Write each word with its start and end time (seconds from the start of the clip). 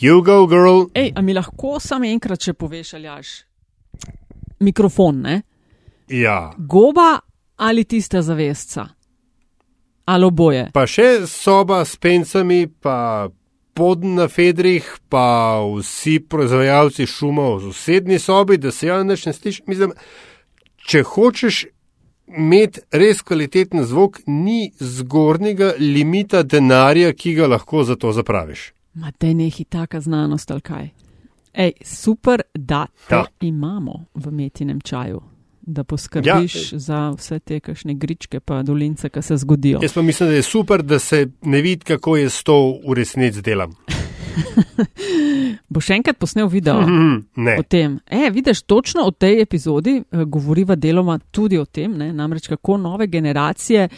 You 0.00 0.22
go, 0.24 0.46
girl. 0.46 0.88
Ej, 0.94 1.12
a 1.14 1.22
mi 1.22 1.34
lahko 1.34 1.78
samo 1.80 2.08
enkrat, 2.10 2.40
če 2.40 2.54
poveš, 2.58 2.94
ali 2.98 3.10
jaš 3.10 3.34
mikrofon, 4.64 5.20
ne? 5.20 5.42
Ja. 6.08 6.52
Goba 6.58 7.18
ali 7.56 7.84
tista 7.84 8.22
zavestca? 8.22 8.88
Ali 10.04 10.24
oboje? 10.24 10.68
Pa 10.74 10.84
še 10.86 11.24
soba 11.28 11.80
s 11.84 11.96
pencami, 11.96 12.66
pa 12.68 13.28
pod 13.74 14.04
na 14.04 14.28
fedrih, 14.28 14.86
pa 15.08 15.60
vsi 15.64 16.18
proizvajalci 16.30 17.06
šumov 17.10 17.56
v 17.56 17.70
sosednji 17.72 18.18
sobi, 18.18 18.58
da 18.58 18.70
se 18.70 18.86
javno 18.86 19.16
ne 19.16 19.32
sliši. 19.32 19.64
Mislim, 19.66 19.94
če 20.84 21.02
hočeš 21.08 21.64
imeti 22.28 22.84
res 22.92 23.22
kvaliteten 23.22 23.84
zvok, 23.84 24.20
ni 24.26 24.70
zgornjega 24.78 25.74
limita 25.80 26.42
denarja, 26.42 27.12
ki 27.12 27.34
ga 27.40 27.48
lahko 27.56 27.84
za 27.84 27.96
to 27.96 28.12
zapraviš. 28.12 28.72
Ma 28.94 29.10
te 29.10 29.34
nehi 29.34 29.64
taka 29.64 30.00
znanost 30.00 30.50
ali 30.50 30.60
kaj. 30.60 30.88
Ej, 31.54 31.72
super, 31.84 32.40
da 32.54 32.86
te 33.08 33.14
Ja. 33.14 33.24
imamo 33.40 34.04
v 34.14 34.30
metinem 34.30 34.80
čaju, 34.80 35.20
da 35.62 35.84
poskrbiš 35.84 36.72
Ja. 36.72 36.78
za 36.78 37.10
vse 37.10 37.38
te 37.38 37.60
kakšne 37.60 37.94
gričke 37.94 38.40
pa 38.40 38.62
dolince, 38.62 39.08
ki 39.08 39.22
se 39.22 39.36
zgodijo. 39.36 39.78
Jaz 39.82 39.92
pa 39.92 40.02
mislim, 40.02 40.28
da 40.28 40.34
je 40.34 40.42
super, 40.42 40.82
da 40.82 40.98
se 40.98 41.26
ne 41.42 41.60
vidi, 41.60 41.84
kako 41.84 42.16
je 42.16 42.30
s 42.30 42.42
to 42.42 42.56
v 42.88 42.94
resnici 42.94 43.42
delam. 43.42 43.72
Boš 45.68 45.90
enkrat 45.90 46.18
posnel 46.18 46.46
video 46.46 46.80
Mhm, 46.80 47.14
Ne. 47.36 47.56
o 47.58 47.62
tem? 47.62 47.98
E, 48.06 48.30
vidiš, 48.30 48.62
točno 48.62 49.02
o 49.02 49.10
tej 49.10 49.42
epizodi 49.42 50.02
eh, 50.02 50.24
govoriva 50.24 50.74
deloma 50.74 51.18
tudi 51.20 51.58
o 51.58 51.64
tem, 51.64 51.92
ne? 51.92 52.12
namreč 52.12 52.48
kako 52.48 52.76
nove 52.76 53.06
generacije, 53.06 53.88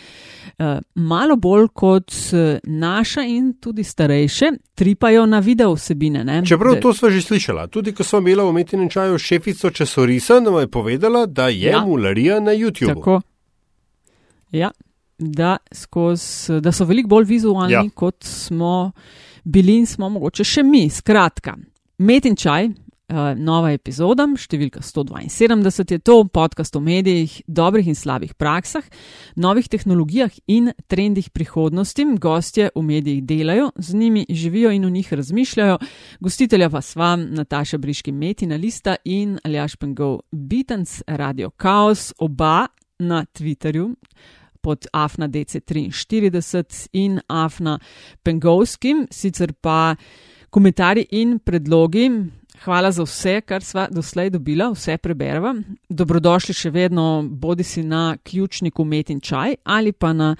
eh, 0.58 0.64
malo 0.94 1.36
bolj 1.36 1.68
kot 1.68 2.10
eh, 2.32 2.58
naša 2.64 3.22
in 3.22 3.52
tudi 3.54 3.84
starejše, 3.84 4.46
tripajo 4.74 5.26
na 5.26 5.38
video 5.40 5.72
vsebine. 5.72 6.24
Ne? 6.24 6.42
Čeprav 6.46 6.76
to 6.76 6.92
smo 6.92 7.10
že 7.10 7.22
slišali, 7.22 7.68
tudi 7.68 7.92
ko 7.92 8.04
smo 8.04 8.18
imeli 8.18 8.42
v 8.42 8.46
umetnem 8.46 8.88
čaju 8.88 9.18
šefico 9.18 9.70
časovisa, 9.70 10.40
nam 10.40 10.54
je 10.56 10.66
povedala, 10.68 11.26
da 11.26 11.48
je 11.48 11.70
Ja. 11.70 11.80
mularija 11.80 12.40
na 12.40 12.50
YouTubu. 12.52 12.94
Tako. 12.94 13.20
Ja, 14.52 14.70
da, 15.18 15.56
skoz, 15.72 16.20
da 16.60 16.72
so 16.72 16.84
veliko 16.84 17.08
bolj 17.08 17.24
vizualni. 17.26 17.72
Ja. 17.72 17.82
kot 17.90 18.16
smo 18.20 18.92
bili 19.46 19.78
in 19.78 19.86
smo 19.86 20.08
mogoče 20.10 20.44
še 20.44 20.62
mi. 20.66 20.88
Skratka, 20.90 21.56
Met 21.98 22.26
in 22.26 22.36
čaj. 22.36 22.72
Uh, 23.06 23.36
nova 23.38 23.68
epizoda, 23.70 24.24
številka 24.34 24.80
172 24.82 25.92
je 25.94 26.00
to, 26.02 26.16
podcast 26.26 26.74
o 26.74 26.80
medijih, 26.82 27.36
dobrih 27.46 27.86
in 27.86 27.94
slabih 27.94 28.32
praksah, 28.34 28.82
novih 29.38 29.68
tehnologijah 29.70 30.34
in 30.50 30.72
trendih 30.90 31.28
prihodnosti. 31.30 32.02
Gostje 32.18 32.72
v 32.74 32.82
medijih 32.82 33.22
delajo, 33.22 33.68
z 33.78 33.94
njimi 33.94 34.24
živijo 34.26 34.74
in 34.74 34.88
o 34.88 34.90
njih 34.90 35.12
razmišljajo. 35.22 35.78
Gostitelja 36.18 36.66
pa 36.68 36.82
sva 36.82 37.14
Nataša 37.14 37.78
Briški 37.78 38.10
Metina 38.10 38.58
Lista 38.58 38.96
in 39.04 39.38
Aljaš 39.46 39.78
Pengov 39.78 40.24
Beatens 40.32 40.98
Radio 41.06 41.54
Chaos, 41.54 42.10
oba 42.18 42.66
na 42.98 43.22
Twitterju 43.22 43.94
pod 44.66 44.86
Afna 44.92 45.28
DC43 45.28 46.88
in 46.92 47.20
Afna 47.28 47.78
Pengovskim, 48.22 49.06
sicer 49.10 49.52
pa 49.62 49.94
komentarji 50.50 51.06
in 51.10 51.38
predlogi. 51.38 52.10
Hvala 52.64 52.90
za 52.90 53.04
vse, 53.04 53.40
kar 53.46 53.62
sva 53.62 53.84
doslej 53.92 54.32
dobila, 54.34 54.72
vse 54.72 54.96
preberva. 54.98 55.52
Dobrodošli 55.88 56.56
še 56.56 56.72
vedno, 56.74 57.22
bodi 57.30 57.62
si 57.62 57.84
na 57.86 58.16
ključniku 58.24 58.84
Metin 58.84 59.20
Čaj 59.20 59.60
ali 59.62 59.92
pa 59.92 60.10
na 60.16 60.32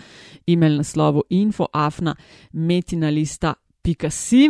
e-mail 0.47 0.81
naslovu 0.81 1.23
infoafna 1.31 2.17
metinalista.si. 2.53 4.43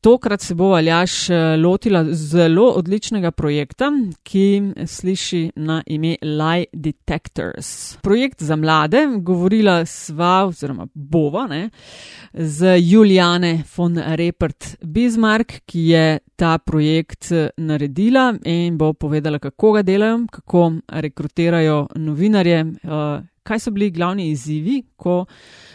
Tokrat 0.00 0.40
se 0.40 0.54
bo 0.54 0.64
Aljaš 0.72 1.30
eh, 1.30 1.56
lotila 1.56 2.04
zelo 2.12 2.70
odličnega 2.70 3.30
projekta, 3.30 3.90
ki 4.22 4.62
sliši 4.86 5.40
na 5.56 5.82
ime 5.86 6.14
Lie 6.22 6.64
Detectors. 6.72 7.96
Projekt 8.00 8.42
za 8.42 8.56
mlade, 8.56 9.02
govorila 9.20 9.84
sva, 9.86 10.46
oziroma 10.48 10.86
bova, 10.94 11.46
ne, 11.46 11.68
z 12.32 12.78
Juliane 12.78 13.62
von 13.76 13.98
Repert 14.16 14.76
Bismarck, 14.82 15.60
ki 15.66 15.84
je 15.88 16.18
ta 16.36 16.58
projekt 16.58 17.32
eh, 17.32 17.50
naredila 17.56 18.32
in 18.44 18.78
bo 18.78 18.92
povedala, 18.92 19.38
kako 19.38 19.72
ga 19.72 19.82
delajo, 19.82 20.24
kako 20.32 20.64
rekrutirajo 20.88 21.86
novinarje, 21.96 22.64
eh, 22.64 23.20
kaj 23.42 23.60
so 23.60 23.70
bili 23.76 23.90
glavni 23.90 24.30
izzivi, 24.30 24.80
ko 24.96 25.26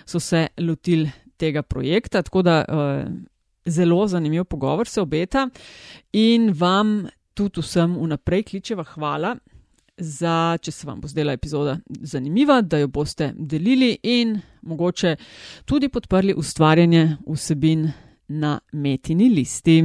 so 0.06 0.20
se 0.20 0.48
lotili 0.58 1.12
tega 1.38 1.62
projekta. 1.62 2.22
Tako 2.22 2.42
da 2.42 2.66
eh, 2.68 3.35
zelo 3.66 4.08
zanimiv 4.08 4.46
pogovor 4.46 4.88
se 4.88 5.02
obeta 5.02 5.50
in 6.14 6.54
vam 6.54 7.08
tudi 7.34 7.62
vsem 7.62 7.98
vnaprej 8.00 8.44
kličeva 8.44 8.84
hvala. 8.84 9.36
Za, 9.98 10.58
če 10.60 10.72
se 10.76 10.88
vam 10.88 11.00
bo 11.00 11.08
zdela 11.08 11.32
epizoda 11.34 11.78
zanimiva, 11.88 12.58
da 12.62 12.82
jo 12.82 12.90
boste 12.92 13.30
delili 13.36 13.94
in 14.04 14.34
mogoče 14.68 15.16
tudi 15.66 15.88
podprli 15.90 16.34
ustvarjanje 16.36 17.16
vsebin 17.24 17.88
na 18.28 18.60
metini 18.74 19.30
listi. 19.30 19.78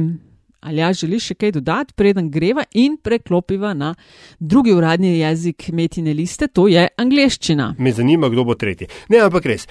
Ali 0.61 0.77
ja 0.77 0.91
želiš 0.93 1.31
še 1.31 1.35
kaj 1.41 1.51
dodati, 1.55 1.95
preden 1.97 2.27
greva 2.29 2.61
in 2.77 2.99
preklopiva 3.01 3.71
na 3.73 3.95
drugi 4.39 4.75
uradni 4.75 5.15
jezik 5.17 5.71
metine 5.73 6.13
liste, 6.13 6.47
to 6.47 6.67
je 6.69 6.83
angleščina. 7.01 7.71
Me 7.79 7.93
zanima, 7.97 8.29
kdo 8.29 8.45
bo 8.45 8.53
tretji. 8.53 8.89
Ne, 9.09 9.23
ampak 9.25 9.47
res. 9.49 9.65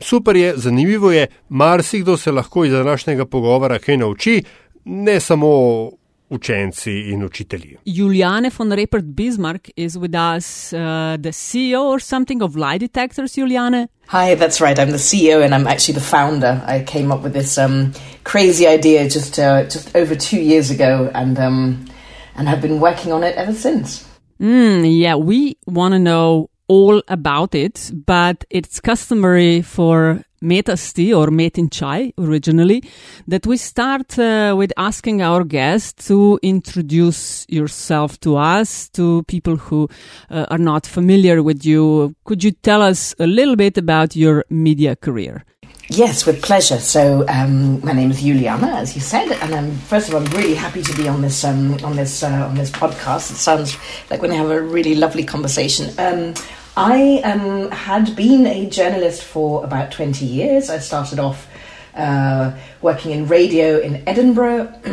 Super 0.00 0.36
je, 0.36 0.52
zanimivo 0.56 1.10
je, 1.12 1.26
marsikdo 1.48 2.16
se 2.16 2.32
lahko 2.32 2.64
iz 2.64 2.72
današnjega 2.72 3.26
pogovora 3.26 3.78
kaj 3.78 3.96
nauči, 3.96 4.42
ne 4.84 5.20
samo 5.20 5.48
učenci 6.30 6.92
in 6.92 7.24
učitelji. 7.24 7.76
Juliane 7.84 8.50
von 8.58 8.72
Repert 8.72 9.04
Bismarck 9.04 9.68
is 9.76 9.96
with 9.96 10.36
us, 10.36 10.72
uh, 10.72 10.78
the 11.22 11.32
CEO 11.32 11.82
or 11.82 12.00
something 12.00 12.42
of 12.42 12.56
lie 12.56 12.78
detectors, 12.78 13.36
Juliane. 13.38 13.88
Hi, 14.06 14.34
that's 14.34 14.60
right. 14.60 14.78
I'm 14.78 14.90
the 14.90 14.98
CEO 14.98 15.44
and 15.44 15.54
I'm 15.54 15.66
actually 15.66 16.00
the 16.00 16.06
founder. 16.06 16.62
I 16.66 16.84
came 16.84 17.14
up 17.14 17.22
with 17.22 17.32
this 17.32 17.58
um, 17.58 17.92
crazy 18.24 18.66
idea 18.66 19.04
just 19.04 19.38
uh, 19.38 19.64
just 19.64 19.96
over 19.96 20.14
two 20.14 20.40
years 20.40 20.70
ago, 20.70 21.10
and 21.14 21.38
um, 21.38 21.84
and 22.36 22.48
have 22.48 22.60
been 22.60 22.80
working 22.80 23.12
on 23.12 23.22
it 23.22 23.36
ever 23.36 23.52
since. 23.52 24.04
Mm, 24.40 24.84
yeah, 24.84 25.16
we 25.16 25.56
want 25.66 25.92
to 25.92 25.98
know 25.98 26.48
all 26.68 27.02
about 27.08 27.54
it, 27.54 27.90
but 28.06 28.44
it's 28.50 28.80
customary 28.80 29.62
for 29.62 30.22
Metasti 30.42 31.16
or 31.16 31.28
Metin 31.28 31.70
Chai 31.70 32.12
originally 32.18 32.82
that 33.26 33.46
we 33.46 33.56
start 33.56 34.18
uh, 34.18 34.54
with 34.56 34.72
asking 34.76 35.22
our 35.22 35.44
guests 35.44 36.06
to 36.06 36.38
introduce 36.42 37.44
yourself 37.48 38.20
to 38.20 38.36
us, 38.36 38.88
to 38.90 39.22
people 39.24 39.56
who 39.56 39.88
uh, 40.30 40.46
are 40.50 40.58
not 40.58 40.86
familiar 40.86 41.42
with 41.42 41.64
you. 41.64 42.14
Could 42.24 42.44
you 42.44 42.52
tell 42.52 42.82
us 42.82 43.14
a 43.18 43.26
little 43.26 43.56
bit 43.56 43.76
about 43.76 44.14
your 44.14 44.44
media 44.48 44.94
career? 44.94 45.44
Yes, 45.90 46.26
with 46.26 46.42
pleasure. 46.42 46.80
So, 46.80 47.24
um, 47.28 47.82
my 47.82 47.92
name 47.94 48.10
is 48.10 48.20
Juliana, 48.20 48.74
as 48.74 48.94
you 48.94 49.00
said, 49.00 49.32
and 49.32 49.54
um, 49.54 49.70
first 49.72 50.08
of 50.08 50.14
all, 50.14 50.20
I'm 50.20 50.30
really 50.32 50.54
happy 50.54 50.82
to 50.82 50.96
be 50.96 51.08
on 51.08 51.22
this 51.22 51.44
um, 51.44 51.72
on 51.82 51.96
this 51.96 52.22
uh, 52.22 52.46
on 52.46 52.56
this 52.56 52.70
podcast. 52.70 53.30
It 53.30 53.36
sounds 53.36 53.74
like 54.10 54.20
we're 54.20 54.28
going 54.28 54.32
to 54.32 54.36
have 54.36 54.50
a 54.50 54.60
really 54.60 54.96
lovely 54.96 55.24
conversation. 55.24 55.88
I 56.78 57.20
um, 57.24 57.72
had 57.72 58.14
been 58.14 58.46
a 58.46 58.70
journalist 58.70 59.24
for 59.24 59.64
about 59.64 59.90
20 59.90 60.24
years. 60.24 60.70
I 60.70 60.78
started 60.78 61.18
off 61.18 61.48
uh, 61.96 62.56
working 62.82 63.10
in 63.10 63.26
radio 63.26 63.80
in 63.80 64.08
Edinburgh, 64.08 64.72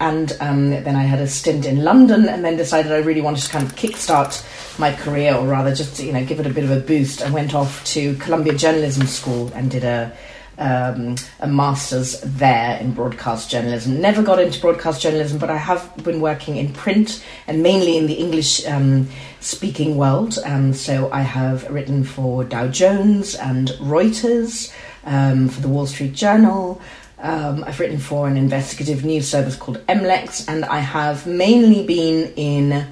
and 0.00 0.34
um, 0.40 0.70
then 0.70 0.96
I 0.96 1.02
had 1.02 1.20
a 1.20 1.26
stint 1.26 1.66
in 1.66 1.84
London, 1.84 2.26
and 2.26 2.42
then 2.42 2.56
decided 2.56 2.90
I 2.90 3.00
really 3.00 3.20
wanted 3.20 3.42
to 3.42 3.50
kind 3.50 3.66
of 3.66 3.76
kickstart 3.76 4.42
my 4.78 4.94
career, 4.94 5.34
or 5.34 5.46
rather, 5.46 5.74
just 5.74 6.00
you 6.00 6.10
know, 6.10 6.24
give 6.24 6.40
it 6.40 6.46
a 6.46 6.50
bit 6.50 6.64
of 6.64 6.70
a 6.70 6.80
boost. 6.80 7.20
I 7.20 7.28
went 7.28 7.54
off 7.54 7.84
to 7.92 8.14
Columbia 8.14 8.54
Journalism 8.54 9.06
School 9.06 9.52
and 9.54 9.70
did 9.70 9.84
a 9.84 10.10
um, 10.58 11.16
a 11.40 11.48
master's 11.48 12.20
there 12.20 12.78
in 12.78 12.92
broadcast 12.92 13.50
journalism. 13.50 14.00
Never 14.00 14.22
got 14.22 14.38
into 14.38 14.60
broadcast 14.60 15.02
journalism, 15.02 15.38
but 15.38 15.50
I 15.50 15.56
have 15.56 15.96
been 16.02 16.20
working 16.20 16.56
in 16.56 16.72
print 16.72 17.24
and 17.46 17.62
mainly 17.62 17.96
in 17.96 18.06
the 18.06 18.14
English 18.14 18.66
um, 18.66 19.08
speaking 19.40 19.96
world. 19.96 20.38
Um, 20.44 20.72
so 20.72 21.10
I 21.12 21.20
have 21.20 21.68
written 21.70 22.04
for 22.04 22.44
Dow 22.44 22.68
Jones 22.68 23.34
and 23.34 23.68
Reuters, 23.80 24.72
um, 25.04 25.48
for 25.48 25.60
the 25.60 25.68
Wall 25.68 25.86
Street 25.86 26.12
Journal. 26.12 26.80
Um, 27.18 27.64
I've 27.64 27.80
written 27.80 27.98
for 27.98 28.28
an 28.28 28.36
investigative 28.36 29.04
news 29.04 29.28
service 29.28 29.56
called 29.56 29.78
MLex, 29.86 30.46
and 30.48 30.64
I 30.64 30.80
have 30.80 31.26
mainly 31.26 31.86
been 31.86 32.32
in 32.36 32.86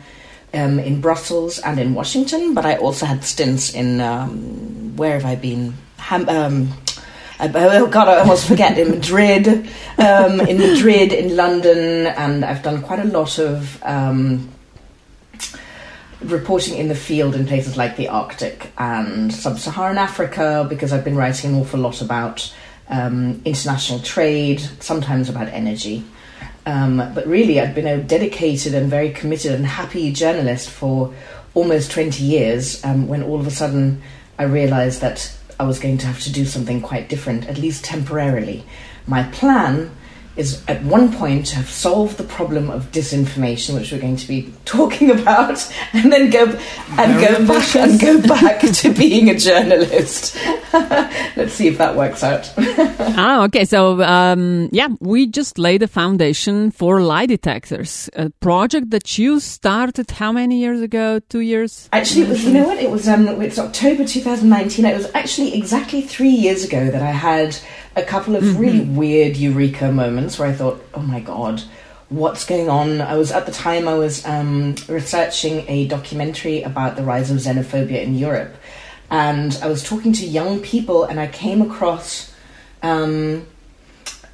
um, 0.54 0.78
in 0.78 1.00
Brussels 1.00 1.58
and 1.58 1.78
in 1.78 1.94
Washington, 1.94 2.54
but 2.54 2.64
I 2.66 2.76
also 2.76 3.06
had 3.06 3.24
stints 3.24 3.74
in 3.74 4.00
um, 4.00 4.96
where 4.96 5.14
have 5.14 5.24
I 5.24 5.34
been? 5.34 5.74
Ham- 5.98 6.28
um, 6.28 6.72
oh 7.42 7.86
God, 7.88 8.08
I 8.08 8.18
almost 8.20 8.46
forget 8.46 8.78
in 8.78 8.90
Madrid, 8.90 9.48
um, 9.98 10.40
in 10.40 10.58
Madrid, 10.58 11.12
in 11.12 11.36
London, 11.36 12.06
and 12.06 12.44
I've 12.44 12.62
done 12.62 12.82
quite 12.82 13.00
a 13.00 13.04
lot 13.04 13.38
of 13.38 13.82
um, 13.82 14.48
reporting 16.20 16.76
in 16.76 16.88
the 16.88 16.94
field 16.94 17.34
in 17.34 17.46
places 17.46 17.76
like 17.76 17.96
the 17.96 18.08
Arctic 18.08 18.70
and 18.78 19.32
Sub-Saharan 19.32 19.98
Africa 19.98 20.66
because 20.68 20.92
I've 20.92 21.04
been 21.04 21.16
writing 21.16 21.54
an 21.54 21.60
awful 21.60 21.80
lot 21.80 22.00
about 22.00 22.54
um, 22.88 23.42
international 23.44 23.98
trade, 24.00 24.60
sometimes 24.80 25.28
about 25.28 25.48
energy. 25.48 26.04
Um, 26.64 27.12
but 27.12 27.26
really, 27.26 27.60
I'd 27.60 27.74
been 27.74 27.88
a 27.88 28.00
dedicated 28.00 28.74
and 28.74 28.88
very 28.88 29.10
committed 29.10 29.52
and 29.52 29.66
happy 29.66 30.12
journalist 30.12 30.70
for 30.70 31.12
almost 31.54 31.90
20 31.90 32.22
years 32.22 32.84
um, 32.84 33.08
when 33.08 33.22
all 33.22 33.40
of 33.40 33.46
a 33.46 33.50
sudden 33.50 34.00
I 34.38 34.44
realized 34.44 35.00
that 35.00 35.36
I 35.62 35.64
was 35.64 35.78
going 35.78 35.98
to 35.98 36.08
have 36.08 36.20
to 36.22 36.32
do 36.32 36.44
something 36.44 36.80
quite 36.80 37.08
different, 37.08 37.46
at 37.46 37.56
least 37.56 37.84
temporarily. 37.84 38.64
My 39.06 39.22
plan 39.22 39.92
is 40.36 40.62
at 40.66 40.82
one 40.82 41.12
point 41.12 41.46
to 41.46 41.56
have 41.56 41.68
solved 41.68 42.16
the 42.16 42.24
problem 42.24 42.70
of 42.70 42.90
disinformation, 42.90 43.74
which 43.74 43.92
we're 43.92 44.00
going 44.00 44.16
to 44.16 44.28
be 44.28 44.52
talking 44.64 45.10
about, 45.10 45.72
and 45.92 46.12
then 46.12 46.30
go 46.30 46.46
and 46.98 47.12
Very 47.14 47.38
go 47.38 47.46
back 47.46 47.76
and 47.76 48.00
go 48.00 48.22
back 48.22 48.60
to 48.80 48.92
being 48.92 49.28
a 49.28 49.38
journalist. 49.38 50.36
Let's 50.72 51.52
see 51.52 51.68
if 51.68 51.78
that 51.78 51.96
works 51.96 52.22
out. 52.22 52.52
ah, 52.58 53.44
okay. 53.44 53.64
So, 53.64 54.02
um, 54.02 54.68
yeah, 54.72 54.88
we 55.00 55.26
just 55.26 55.58
laid 55.58 55.82
the 55.82 55.88
foundation 55.88 56.70
for 56.70 57.02
lie 57.02 57.26
detectors, 57.26 58.08
a 58.14 58.30
project 58.30 58.90
that 58.90 59.18
you 59.18 59.40
started 59.40 60.10
how 60.10 60.32
many 60.32 60.60
years 60.60 60.80
ago? 60.80 61.20
Two 61.28 61.40
years? 61.40 61.88
Actually, 61.92 62.22
it 62.22 62.28
was, 62.28 62.44
you 62.44 62.52
know 62.52 62.66
what? 62.66 62.78
It 62.78 62.90
was 62.90 63.08
um, 63.08 63.28
it's 63.42 63.58
October 63.58 64.04
2019. 64.04 64.84
It 64.84 64.96
was 64.96 65.10
actually 65.14 65.54
exactly 65.54 66.02
three 66.02 66.30
years 66.30 66.64
ago 66.64 66.90
that 66.90 67.02
I 67.02 67.10
had 67.10 67.56
a 67.94 68.02
couple 68.02 68.36
of 68.36 68.58
really 68.58 68.80
weird 68.84 69.36
eureka 69.36 69.92
moments 69.92 70.38
where 70.38 70.48
I 70.48 70.52
thought, 70.52 70.82
oh 70.94 71.02
my 71.02 71.20
god, 71.20 71.62
what's 72.08 72.44
going 72.44 72.68
on? 72.68 73.00
I 73.00 73.16
was 73.16 73.32
at 73.32 73.46
the 73.46 73.52
time 73.52 73.88
I 73.88 73.94
was 73.94 74.24
um, 74.26 74.74
researching 74.88 75.64
a 75.68 75.86
documentary 75.88 76.62
about 76.62 76.96
the 76.96 77.02
rise 77.02 77.30
of 77.30 77.38
xenophobia 77.38 78.02
in 78.02 78.16
Europe, 78.16 78.54
and 79.10 79.58
I 79.62 79.66
was 79.66 79.82
talking 79.82 80.12
to 80.14 80.26
young 80.26 80.60
people, 80.60 81.04
and 81.04 81.20
I 81.20 81.26
came 81.26 81.62
across. 81.62 82.32
Um, 82.82 83.46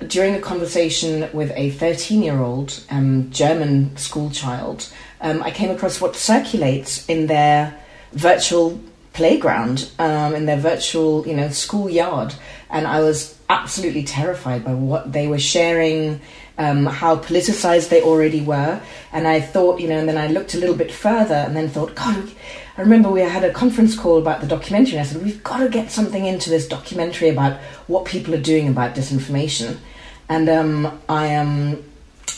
during 0.06 0.36
a 0.36 0.40
conversation 0.40 1.28
with 1.32 1.50
a 1.56 1.70
13 1.70 2.22
year 2.22 2.38
old 2.40 2.80
um, 2.88 3.28
German 3.32 3.96
school 3.96 4.30
child, 4.30 4.88
um, 5.20 5.42
I 5.42 5.50
came 5.50 5.70
across 5.70 6.00
what 6.00 6.14
circulates 6.14 7.04
in 7.08 7.26
their 7.26 7.76
virtual 8.12 8.80
playground, 9.12 9.90
um, 9.98 10.34
in 10.34 10.46
their 10.46 10.56
virtual, 10.56 11.26
you 11.26 11.34
know, 11.34 11.48
schoolyard. 11.48 12.34
And 12.70 12.86
I 12.86 13.00
was 13.00 13.38
absolutely 13.48 14.04
terrified 14.04 14.64
by 14.64 14.74
what 14.74 15.12
they 15.12 15.26
were 15.26 15.38
sharing, 15.38 16.20
um, 16.58 16.86
how 16.86 17.16
politicized 17.16 17.88
they 17.88 18.02
already 18.02 18.42
were. 18.42 18.80
And 19.12 19.26
I 19.26 19.40
thought, 19.40 19.80
you 19.80 19.88
know, 19.88 19.98
and 19.98 20.08
then 20.08 20.18
I 20.18 20.26
looked 20.26 20.54
a 20.54 20.58
little 20.58 20.76
bit 20.76 20.92
further 20.92 21.34
and 21.34 21.56
then 21.56 21.68
thought, 21.68 21.94
God, 21.94 22.30
I 22.76 22.82
remember 22.82 23.10
we 23.10 23.22
had 23.22 23.44
a 23.44 23.52
conference 23.52 23.96
call 23.96 24.18
about 24.18 24.40
the 24.40 24.46
documentary, 24.46 24.98
and 24.98 25.00
I 25.00 25.10
said, 25.10 25.22
we've 25.22 25.42
got 25.42 25.58
to 25.58 25.68
get 25.68 25.90
something 25.90 26.26
into 26.26 26.50
this 26.50 26.68
documentary 26.68 27.28
about 27.28 27.58
what 27.88 28.04
people 28.04 28.34
are 28.34 28.40
doing 28.40 28.68
about 28.68 28.94
disinformation. 28.94 29.78
And 30.28 30.48
um, 30.48 31.00
I 31.08 31.34
um, 31.36 31.82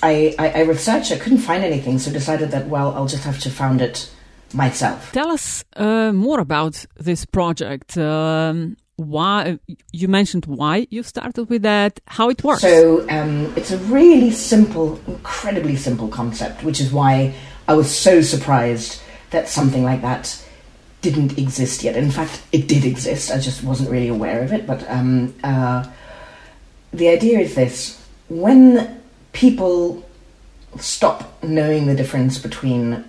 I, 0.02 0.34
I, 0.38 0.50
I 0.50 0.60
researched, 0.62 1.12
I 1.12 1.18
couldn't 1.18 1.38
find 1.38 1.64
anything, 1.64 1.98
so 1.98 2.10
decided 2.10 2.52
that, 2.52 2.68
well, 2.68 2.94
I'll 2.94 3.06
just 3.06 3.24
have 3.24 3.38
to 3.40 3.50
found 3.50 3.82
it 3.82 4.10
myself. 4.54 5.12
Tell 5.12 5.30
us 5.30 5.64
uh, 5.76 6.12
more 6.12 6.40
about 6.40 6.84
this 6.96 7.24
project. 7.26 7.98
Um, 7.98 8.76
why 9.08 9.58
you 9.92 10.08
mentioned 10.08 10.46
why 10.46 10.86
you 10.90 11.02
started 11.02 11.48
with 11.48 11.62
that, 11.62 12.00
how 12.06 12.28
it 12.28 12.42
works. 12.44 12.62
So 12.62 13.08
um, 13.08 13.52
it's 13.56 13.70
a 13.70 13.78
really 13.78 14.30
simple, 14.30 15.00
incredibly 15.06 15.76
simple 15.76 16.08
concept, 16.08 16.62
which 16.62 16.80
is 16.80 16.92
why 16.92 17.34
I 17.68 17.74
was 17.74 17.94
so 17.94 18.20
surprised 18.20 19.00
that 19.30 19.48
something 19.48 19.84
like 19.84 20.02
that 20.02 20.42
didn't 21.02 21.38
exist 21.38 21.82
yet. 21.82 21.96
In 21.96 22.10
fact, 22.10 22.42
it 22.52 22.68
did 22.68 22.84
exist. 22.84 23.30
I 23.30 23.38
just 23.38 23.64
wasn't 23.64 23.90
really 23.90 24.08
aware 24.08 24.42
of 24.42 24.52
it. 24.52 24.66
But 24.66 24.88
um, 24.90 25.34
uh, 25.42 25.86
the 26.92 27.08
idea 27.08 27.40
is 27.40 27.54
this: 27.54 28.04
when 28.28 29.00
people 29.32 30.06
stop 30.78 31.42
knowing 31.42 31.86
the 31.86 31.94
difference 31.94 32.38
between 32.38 33.04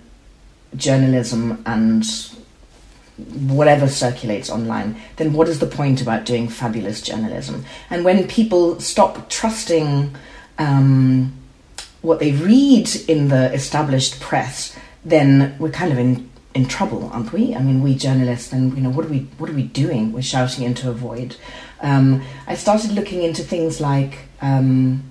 journalism 0.76 1.62
and 1.66 2.04
whatever 3.24 3.88
circulates 3.88 4.50
online, 4.50 4.96
then 5.16 5.32
what 5.32 5.48
is 5.48 5.58
the 5.58 5.66
point 5.66 6.00
about 6.02 6.24
doing 6.24 6.48
fabulous 6.48 7.00
journalism? 7.00 7.64
And 7.90 8.04
when 8.04 8.26
people 8.28 8.80
stop 8.80 9.28
trusting 9.28 10.14
um, 10.58 11.32
what 12.02 12.18
they 12.18 12.32
read 12.32 12.90
in 13.08 13.28
the 13.28 13.52
established 13.52 14.20
press, 14.20 14.76
then 15.04 15.56
we're 15.58 15.70
kind 15.70 15.92
of 15.92 15.98
in, 15.98 16.30
in 16.54 16.66
trouble, 16.66 17.10
aren't 17.12 17.32
we? 17.32 17.54
I 17.54 17.62
mean, 17.62 17.82
we 17.82 17.94
journalists, 17.94 18.52
and 18.52 18.76
you 18.76 18.82
know, 18.82 18.90
what 18.90 19.06
are 19.06 19.08
we 19.08 19.20
what 19.38 19.50
are 19.50 19.54
we 19.54 19.64
doing? 19.64 20.12
We're 20.12 20.22
shouting 20.22 20.64
into 20.64 20.90
a 20.90 20.92
void. 20.92 21.36
Um, 21.80 22.22
I 22.46 22.54
started 22.54 22.92
looking 22.92 23.22
into 23.22 23.42
things 23.42 23.80
like. 23.80 24.18
Um, 24.40 25.04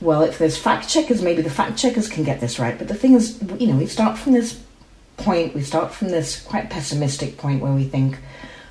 well, 0.00 0.22
if 0.22 0.38
there's 0.38 0.58
fact 0.58 0.88
checkers, 0.88 1.22
maybe 1.22 1.42
the 1.42 1.50
fact 1.50 1.78
checkers 1.78 2.08
can 2.08 2.24
get 2.24 2.40
this 2.40 2.58
right. 2.58 2.76
But 2.76 2.88
the 2.88 2.94
thing 2.94 3.14
is, 3.14 3.40
you 3.60 3.68
know, 3.68 3.76
we 3.76 3.86
start 3.86 4.18
from 4.18 4.32
this 4.32 4.60
point, 5.22 5.54
we 5.54 5.62
start 5.62 5.92
from 5.92 6.08
this 6.08 6.40
quite 6.42 6.70
pessimistic 6.70 7.36
point 7.38 7.62
where 7.62 7.72
we 7.72 7.84
think, 7.84 8.18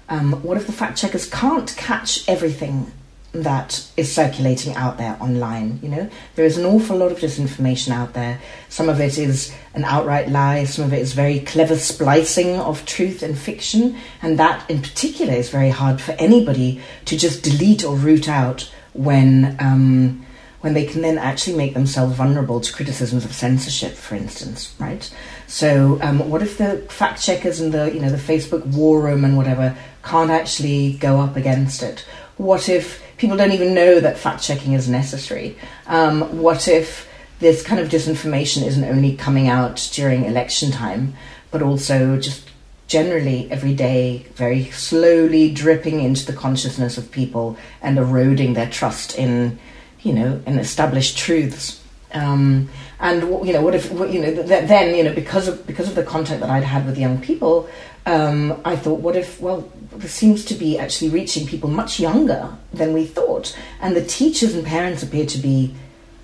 um, 0.09 0.33
what 0.43 0.57
if 0.57 0.67
the 0.67 0.73
fact 0.73 0.97
checkers 0.97 1.29
can't 1.29 1.73
catch 1.77 2.27
everything 2.27 2.91
that 3.33 3.89
is 3.95 4.13
circulating 4.13 4.75
out 4.75 4.97
there 4.97 5.17
online? 5.21 5.79
You 5.81 5.89
know, 5.89 6.09
there 6.35 6.45
is 6.45 6.57
an 6.57 6.65
awful 6.65 6.97
lot 6.97 7.11
of 7.11 7.19
disinformation 7.19 7.91
out 7.91 8.13
there. 8.13 8.39
Some 8.69 8.89
of 8.89 8.99
it 8.99 9.17
is 9.17 9.53
an 9.73 9.85
outright 9.85 10.29
lie, 10.29 10.65
some 10.65 10.85
of 10.85 10.93
it 10.93 10.99
is 10.99 11.13
very 11.13 11.39
clever 11.39 11.77
splicing 11.77 12.59
of 12.59 12.85
truth 12.85 13.23
and 13.23 13.37
fiction, 13.37 13.97
and 14.21 14.37
that 14.37 14.69
in 14.69 14.81
particular 14.81 15.33
is 15.33 15.49
very 15.49 15.69
hard 15.69 16.01
for 16.01 16.11
anybody 16.13 16.81
to 17.05 17.17
just 17.17 17.43
delete 17.43 17.83
or 17.83 17.95
root 17.95 18.27
out 18.27 18.71
when. 18.93 19.55
Um, 19.59 20.25
when 20.61 20.73
they 20.73 20.85
can 20.85 21.01
then 21.01 21.17
actually 21.17 21.57
make 21.57 21.73
themselves 21.73 22.15
vulnerable 22.15 22.61
to 22.61 22.71
criticisms 22.71 23.25
of 23.25 23.33
censorship, 23.33 23.93
for 23.93 24.15
instance, 24.15 24.73
right? 24.79 25.11
So, 25.47 25.99
um, 26.01 26.29
what 26.29 26.41
if 26.41 26.57
the 26.57 26.77
fact 26.89 27.21
checkers 27.21 27.59
and 27.59 27.73
the 27.73 27.91
you 27.93 27.99
know 27.99 28.09
the 28.09 28.17
Facebook 28.17 28.65
war 28.67 29.01
room 29.01 29.25
and 29.25 29.35
whatever 29.35 29.75
can't 30.03 30.31
actually 30.31 30.93
go 30.93 31.19
up 31.19 31.35
against 31.35 31.83
it? 31.83 32.05
What 32.37 32.69
if 32.69 33.03
people 33.17 33.37
don't 33.37 33.51
even 33.51 33.73
know 33.73 33.99
that 33.99 34.17
fact 34.17 34.43
checking 34.43 34.73
is 34.73 34.87
necessary? 34.87 35.57
Um, 35.87 36.41
what 36.41 36.67
if 36.67 37.07
this 37.39 37.63
kind 37.63 37.81
of 37.81 37.89
disinformation 37.89 38.65
isn't 38.65 38.83
only 38.83 39.15
coming 39.15 39.47
out 39.47 39.89
during 39.93 40.25
election 40.25 40.71
time, 40.71 41.15
but 41.49 41.61
also 41.61 42.17
just 42.17 42.47
generally 42.87 43.49
every 43.49 43.73
day, 43.73 44.25
very 44.35 44.65
slowly 44.71 45.51
dripping 45.51 46.01
into 46.01 46.25
the 46.25 46.33
consciousness 46.33 46.97
of 46.97 47.11
people 47.11 47.57
and 47.81 47.97
eroding 47.97 48.53
their 48.53 48.69
trust 48.69 49.17
in 49.17 49.57
you 50.03 50.13
know, 50.13 50.41
and 50.45 50.59
established 50.59 51.17
truths. 51.17 51.79
Um, 52.13 52.69
and 52.99 53.21
you 53.45 53.53
know, 53.53 53.61
what 53.61 53.73
if 53.75 53.89
you 53.91 54.21
know 54.21 54.33
th- 54.33 54.67
then 54.67 54.95
you 54.95 55.03
know 55.03 55.13
because 55.13 55.47
of 55.47 55.65
because 55.65 55.87
of 55.87 55.95
the 55.95 56.03
contact 56.03 56.41
that 56.41 56.49
I'd 56.49 56.63
had 56.63 56.85
with 56.85 56.97
young 56.97 57.21
people, 57.21 57.69
um, 58.05 58.59
I 58.65 58.75
thought, 58.75 58.99
what 58.99 59.15
if 59.15 59.39
well, 59.41 59.69
this 59.93 60.13
seems 60.13 60.43
to 60.45 60.53
be 60.53 60.77
actually 60.77 61.09
reaching 61.09 61.47
people 61.47 61.69
much 61.69 61.99
younger 61.99 62.55
than 62.73 62.93
we 62.93 63.05
thought, 63.05 63.57
and 63.79 63.95
the 63.95 64.03
teachers 64.03 64.53
and 64.53 64.65
parents 64.65 65.03
appear 65.03 65.25
to 65.25 65.37
be 65.37 65.73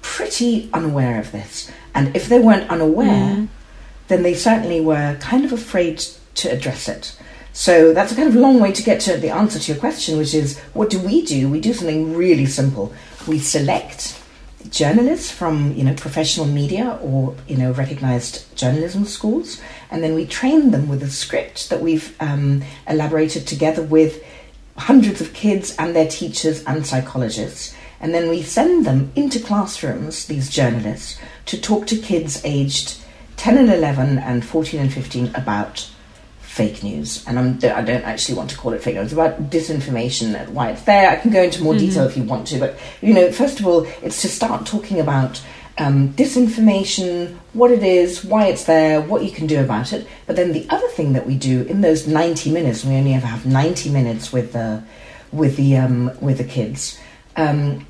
pretty 0.02 0.70
unaware 0.74 1.20
of 1.20 1.32
this. 1.32 1.72
And 1.94 2.16
if 2.16 2.30
they 2.30 2.40
weren't 2.40 2.70
unaware, 2.70 3.36
Mm. 3.36 3.48
then 4.08 4.24
they 4.24 4.34
certainly 4.34 4.80
were 4.80 5.18
kind 5.20 5.44
of 5.44 5.52
afraid 5.52 6.04
to 6.36 6.50
address 6.52 6.88
it. 6.88 7.14
So 7.54 7.92
that's 7.94 8.12
a 8.12 8.16
kind 8.16 8.30
of 8.30 8.36
long 8.36 8.60
way 8.60 8.72
to 8.72 8.84
get 8.84 9.00
to 9.02 9.18
the 9.18 9.32
answer 9.32 9.58
to 9.58 9.72
your 9.72 9.80
question, 9.80 10.18
which 10.18 10.34
is 10.34 10.60
what 10.74 10.90
do 10.92 11.00
we 11.00 11.24
do? 11.24 11.50
We 11.50 11.60
do 11.60 11.74
something 11.74 12.16
really 12.16 12.46
simple. 12.46 12.94
We 13.28 13.40
select 13.40 14.22
journalists 14.70 15.32
from 15.32 15.74
you 15.74 15.84
know 15.84 15.94
professional 15.94 16.46
media 16.46 16.98
or 17.02 17.36
you 17.48 17.58
know 17.58 17.72
recognized 17.72 18.56
journalism 18.56 19.06
schools, 19.06 19.62
and 19.92 20.04
then 20.04 20.16
we 20.16 20.26
train 20.26 20.72
them 20.72 20.88
with 20.88 21.04
a 21.04 21.10
script 21.10 21.70
that 21.70 21.82
we've 21.82 22.16
um, 22.22 22.64
elaborated 22.88 23.46
together 23.46 23.84
with 23.84 24.24
hundreds 24.78 25.22
of 25.22 25.34
kids 25.34 25.76
and 25.78 25.96
their 25.96 26.08
teachers 26.08 26.64
and 26.66 26.86
psychologists. 26.86 27.76
And 28.00 28.14
then 28.14 28.30
we 28.30 28.44
send 28.44 28.86
them 28.86 29.12
into 29.16 29.40
classrooms, 29.40 30.28
these 30.28 30.52
journalists, 30.52 31.20
to 31.48 31.60
talk 31.60 31.88
to 31.88 31.98
kids 31.98 32.42
aged 32.46 32.98
10 33.38 33.58
and 33.58 33.70
11 33.72 34.20
and 34.20 34.46
14 34.46 34.80
and 34.80 34.94
15 34.94 35.34
about 35.36 35.90
fake 36.58 36.82
news. 36.82 37.24
And 37.28 37.38
I'm, 37.38 37.54
I 37.56 37.84
don't 37.84 38.04
actually 38.04 38.36
want 38.36 38.50
to 38.50 38.58
call 38.58 38.74
it 38.74 38.82
fake 38.82 38.96
news. 38.96 39.06
It's 39.06 39.14
about 39.14 39.52
disinformation 39.52 40.34
and 40.36 40.56
why 40.56 40.72
it's 40.72 40.82
there. 40.82 41.12
I 41.12 41.16
can 41.16 41.30
go 41.30 41.44
into 41.44 41.62
more 41.62 41.76
detail 41.76 42.06
if 42.06 42.18
you 42.18 42.24
want 42.24 42.48
to. 42.48 42.60
But, 42.60 42.80
you 43.00 43.14
know, 43.14 43.32
first 43.32 43.60
of 43.60 43.68
all, 43.68 43.86
it's 44.02 44.24
to 44.24 44.28
start 44.28 44.66
talking 44.66 45.00
about 45.00 45.40
um, 45.78 46.14
disinformation, 46.14 47.38
what 47.54 47.70
it 47.70 47.84
is, 47.84 48.26
why 48.26 48.48
it's 48.48 48.64
there, 48.64 49.00
what 49.02 49.24
you 49.24 49.30
can 49.30 49.46
do 49.46 49.64
about 49.64 49.94
it. 49.94 50.08
But 50.26 50.36
then 50.36 50.52
the 50.52 50.66
other 50.72 50.88
thing 50.88 51.14
that 51.14 51.28
we 51.28 51.38
do 51.38 51.62
in 51.64 51.82
those 51.82 52.08
90 52.08 52.52
minutes, 52.52 52.84
we 52.84 52.96
only 52.96 53.14
ever 53.14 53.28
have 53.28 53.46
90 53.46 53.92
minutes 53.92 54.34
with 54.34 54.54
the, 54.54 54.84
with 55.32 55.58
the, 55.58 55.78
um, 55.78 56.12
with 56.20 56.40
the 56.40 56.44
kids, 56.44 57.00
um, 57.36 57.86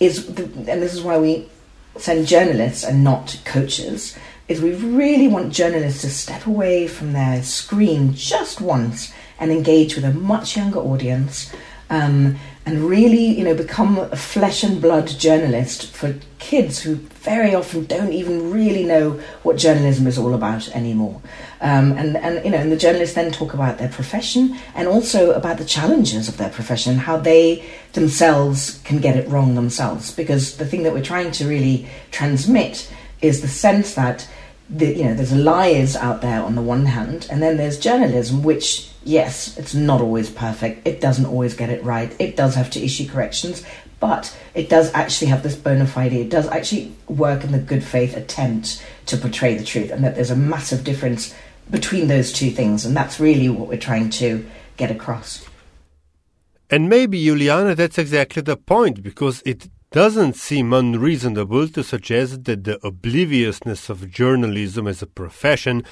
is, 0.00 0.26
the, 0.34 0.44
and 0.44 0.80
this 0.80 0.94
is 0.94 1.02
why 1.02 1.18
we 1.18 1.50
send 1.98 2.26
journalists 2.26 2.82
and 2.82 3.04
not 3.04 3.38
coaches, 3.44 4.16
is 4.48 4.60
we 4.60 4.74
really 4.74 5.28
want 5.28 5.52
journalists 5.52 6.02
to 6.02 6.10
step 6.10 6.46
away 6.46 6.86
from 6.86 7.12
their 7.12 7.42
screen 7.42 8.14
just 8.14 8.60
once 8.60 9.12
and 9.38 9.50
engage 9.50 9.96
with 9.96 10.04
a 10.04 10.12
much 10.12 10.56
younger 10.56 10.78
audience. 10.78 11.52
Um, 11.88 12.36
and 12.64 12.80
really, 12.80 13.26
you 13.26 13.44
know, 13.44 13.54
become 13.54 13.96
a 13.96 14.16
flesh 14.16 14.64
and 14.64 14.82
blood 14.82 15.06
journalist 15.06 15.92
for 15.92 16.16
kids 16.40 16.80
who 16.80 16.96
very 16.96 17.54
often 17.54 17.84
don't 17.84 18.12
even 18.12 18.50
really 18.50 18.82
know 18.84 19.20
what 19.44 19.56
journalism 19.56 20.08
is 20.08 20.18
all 20.18 20.34
about 20.34 20.68
anymore. 20.70 21.20
Um, 21.60 21.92
and, 21.92 22.16
and, 22.16 22.44
you 22.44 22.50
know, 22.50 22.58
and 22.58 22.72
the 22.72 22.76
journalists 22.76 23.14
then 23.14 23.30
talk 23.30 23.54
about 23.54 23.78
their 23.78 23.88
profession 23.88 24.58
and 24.74 24.88
also 24.88 25.30
about 25.30 25.58
the 25.58 25.64
challenges 25.64 26.28
of 26.28 26.38
their 26.38 26.50
profession, 26.50 26.96
how 26.96 27.18
they 27.18 27.64
themselves 27.92 28.80
can 28.82 28.98
get 28.98 29.16
it 29.16 29.28
wrong 29.28 29.54
themselves. 29.54 30.12
Because 30.12 30.56
the 30.56 30.66
thing 30.66 30.82
that 30.82 30.92
we're 30.92 31.02
trying 31.02 31.30
to 31.32 31.48
really 31.48 31.88
transmit 32.10 32.92
is 33.20 33.40
the 33.40 33.48
sense 33.48 33.94
that 33.94 34.28
the, 34.68 34.86
you 34.86 35.04
know, 35.04 35.14
there's 35.14 35.32
lies 35.32 35.94
out 35.96 36.22
there 36.22 36.42
on 36.42 36.54
the 36.54 36.62
one 36.62 36.86
hand, 36.86 37.26
and 37.30 37.42
then 37.42 37.56
there's 37.56 37.78
journalism, 37.78 38.42
which 38.42 38.90
yes, 39.04 39.56
it's 39.56 39.74
not 39.74 40.00
always 40.00 40.28
perfect. 40.28 40.86
It 40.86 41.00
doesn't 41.00 41.26
always 41.26 41.54
get 41.54 41.70
it 41.70 41.82
right. 41.84 42.14
It 42.18 42.36
does 42.36 42.56
have 42.56 42.70
to 42.70 42.80
issue 42.80 43.08
corrections, 43.08 43.64
but 44.00 44.36
it 44.54 44.68
does 44.68 44.92
actually 44.92 45.28
have 45.28 45.44
this 45.44 45.54
bona 45.54 45.86
fide. 45.86 46.12
It 46.12 46.28
does 46.28 46.48
actually 46.48 46.92
work 47.06 47.44
in 47.44 47.52
the 47.52 47.58
good 47.58 47.84
faith 47.84 48.16
attempt 48.16 48.84
to 49.06 49.16
portray 49.16 49.56
the 49.56 49.64
truth, 49.64 49.92
and 49.92 50.02
that 50.02 50.16
there's 50.16 50.32
a 50.32 50.36
massive 50.36 50.82
difference 50.82 51.32
between 51.70 52.08
those 52.08 52.32
two 52.32 52.50
things, 52.50 52.84
and 52.84 52.96
that's 52.96 53.20
really 53.20 53.48
what 53.48 53.68
we're 53.68 53.78
trying 53.78 54.10
to 54.10 54.44
get 54.76 54.90
across. 54.90 55.46
And 56.68 56.88
maybe, 56.88 57.24
Juliana, 57.24 57.76
that's 57.76 57.98
exactly 57.98 58.42
the 58.42 58.56
point, 58.56 59.02
because 59.02 59.40
it 59.46 59.68
doesn't 59.96 60.36
seem 60.36 60.74
unreasonable 60.74 61.66
to 61.66 61.82
suggest 61.82 62.44
that 62.44 62.64
the 62.64 62.78
obliviousness 62.86 63.88
of 63.88 64.10
journalism 64.10 64.86
as 64.86 65.00
a 65.00 65.06
profession 65.06 65.82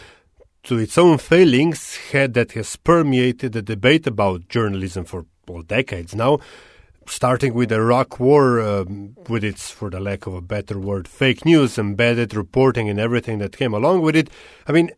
to 0.63 0.77
its 0.77 0.99
own 0.99 1.17
failings 1.17 1.97
had 2.13 2.35
that 2.35 2.53
has 2.53 2.77
permeated 2.77 3.55
the 3.55 3.63
debate 3.63 4.07
about 4.07 4.47
journalism 4.51 5.07
for 5.07 5.25
well, 5.49 5.63
decades 5.63 6.15
now, 6.15 6.39
starting 7.07 7.55
with 7.55 7.71
the 7.71 7.77
Iraq 7.77 8.21
War, 8.21 8.61
um, 8.61 9.17
with 9.31 9.43
its, 9.43 9.71
for 9.71 9.89
the 9.89 10.01
lack 10.01 10.27
of 10.27 10.35
a 10.35 10.43
better 10.43 10.79
word, 10.79 11.09
fake 11.09 11.47
news, 11.47 11.79
embedded 11.79 12.35
reporting, 12.35 12.91
and 12.91 13.01
everything 13.01 13.39
that 13.39 13.57
came 13.57 13.73
along 13.73 14.03
with 14.03 14.17
it. 14.17 14.29
I 14.67 14.73
mean, 14.73 14.91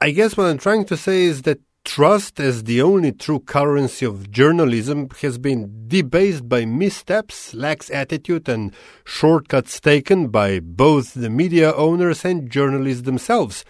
I 0.00 0.10
guess 0.10 0.36
what 0.36 0.48
I'm 0.48 0.58
trying 0.58 0.84
to 0.86 0.96
say 0.96 1.22
is 1.22 1.42
that 1.42 1.60
trust 1.84 2.40
as 2.40 2.64
the 2.64 2.80
only 2.82 3.12
true 3.12 3.40
currency 3.40 4.06
of 4.06 4.30
journalism 4.30 5.08
has 5.20 5.38
been 5.38 5.88
debased 5.88 6.48
by 6.48 6.64
missteps, 6.64 7.54
lax 7.54 7.90
attitude, 7.90 8.48
and 8.48 8.72
shortcuts 9.04 9.80
taken 9.80 10.28
by 10.28 10.60
both 10.60 11.14
the 11.14 11.30
media 11.30 11.72
owners 11.74 12.24
and 12.24 12.50
journalists 12.50 13.02
themselves. 13.02 13.64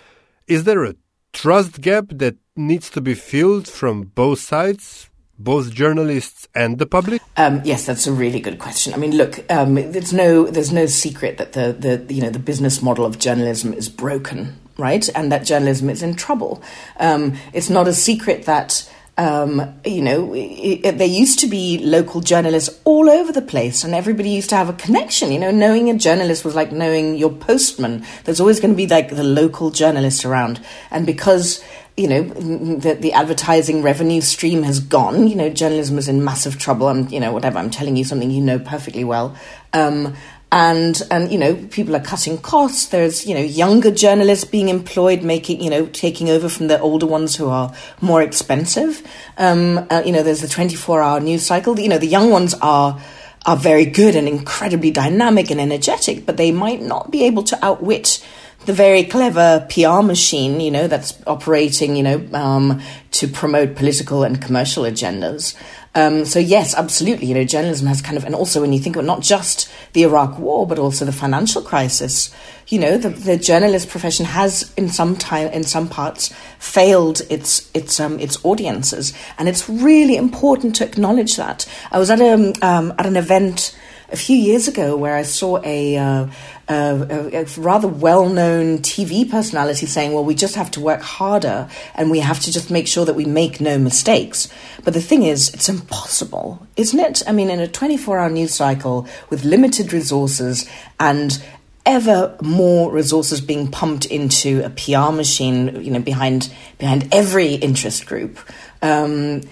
Is 0.46 0.64
there 0.64 0.84
a 0.84 0.94
trust 1.32 1.80
gap 1.80 2.06
that 2.10 2.36
needs 2.56 2.90
to 2.90 3.00
be 3.00 3.14
filled 3.14 3.66
from 3.66 4.02
both 4.02 4.40
sides, 4.40 5.10
both 5.38 5.72
journalists 5.72 6.46
and 6.54 6.78
the 6.78 6.86
public? 6.86 7.22
Um, 7.36 7.62
yes, 7.64 7.86
that's 7.86 8.06
a 8.06 8.12
really 8.12 8.40
good 8.40 8.58
question. 8.58 8.92
I 8.94 8.98
mean, 8.98 9.16
look, 9.16 9.50
um, 9.50 9.74
there's 9.74 10.12
no 10.12 10.46
there's 10.46 10.72
no 10.72 10.86
secret 10.86 11.38
that 11.38 11.52
the, 11.52 11.72
the 11.72 12.14
you 12.14 12.22
know 12.22 12.30
the 12.30 12.38
business 12.38 12.82
model 12.82 13.04
of 13.04 13.18
journalism 13.18 13.72
is 13.72 13.88
broken, 13.88 14.58
right? 14.76 15.08
And 15.14 15.30
that 15.32 15.44
journalism 15.44 15.90
is 15.90 16.02
in 16.02 16.14
trouble. 16.14 16.62
Um, 16.98 17.36
it's 17.52 17.70
not 17.70 17.88
a 17.88 17.92
secret 17.92 18.46
that 18.46 18.88
um, 19.18 19.74
you 19.84 20.00
know, 20.00 20.32
it, 20.32 20.80
it, 20.84 20.98
there 20.98 21.06
used 21.06 21.38
to 21.40 21.46
be 21.46 21.78
local 21.78 22.22
journalists 22.22 22.80
all 22.84 23.10
over 23.10 23.30
the 23.30 23.42
place, 23.42 23.84
and 23.84 23.94
everybody 23.94 24.30
used 24.30 24.48
to 24.50 24.56
have 24.56 24.70
a 24.70 24.74
connection. 24.74 25.30
You 25.30 25.38
know, 25.38 25.50
knowing 25.50 25.90
a 25.90 25.94
journalist 25.98 26.44
was 26.44 26.54
like 26.54 26.72
knowing 26.72 27.16
your 27.16 27.30
postman. 27.30 28.06
There's 28.24 28.40
always 28.40 28.58
going 28.58 28.72
to 28.72 28.76
be 28.76 28.86
like 28.86 29.10
the 29.10 29.22
local 29.22 29.70
journalist 29.70 30.24
around, 30.24 30.64
and 30.90 31.04
because 31.04 31.62
you 31.94 32.08
know 32.08 32.22
the, 32.22 32.94
the 32.94 33.12
advertising 33.12 33.82
revenue 33.82 34.22
stream 34.22 34.62
has 34.62 34.80
gone, 34.80 35.28
you 35.28 35.36
know, 35.36 35.50
journalism 35.50 35.98
is 35.98 36.08
in 36.08 36.24
massive 36.24 36.58
trouble. 36.58 36.88
I'm, 36.88 37.06
you 37.08 37.20
know, 37.20 37.32
whatever. 37.32 37.58
I'm 37.58 37.70
telling 37.70 37.96
you 37.96 38.04
something 38.04 38.30
you 38.30 38.40
know 38.40 38.58
perfectly 38.58 39.04
well. 39.04 39.36
Um, 39.74 40.14
and 40.52 41.00
and 41.10 41.32
you 41.32 41.38
know 41.38 41.56
people 41.70 41.96
are 41.96 42.00
cutting 42.00 42.38
costs. 42.38 42.86
There's 42.86 43.26
you 43.26 43.34
know 43.34 43.40
younger 43.40 43.90
journalists 43.90 44.44
being 44.44 44.68
employed 44.68 45.22
making 45.22 45.62
you 45.62 45.70
know 45.70 45.86
taking 45.86 46.28
over 46.28 46.48
from 46.48 46.68
the 46.68 46.78
older 46.78 47.06
ones 47.06 47.34
who 47.34 47.48
are 47.48 47.74
more 48.00 48.22
expensive. 48.22 49.02
Um, 49.38 49.86
uh, 49.90 50.02
you 50.04 50.12
know 50.12 50.22
there's 50.22 50.42
the 50.42 50.48
24 50.48 51.02
hour 51.02 51.20
news 51.20 51.44
cycle. 51.44 51.80
You 51.80 51.88
know 51.88 51.98
the 51.98 52.06
young 52.06 52.30
ones 52.30 52.54
are 52.60 53.00
are 53.46 53.56
very 53.56 53.86
good 53.86 54.14
and 54.14 54.28
incredibly 54.28 54.92
dynamic 54.92 55.50
and 55.50 55.60
energetic 55.60 56.24
but 56.24 56.36
they 56.36 56.52
might 56.52 56.80
not 56.80 57.10
be 57.10 57.24
able 57.24 57.42
to 57.42 57.58
outwit 57.64 58.24
the 58.66 58.72
very 58.72 59.04
clever 59.04 59.66
PR 59.68 60.02
machine, 60.02 60.60
you 60.60 60.70
know, 60.70 60.86
that's 60.86 61.20
operating, 61.26 61.96
you 61.96 62.02
know, 62.02 62.28
um, 62.32 62.80
to 63.10 63.26
promote 63.26 63.74
political 63.74 64.22
and 64.22 64.40
commercial 64.40 64.84
agendas. 64.84 65.56
Um, 65.94 66.24
so 66.24 66.38
yes, 66.38 66.74
absolutely. 66.74 67.26
You 67.26 67.34
know, 67.34 67.44
journalism 67.44 67.86
has 67.86 68.00
kind 68.00 68.16
of, 68.16 68.24
and 68.24 68.34
also 68.34 68.60
when 68.60 68.72
you 68.72 68.78
think 68.78 68.96
of 68.96 69.04
not 69.04 69.20
just 69.20 69.70
the 69.92 70.04
Iraq 70.04 70.38
War, 70.38 70.66
but 70.66 70.78
also 70.78 71.04
the 71.04 71.12
financial 71.12 71.60
crisis, 71.60 72.34
you 72.68 72.78
know, 72.78 72.96
the, 72.96 73.10
the 73.10 73.36
journalist 73.36 73.90
profession 73.90 74.24
has, 74.24 74.72
in 74.76 74.88
some 74.88 75.16
time, 75.16 75.48
in 75.48 75.64
some 75.64 75.88
parts, 75.88 76.32
failed 76.58 77.20
its 77.28 77.70
its 77.74 78.00
um, 78.00 78.18
its 78.20 78.42
audiences, 78.44 79.12
and 79.36 79.48
it's 79.48 79.68
really 79.68 80.16
important 80.16 80.76
to 80.76 80.84
acknowledge 80.84 81.36
that. 81.36 81.66
I 81.90 81.98
was 81.98 82.08
at 82.08 82.20
a 82.20 82.52
um, 82.62 82.94
at 82.98 83.04
an 83.04 83.16
event 83.16 83.76
a 84.12 84.16
few 84.16 84.36
years 84.36 84.68
ago 84.68 84.96
where 84.96 85.16
I 85.16 85.22
saw 85.22 85.58
a, 85.64 85.96
uh, 85.96 86.26
a, 86.68 87.44
rather 87.56 87.88
well 87.88 88.28
known 88.28 88.78
TV 88.78 89.28
personality 89.28 89.86
saying, 89.86 90.12
well, 90.12 90.24
we 90.24 90.34
just 90.34 90.54
have 90.54 90.70
to 90.72 90.80
work 90.80 91.00
harder 91.00 91.68
and 91.94 92.10
we 92.10 92.20
have 92.20 92.40
to 92.40 92.52
just 92.52 92.70
make 92.70 92.86
sure 92.86 93.04
that 93.04 93.14
we 93.14 93.24
make 93.24 93.60
no 93.60 93.78
mistakes. 93.78 94.48
But 94.84 94.94
the 94.94 95.00
thing 95.00 95.22
is, 95.22 95.52
it's 95.54 95.68
impossible, 95.68 96.66
isn't 96.76 96.98
it? 96.98 97.22
I 97.26 97.32
mean, 97.32 97.50
in 97.50 97.60
a 97.60 97.68
24 97.68 98.18
hour 98.18 98.30
news 98.30 98.54
cycle 98.54 99.06
with 99.30 99.44
limited 99.44 99.92
resources 99.92 100.68
and 100.98 101.42
ever 101.84 102.36
more 102.40 102.92
resources 102.92 103.40
being 103.40 103.68
pumped 103.68 104.06
into 104.06 104.64
a 104.64 104.70
PR 104.70 105.12
machine, 105.12 105.82
you 105.82 105.90
know, 105.90 106.00
behind 106.00 106.52
behind 106.78 107.08
every 107.12 107.54
interest 107.54 108.06
group. 108.06 108.38
Um, 108.82 109.42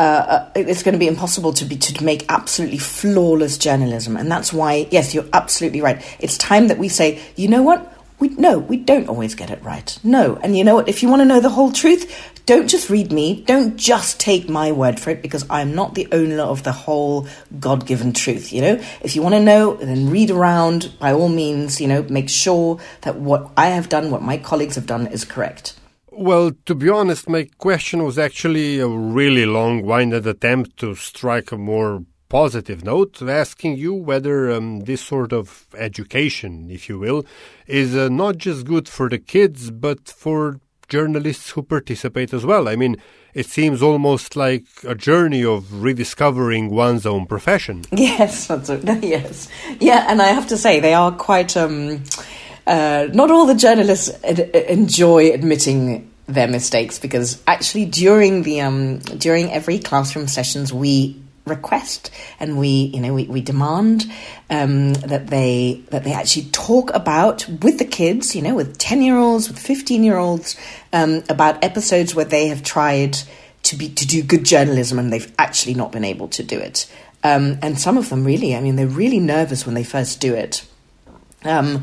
uh, 0.00 0.50
it's 0.54 0.82
going 0.82 0.94
to 0.94 0.98
be 0.98 1.06
impossible 1.14 1.52
to 1.60 1.64
be 1.64 1.76
to 1.76 2.04
make 2.04 2.24
absolutely 2.28 2.78
flawless 2.78 3.58
journalism, 3.58 4.16
and 4.16 4.30
that's 4.30 4.52
why, 4.52 4.88
yes, 4.90 5.14
you're 5.14 5.28
absolutely 5.32 5.80
right. 5.80 5.98
It's 6.18 6.36
time 6.38 6.68
that 6.68 6.78
we 6.78 6.88
say, 6.88 7.20
you 7.36 7.48
know 7.48 7.62
what? 7.62 7.80
We 8.20 8.28
no, 8.28 8.58
we 8.58 8.76
don't 8.76 9.08
always 9.08 9.34
get 9.34 9.50
it 9.50 9.62
right. 9.62 9.98
No, 10.04 10.36
and 10.42 10.56
you 10.56 10.62
know 10.64 10.74
what? 10.74 10.88
If 10.88 11.02
you 11.02 11.08
want 11.08 11.20
to 11.20 11.30
know 11.32 11.40
the 11.40 11.48
whole 11.48 11.72
truth, 11.72 12.04
don't 12.44 12.68
just 12.68 12.90
read 12.90 13.10
me. 13.10 13.44
Don't 13.46 13.76
just 13.78 14.20
take 14.20 14.46
my 14.46 14.72
word 14.72 15.00
for 15.00 15.08
it, 15.08 15.22
because 15.22 15.46
I'm 15.48 15.74
not 15.74 15.94
the 15.94 16.06
owner 16.12 16.42
of 16.42 16.62
the 16.62 16.72
whole 16.72 17.26
God-given 17.58 18.12
truth. 18.12 18.52
You 18.52 18.60
know, 18.60 18.74
if 19.00 19.16
you 19.16 19.22
want 19.22 19.36
to 19.36 19.40
know, 19.40 19.76
then 19.76 20.10
read 20.10 20.30
around. 20.30 20.92
By 20.98 21.14
all 21.14 21.30
means, 21.30 21.80
you 21.80 21.88
know, 21.88 22.02
make 22.10 22.28
sure 22.28 22.78
that 23.02 23.16
what 23.16 23.50
I 23.56 23.68
have 23.68 23.88
done, 23.88 24.10
what 24.10 24.22
my 24.22 24.36
colleagues 24.36 24.74
have 24.74 24.86
done, 24.86 25.06
is 25.06 25.24
correct. 25.24 25.79
Well, 26.12 26.52
to 26.66 26.74
be 26.74 26.88
honest, 26.88 27.28
my 27.28 27.48
question 27.58 28.04
was 28.04 28.18
actually 28.18 28.80
a 28.80 28.88
really 28.88 29.46
long 29.46 29.84
winded 29.84 30.26
attempt 30.26 30.76
to 30.78 30.94
strike 30.96 31.52
a 31.52 31.56
more 31.56 32.04
positive 32.28 32.84
note, 32.84 33.22
asking 33.22 33.76
you 33.76 33.94
whether 33.94 34.50
um, 34.50 34.80
this 34.80 35.02
sort 35.02 35.32
of 35.32 35.66
education, 35.76 36.70
if 36.70 36.88
you 36.88 36.98
will, 36.98 37.24
is 37.66 37.94
uh, 37.94 38.08
not 38.08 38.38
just 38.38 38.66
good 38.66 38.88
for 38.88 39.08
the 39.08 39.18
kids, 39.18 39.70
but 39.70 40.08
for 40.08 40.60
journalists 40.88 41.50
who 41.50 41.62
participate 41.62 42.34
as 42.34 42.44
well. 42.44 42.68
I 42.68 42.76
mean, 42.76 42.96
it 43.32 43.46
seems 43.46 43.80
almost 43.80 44.34
like 44.34 44.64
a 44.84 44.94
journey 44.94 45.44
of 45.44 45.82
rediscovering 45.82 46.70
one's 46.70 47.06
own 47.06 47.26
profession. 47.26 47.84
Yes, 47.92 48.48
that's 48.48 48.68
a, 48.68 48.76
yes, 49.02 49.48
yeah, 49.78 50.06
and 50.08 50.20
I 50.20 50.28
have 50.28 50.48
to 50.48 50.56
say 50.56 50.80
they 50.80 50.94
are 50.94 51.12
quite. 51.12 51.56
Um, 51.56 52.02
uh, 52.66 53.08
not 53.12 53.30
all 53.30 53.46
the 53.46 53.54
journalists 53.54 54.08
enjoy 54.22 55.32
admitting 55.32 56.10
their 56.26 56.48
mistakes 56.48 56.98
because 56.98 57.42
actually 57.46 57.86
during 57.86 58.42
the 58.42 58.60
um, 58.60 58.98
during 58.98 59.50
every 59.50 59.78
classroom 59.78 60.28
sessions 60.28 60.72
we 60.72 61.20
request 61.46 62.10
and 62.38 62.58
we 62.58 62.68
you 62.68 63.00
know 63.00 63.12
we, 63.12 63.24
we 63.24 63.40
demand 63.40 64.10
um, 64.48 64.94
that 64.94 65.26
they 65.28 65.82
that 65.90 66.04
they 66.04 66.12
actually 66.12 66.44
talk 66.50 66.94
about 66.94 67.46
with 67.62 67.78
the 67.78 67.84
kids 67.84 68.36
you 68.36 68.42
know 68.42 68.54
with 68.54 68.78
10 68.78 69.02
year 69.02 69.16
olds 69.16 69.48
with 69.48 69.58
15 69.58 70.04
year 70.04 70.16
olds 70.16 70.56
um, 70.92 71.22
about 71.28 71.62
episodes 71.64 72.14
where 72.14 72.24
they 72.24 72.46
have 72.48 72.62
tried 72.62 73.18
to 73.62 73.76
be 73.76 73.88
to 73.88 74.06
do 74.06 74.22
good 74.22 74.44
journalism 74.44 74.98
and 74.98 75.12
they've 75.12 75.32
actually 75.38 75.74
not 75.74 75.92
been 75.92 76.04
able 76.04 76.28
to 76.28 76.42
do 76.42 76.58
it. 76.58 76.90
Um, 77.22 77.58
and 77.60 77.78
some 77.78 77.98
of 77.98 78.08
them 78.08 78.24
really 78.24 78.56
i 78.56 78.62
mean 78.62 78.76
they're 78.76 78.86
really 78.86 79.20
nervous 79.20 79.66
when 79.66 79.74
they 79.74 79.84
first 79.84 80.20
do 80.20 80.32
it 80.34 80.64
um, 81.44 81.82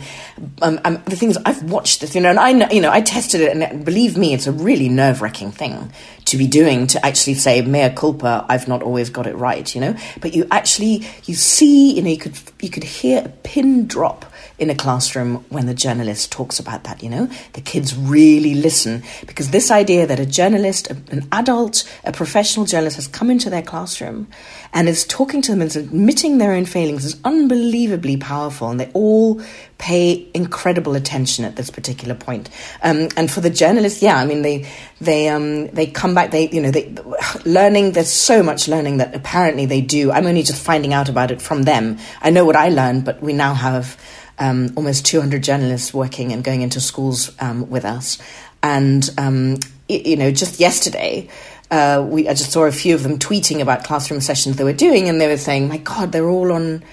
um, 0.61 0.79
um, 0.85 1.01
the 1.05 1.15
things 1.15 1.37
I've 1.45 1.63
watched 1.63 2.01
this, 2.01 2.13
you 2.13 2.21
know, 2.21 2.29
and 2.29 2.39
I 2.39 2.69
you 2.69 2.81
know, 2.81 2.91
I 2.91 3.01
tested 3.01 3.41
it, 3.41 3.57
and 3.57 3.83
believe 3.83 4.17
me, 4.17 4.33
it's 4.33 4.45
a 4.45 4.51
really 4.51 4.87
nerve 4.87 5.21
wracking 5.21 5.51
thing 5.51 5.91
to 6.25 6.37
be 6.37 6.45
doing 6.45 6.87
to 6.87 7.03
actually 7.05 7.33
say 7.35 7.61
mea 7.61 7.89
culpa. 7.89 8.45
I've 8.47 8.67
not 8.67 8.83
always 8.83 9.09
got 9.09 9.25
it 9.25 9.35
right, 9.35 9.73
you 9.73 9.81
know. 9.81 9.95
But 10.21 10.35
you 10.35 10.47
actually 10.51 11.05
you 11.25 11.33
see, 11.33 11.93
you 11.93 12.01
know, 12.03 12.09
you 12.09 12.17
could 12.17 12.37
you 12.61 12.69
could 12.69 12.83
hear 12.83 13.23
a 13.25 13.29
pin 13.29 13.87
drop 13.87 14.25
in 14.59 14.71
a 14.71 14.75
classroom 14.75 15.45
when 15.49 15.67
the 15.67 15.73
journalist 15.73 16.31
talks 16.31 16.59
about 16.59 16.83
that, 16.85 17.03
you 17.03 17.09
know? 17.09 17.29
The 17.53 17.61
kids 17.61 17.95
really 17.95 18.55
listen 18.55 19.03
because 19.27 19.51
this 19.51 19.69
idea 19.69 20.07
that 20.07 20.19
a 20.19 20.25
journalist, 20.25 20.89
an 20.89 21.27
adult, 21.31 21.87
a 22.03 22.11
professional 22.11 22.65
journalist 22.65 22.95
has 22.95 23.07
come 23.07 23.29
into 23.29 23.51
their 23.51 23.61
classroom 23.61 24.27
and 24.73 24.89
is 24.89 25.05
talking 25.05 25.43
to 25.43 25.51
them 25.51 25.61
and 25.61 25.69
is 25.69 25.75
admitting 25.75 26.39
their 26.39 26.53
own 26.53 26.65
failings 26.65 27.05
is 27.05 27.19
unbelievably 27.23 28.17
powerful 28.17 28.69
and 28.69 28.79
they 28.79 28.89
all 28.93 29.39
pay 29.77 30.27
incredible 30.33 30.95
attention 30.95 31.45
at 31.45 31.55
this 31.55 31.69
particular 31.69 32.15
point. 32.15 32.49
Um, 32.81 33.09
and 33.15 33.29
for 33.29 33.41
the 33.41 33.51
journalists, 33.51 34.01
yeah, 34.01 34.17
I 34.17 34.25
mean, 34.25 34.41
they, 34.41 34.67
they, 34.99 35.29
um, 35.29 35.67
they 35.67 35.85
come 35.85 36.15
back, 36.15 36.31
they, 36.31 36.49
you 36.49 36.61
know, 36.61 36.71
they, 36.71 36.95
learning, 37.45 37.91
there's 37.91 38.11
so 38.11 38.41
much 38.41 38.67
learning 38.67 38.97
that 38.97 39.15
apparently 39.15 39.67
they 39.67 39.81
do. 39.81 40.11
I'm 40.11 40.25
only 40.25 40.41
just 40.41 40.63
finding 40.63 40.93
out 40.93 41.09
about 41.09 41.29
it 41.29 41.43
from 41.43 41.63
them. 41.63 41.99
I 42.21 42.31
know 42.31 42.43
what 42.43 42.55
I 42.55 42.69
learned, 42.69 43.05
but 43.05 43.21
we 43.21 43.33
now 43.33 43.53
have 43.53 43.97
um, 44.39 44.71
almost 44.75 45.05
200 45.05 45.43
journalists 45.43 45.93
working 45.93 46.31
and 46.31 46.43
going 46.43 46.61
into 46.61 46.79
schools 46.79 47.31
um, 47.39 47.69
with 47.69 47.85
us. 47.85 48.17
And, 48.61 49.09
um, 49.17 49.57
you 49.87 50.15
know, 50.15 50.31
just 50.31 50.59
yesterday, 50.59 51.29
uh, 51.69 52.05
we, 52.07 52.27
I 52.27 52.33
just 52.33 52.51
saw 52.51 52.65
a 52.65 52.71
few 52.71 52.95
of 52.95 53.03
them 53.03 53.19
tweeting 53.19 53.61
about 53.61 53.83
classroom 53.83 54.21
sessions 54.21 54.55
they 54.55 54.63
were 54.63 54.73
doing, 54.73 55.09
and 55.09 55.19
they 55.19 55.27
were 55.27 55.37
saying, 55.37 55.67
my 55.67 55.77
God, 55.77 56.11
they're 56.11 56.29
all 56.29 56.51
on. 56.51 56.83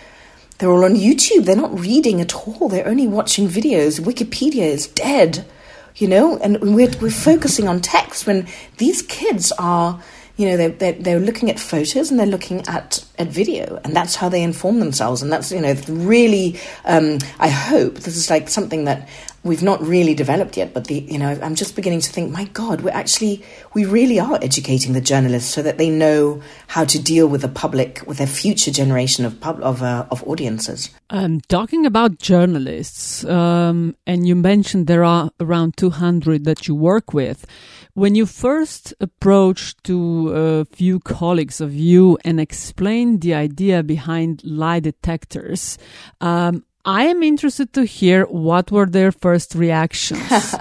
They're 0.58 0.70
all 0.70 0.84
on 0.84 0.94
YouTube. 0.94 1.46
They're 1.46 1.56
not 1.56 1.78
reading 1.78 2.20
at 2.20 2.32
all. 2.32 2.68
They're 2.68 2.86
only 2.86 3.08
watching 3.08 3.48
videos. 3.48 3.98
Wikipedia 4.00 4.62
is 4.62 4.86
dead, 4.86 5.44
you 5.96 6.06
know. 6.06 6.38
And 6.38 6.60
we're 6.60 6.92
we're 7.00 7.10
focusing 7.10 7.66
on 7.66 7.80
text 7.80 8.26
when 8.26 8.46
these 8.78 9.02
kids 9.02 9.52
are 9.58 10.00
you 10.36 10.46
know, 10.46 10.56
they're, 10.56 10.70
they're, 10.70 10.92
they're, 10.92 11.20
looking 11.20 11.48
at 11.48 11.60
photos 11.60 12.10
and 12.10 12.18
they're 12.18 12.26
looking 12.26 12.66
at, 12.66 13.04
at 13.18 13.28
video, 13.28 13.80
and 13.84 13.94
that's 13.94 14.16
how 14.16 14.28
they 14.28 14.42
inform 14.42 14.80
themselves. 14.80 15.22
And 15.22 15.30
that's, 15.30 15.52
you 15.52 15.60
know, 15.60 15.74
really, 15.88 16.58
um, 16.84 17.18
I 17.38 17.48
hope 17.48 17.94
this 18.00 18.16
is 18.16 18.30
like 18.30 18.48
something 18.48 18.84
that 18.84 19.08
we've 19.44 19.62
not 19.62 19.80
really 19.86 20.14
developed 20.14 20.56
yet, 20.56 20.74
but 20.74 20.86
the, 20.86 21.00
you 21.00 21.18
know, 21.18 21.38
I'm 21.40 21.54
just 21.54 21.76
beginning 21.76 22.00
to 22.00 22.10
think, 22.10 22.32
my 22.32 22.44
God, 22.46 22.80
we're 22.80 22.90
actually, 22.90 23.44
we 23.74 23.84
really 23.84 24.18
are 24.18 24.38
educating 24.42 24.94
the 24.94 25.00
journalists 25.00 25.52
so 25.54 25.62
that 25.62 25.78
they 25.78 25.90
know 25.90 26.42
how 26.66 26.84
to 26.84 27.00
deal 27.00 27.28
with 27.28 27.42
the 27.42 27.48
public, 27.48 28.02
with 28.06 28.18
their 28.18 28.26
future 28.26 28.70
generation 28.70 29.24
of 29.24 29.38
pub, 29.40 29.60
of, 29.62 29.82
uh, 29.82 30.06
of 30.10 30.26
audiences. 30.26 30.90
Um, 31.10 31.42
talking 31.42 31.86
about 31.86 32.18
journalists, 32.18 33.24
um, 33.26 33.94
and 34.06 34.26
you 34.26 34.34
mentioned 34.34 34.86
there 34.86 35.04
are 35.04 35.30
around 35.38 35.76
200 35.76 36.44
that 36.44 36.66
you 36.66 36.74
work 36.74 37.12
with. 37.12 37.46
When 37.96 38.16
you 38.16 38.26
first 38.26 38.92
approached 38.98 39.84
to 39.84 40.32
a 40.34 40.64
few 40.64 40.98
colleagues 40.98 41.60
of 41.60 41.72
you 41.72 42.18
and 42.24 42.40
explained 42.40 43.20
the 43.20 43.34
idea 43.34 43.84
behind 43.84 44.42
lie 44.42 44.80
detectors, 44.80 45.78
um, 46.20 46.64
I 46.84 47.04
am 47.04 47.22
interested 47.22 47.72
to 47.74 47.84
hear 47.84 48.24
what 48.24 48.72
were 48.72 48.86
their 48.86 49.12
first 49.12 49.54
reactions. 49.54 50.20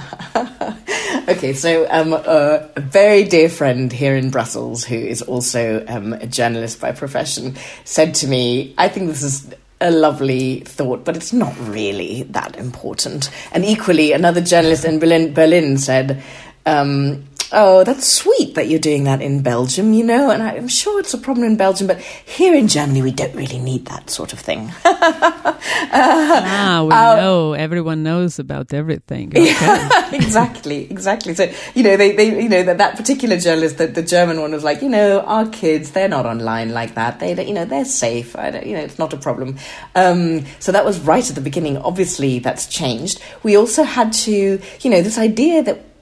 okay, 1.27 1.53
so 1.53 1.87
um, 1.89 2.13
a 2.13 2.69
very 2.77 3.23
dear 3.23 3.49
friend 3.49 3.91
here 3.91 4.15
in 4.15 4.29
Brussels, 4.29 4.85
who 4.85 4.95
is 4.95 5.23
also 5.23 5.83
um, 5.87 6.13
a 6.13 6.27
journalist 6.27 6.79
by 6.79 6.91
profession, 6.91 7.55
said 7.83 8.13
to 8.13 8.27
me, 8.27 8.75
I 8.77 8.89
think 8.89 9.07
this 9.07 9.23
is 9.23 9.51
a 9.81 9.89
lovely 9.89 10.59
thought, 10.61 11.03
but 11.03 11.17
it's 11.17 11.33
not 11.33 11.53
really 11.67 12.23
that 12.23 12.57
important. 12.57 13.31
And 13.51 13.65
equally, 13.65 14.11
another 14.11 14.39
journalist 14.39 14.85
in 14.85 14.99
Berlin, 14.99 15.33
Berlin 15.33 15.79
said, 15.79 16.23
um, 16.65 17.25
oh, 17.53 17.83
that's 17.83 18.07
sweet 18.07 18.55
that 18.55 18.67
you're 18.67 18.79
doing 18.79 19.03
that 19.03 19.21
in 19.21 19.41
Belgium, 19.41 19.93
you 19.93 20.03
know, 20.03 20.31
and 20.31 20.41
I'm 20.41 20.67
sure 20.67 20.99
it's 20.99 21.13
a 21.13 21.17
problem 21.17 21.45
in 21.45 21.55
Belgium, 21.55 21.87
but 21.87 21.99
here 21.99 22.53
in 22.55 22.67
Germany, 22.67 23.01
we 23.01 23.11
don't 23.11 23.33
really 23.35 23.59
need 23.59 23.85
that 23.85 24.09
sort 24.09 24.33
of 24.33 24.39
thing. 24.39 24.71
uh, 24.83 24.93
ah, 25.93 26.83
we 26.87 26.93
uh, 26.93 27.15
know. 27.15 27.53
Everyone 27.53 28.03
knows 28.03 28.39
about 28.39 28.73
everything. 28.73 29.31
Okay. 29.43 29.45
Yeah, 29.45 30.09
exactly, 30.15 30.89
exactly. 30.89 31.33
So, 31.33 31.51
you 31.75 31.83
know, 31.83 31.97
they, 31.97 32.15
they 32.15 32.41
you 32.41 32.49
know, 32.49 32.63
that, 32.63 32.77
that 32.77 32.95
particular 32.95 33.37
journalist, 33.37 33.77
the, 33.77 33.87
the 33.87 34.01
German 34.01 34.39
one 34.39 34.51
was 34.51 34.63
like, 34.63 34.81
you 34.81 34.89
know, 34.89 35.21
our 35.21 35.47
kids, 35.49 35.91
they're 35.91 36.07
not 36.07 36.25
online 36.25 36.71
like 36.71 36.95
that. 36.95 37.19
They, 37.19 37.45
you 37.45 37.53
know, 37.53 37.65
they're 37.65 37.85
safe. 37.85 38.35
I 38.35 38.49
you 38.61 38.73
know, 38.73 38.81
it's 38.81 38.97
not 38.99 39.11
a 39.13 39.17
problem. 39.17 39.57
Um, 39.95 40.45
so 40.59 40.71
that 40.71 40.85
was 40.85 40.99
right 41.01 41.27
at 41.27 41.35
the 41.35 41.41
beginning. 41.41 41.77
Obviously, 41.77 42.39
that's 42.39 42.67
changed. 42.67 43.21
We 43.43 43.55
also 43.55 43.83
had 43.83 44.13
to, 44.13 44.61
you 44.81 44.89
know, 44.89 45.01
this 45.01 45.17
idea 45.17 45.63
that 45.63 45.92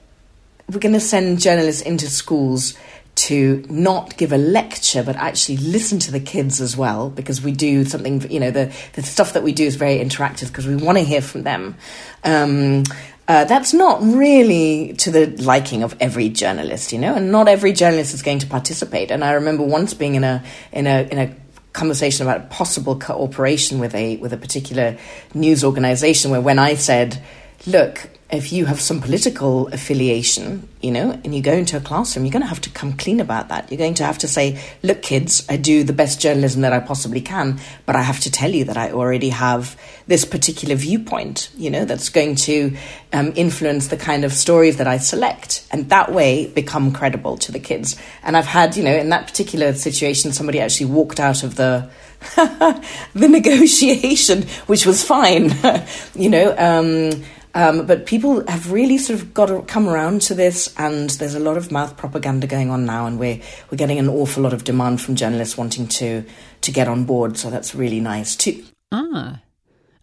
we're 0.70 0.78
going 0.78 0.94
to 0.94 1.00
send 1.00 1.40
journalists 1.40 1.82
into 1.82 2.06
schools 2.06 2.74
to 3.14 3.64
not 3.68 4.16
give 4.16 4.32
a 4.32 4.38
lecture 4.38 5.02
but 5.02 5.16
actually 5.16 5.58
listen 5.58 5.98
to 5.98 6.10
the 6.10 6.20
kids 6.20 6.60
as 6.60 6.76
well 6.76 7.10
because 7.10 7.42
we 7.42 7.52
do 7.52 7.84
something 7.84 8.30
you 8.30 8.40
know 8.40 8.50
the, 8.50 8.72
the 8.94 9.02
stuff 9.02 9.34
that 9.34 9.42
we 9.42 9.52
do 9.52 9.64
is 9.64 9.76
very 9.76 9.98
interactive 9.98 10.48
because 10.48 10.66
we 10.66 10.76
want 10.76 10.96
to 10.96 11.04
hear 11.04 11.20
from 11.20 11.42
them. 11.42 11.76
Um, 12.24 12.84
uh, 13.28 13.44
that's 13.44 13.72
not 13.72 14.02
really 14.02 14.94
to 14.94 15.10
the 15.10 15.26
liking 15.42 15.82
of 15.82 15.94
every 16.00 16.28
journalist 16.28 16.92
you 16.92 16.98
know 16.98 17.14
and 17.14 17.30
not 17.30 17.48
every 17.48 17.72
journalist 17.72 18.14
is 18.14 18.22
going 18.22 18.38
to 18.38 18.46
participate. 18.46 19.10
And 19.10 19.22
i 19.22 19.32
remember 19.32 19.62
once 19.62 19.92
being 19.94 20.14
in 20.14 20.24
a 20.24 20.42
in 20.72 20.86
a 20.86 21.02
in 21.10 21.18
a 21.18 21.36
conversation 21.72 22.26
about 22.26 22.50
possible 22.50 22.98
cooperation 22.98 23.78
with 23.78 23.94
a 23.94 24.16
with 24.16 24.32
a 24.32 24.36
particular 24.36 24.96
news 25.34 25.64
organization 25.64 26.30
where 26.30 26.40
when 26.40 26.58
i 26.58 26.74
said 26.74 27.22
look 27.66 28.10
if 28.32 28.50
you 28.50 28.64
have 28.64 28.80
some 28.80 28.98
political 29.02 29.68
affiliation, 29.68 30.66
you 30.80 30.90
know, 30.90 31.10
and 31.10 31.34
you 31.34 31.42
go 31.42 31.52
into 31.52 31.76
a 31.76 31.80
classroom, 31.80 32.24
you're 32.24 32.32
going 32.32 32.42
to 32.42 32.48
have 32.48 32.62
to 32.62 32.70
come 32.70 32.94
clean 32.94 33.20
about 33.20 33.50
that. 33.50 33.70
You're 33.70 33.76
going 33.78 33.92
to 33.94 34.04
have 34.04 34.16
to 34.18 34.28
say, 34.28 34.58
look, 34.82 35.02
kids, 35.02 35.44
I 35.50 35.58
do 35.58 35.84
the 35.84 35.92
best 35.92 36.18
journalism 36.18 36.62
that 36.62 36.72
I 36.72 36.80
possibly 36.80 37.20
can, 37.20 37.60
but 37.84 37.94
I 37.94 38.00
have 38.00 38.20
to 38.20 38.30
tell 38.30 38.50
you 38.50 38.64
that 38.64 38.78
I 38.78 38.90
already 38.90 39.28
have 39.28 39.78
this 40.06 40.24
particular 40.24 40.74
viewpoint, 40.74 41.50
you 41.58 41.68
know, 41.68 41.84
that's 41.84 42.08
going 42.08 42.36
to 42.36 42.74
um, 43.12 43.34
influence 43.36 43.88
the 43.88 43.98
kind 43.98 44.24
of 44.24 44.32
stories 44.32 44.78
that 44.78 44.86
I 44.86 44.96
select. 44.96 45.66
And 45.70 45.90
that 45.90 46.10
way 46.10 46.46
become 46.46 46.90
credible 46.90 47.36
to 47.36 47.52
the 47.52 47.60
kids. 47.60 48.00
And 48.22 48.34
I've 48.34 48.46
had, 48.46 48.78
you 48.78 48.82
know, 48.82 48.96
in 48.96 49.10
that 49.10 49.26
particular 49.26 49.74
situation, 49.74 50.32
somebody 50.32 50.58
actually 50.58 50.86
walked 50.86 51.20
out 51.20 51.42
of 51.42 51.56
the 51.56 51.90
the 52.36 53.28
negotiation, 53.28 54.44
which 54.66 54.86
was 54.86 55.02
fine, 55.02 55.50
you 56.14 56.30
know. 56.30 56.54
Um, 56.56 57.24
um, 57.54 57.86
but 57.86 58.06
people 58.06 58.46
have 58.48 58.72
really 58.72 58.98
sort 58.98 59.20
of 59.20 59.34
got 59.34 59.46
to 59.46 59.62
come 59.62 59.88
around 59.88 60.22
to 60.22 60.34
this, 60.34 60.74
and 60.78 61.10
there's 61.10 61.34
a 61.34 61.40
lot 61.40 61.56
of 61.56 61.70
mouth 61.70 61.96
propaganda 61.96 62.46
going 62.46 62.70
on 62.70 62.86
now, 62.86 63.06
and 63.06 63.18
we're 63.18 63.40
we're 63.70 63.78
getting 63.78 63.98
an 63.98 64.08
awful 64.08 64.42
lot 64.42 64.52
of 64.52 64.64
demand 64.64 65.00
from 65.00 65.16
journalists 65.16 65.56
wanting 65.56 65.86
to 65.88 66.24
to 66.62 66.72
get 66.72 66.88
on 66.88 67.04
board. 67.04 67.36
So 67.36 67.50
that's 67.50 67.74
really 67.74 68.00
nice 68.00 68.36
too. 68.36 68.64
Ah. 68.90 69.40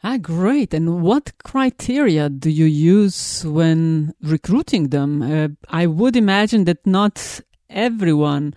Ah, 0.01 0.17
great. 0.17 0.73
And 0.73 1.01
what 1.01 1.33
criteria 1.43 2.29
do 2.29 2.49
you 2.49 2.65
use 2.65 3.43
when 3.45 4.13
recruiting 4.21 4.89
them? 4.89 5.21
Uh, 5.21 5.49
I 5.69 5.87
would 5.87 6.15
imagine 6.15 6.63
that 6.65 6.87
not 6.87 7.41
everyone 7.69 8.53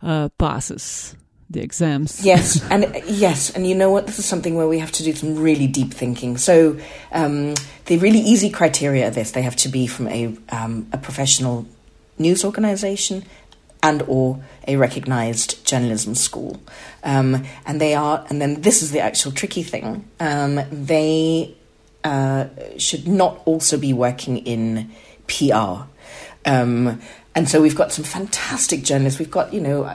uh, 0.00 0.30
passes 0.38 1.14
the 1.50 1.60
exams. 1.60 2.24
Yes, 2.24 2.62
and 2.70 3.02
yes, 3.06 3.50
and 3.50 3.66
you 3.66 3.74
know 3.74 3.90
what? 3.90 4.06
This 4.06 4.18
is 4.18 4.24
something 4.24 4.54
where 4.54 4.68
we 4.68 4.78
have 4.78 4.92
to 4.92 5.02
do 5.02 5.14
some 5.14 5.36
really 5.36 5.66
deep 5.66 5.92
thinking. 5.92 6.36
So 6.36 6.78
um, 7.12 7.54
the 7.86 7.98
really 7.98 8.20
easy 8.20 8.50
criteria 8.50 9.08
of 9.08 9.14
this 9.14 9.32
they 9.32 9.42
have 9.42 9.56
to 9.56 9.68
be 9.68 9.86
from 9.86 10.08
a 10.08 10.36
um, 10.50 10.88
a 10.92 10.98
professional 10.98 11.66
news 12.18 12.44
organisation 12.44 13.24
and 13.82 14.02
or 14.08 14.40
a 14.66 14.76
recognised 14.76 15.64
journalism 15.64 16.14
school, 16.14 16.60
um, 17.04 17.44
and 17.66 17.80
they 17.80 17.94
are. 17.94 18.26
And 18.28 18.40
then 18.40 18.62
this 18.62 18.82
is 18.82 18.90
the 18.92 19.00
actual 19.00 19.32
tricky 19.32 19.62
thing. 19.62 20.08
Um, 20.20 20.60
they 20.70 21.54
uh, 22.04 22.46
should 22.76 23.08
not 23.08 23.40
also 23.44 23.78
be 23.78 23.92
working 23.92 24.38
in 24.38 24.90
PR. 25.26 25.84
Um, 26.44 27.00
and 27.34 27.48
so 27.48 27.60
we've 27.60 27.76
got 27.76 27.92
some 27.92 28.04
fantastic 28.04 28.82
journalists. 28.82 29.18
We've 29.18 29.30
got, 29.30 29.52
you 29.52 29.60
know, 29.60 29.94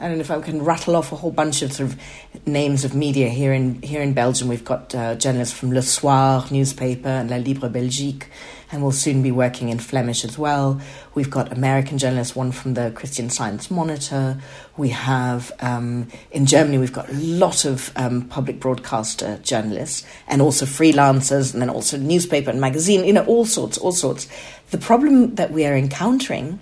I 0.00 0.08
don't 0.08 0.16
know 0.16 0.22
if 0.22 0.30
I 0.30 0.40
can 0.40 0.64
rattle 0.64 0.96
off 0.96 1.12
a 1.12 1.16
whole 1.16 1.30
bunch 1.30 1.60
of 1.60 1.74
sort 1.74 1.90
of 1.90 2.00
names 2.46 2.86
of 2.86 2.94
media 2.94 3.28
here 3.28 3.52
in 3.52 3.82
here 3.82 4.00
in 4.00 4.14
Belgium. 4.14 4.48
We've 4.48 4.64
got 4.64 4.94
uh, 4.94 5.14
journalists 5.16 5.52
from 5.52 5.72
Le 5.72 5.82
Soir 5.82 6.46
newspaper 6.50 7.10
and 7.10 7.28
La 7.28 7.36
Libre 7.36 7.68
Belgique, 7.68 8.26
and 8.72 8.80
we'll 8.80 8.92
soon 8.92 9.22
be 9.22 9.30
working 9.30 9.68
in 9.68 9.78
Flemish 9.78 10.24
as 10.24 10.38
well. 10.38 10.80
We've 11.14 11.28
got 11.28 11.52
American 11.52 11.98
journalists, 11.98 12.34
one 12.34 12.50
from 12.50 12.72
the 12.72 12.92
Christian 12.92 13.28
Science 13.28 13.70
Monitor. 13.70 14.40
We 14.78 14.88
have 14.88 15.52
um, 15.60 16.08
in 16.30 16.46
Germany 16.46 16.78
we've 16.78 16.94
got 16.94 17.10
a 17.10 17.14
lot 17.16 17.66
of 17.66 17.92
um, 17.94 18.22
public 18.22 18.58
broadcaster 18.58 19.38
journalists 19.42 20.06
and 20.26 20.40
also 20.40 20.64
freelancers, 20.64 21.52
and 21.52 21.60
then 21.60 21.68
also 21.68 21.98
newspaper 21.98 22.48
and 22.48 22.58
magazine. 22.58 23.04
You 23.04 23.12
know, 23.12 23.26
all 23.26 23.44
sorts, 23.44 23.76
all 23.76 23.92
sorts. 23.92 24.28
The 24.70 24.78
problem 24.78 25.34
that 25.34 25.50
we 25.50 25.66
are 25.66 25.76
encountering 25.76 26.58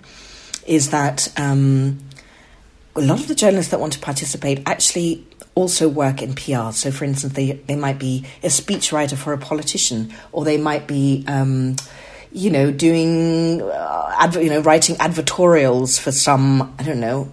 is 0.67 0.89
that. 0.89 1.31
Um, 1.39 1.99
a 2.95 3.01
lot 3.01 3.19
of 3.19 3.27
the 3.27 3.35
journalists 3.35 3.71
that 3.71 3.79
want 3.79 3.93
to 3.93 3.99
participate 3.99 4.61
actually 4.65 5.25
also 5.55 5.89
work 5.89 6.21
in 6.21 6.33
PR. 6.33 6.71
So, 6.71 6.91
for 6.91 7.05
instance, 7.05 7.33
they, 7.33 7.53
they 7.53 7.75
might 7.75 7.99
be 7.99 8.25
a 8.43 8.47
speechwriter 8.47 9.17
for 9.17 9.33
a 9.33 9.37
politician, 9.37 10.13
or 10.31 10.45
they 10.45 10.57
might 10.57 10.87
be, 10.87 11.23
um, 11.27 11.75
you 12.31 12.49
know, 12.49 12.71
doing, 12.71 13.61
uh, 13.61 14.15
adver- 14.17 14.41
you 14.41 14.49
know, 14.49 14.61
writing 14.61 14.95
advertorials 14.97 15.99
for 15.99 16.11
some, 16.11 16.73
I 16.79 16.83
don't 16.83 16.99
know, 16.99 17.31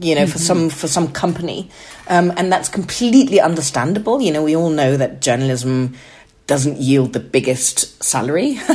you 0.00 0.14
know, 0.14 0.26
for 0.26 0.38
some 0.38 0.70
for 0.70 0.88
some 0.88 1.12
company, 1.12 1.70
um, 2.08 2.32
and 2.36 2.50
that's 2.50 2.68
completely 2.68 3.40
understandable. 3.40 4.20
You 4.22 4.32
know, 4.32 4.42
we 4.42 4.56
all 4.56 4.70
know 4.70 4.96
that 4.96 5.20
journalism 5.20 5.94
doesn't 6.46 6.78
yield 6.78 7.12
the 7.12 7.20
biggest 7.20 8.02
salary, 8.02 8.58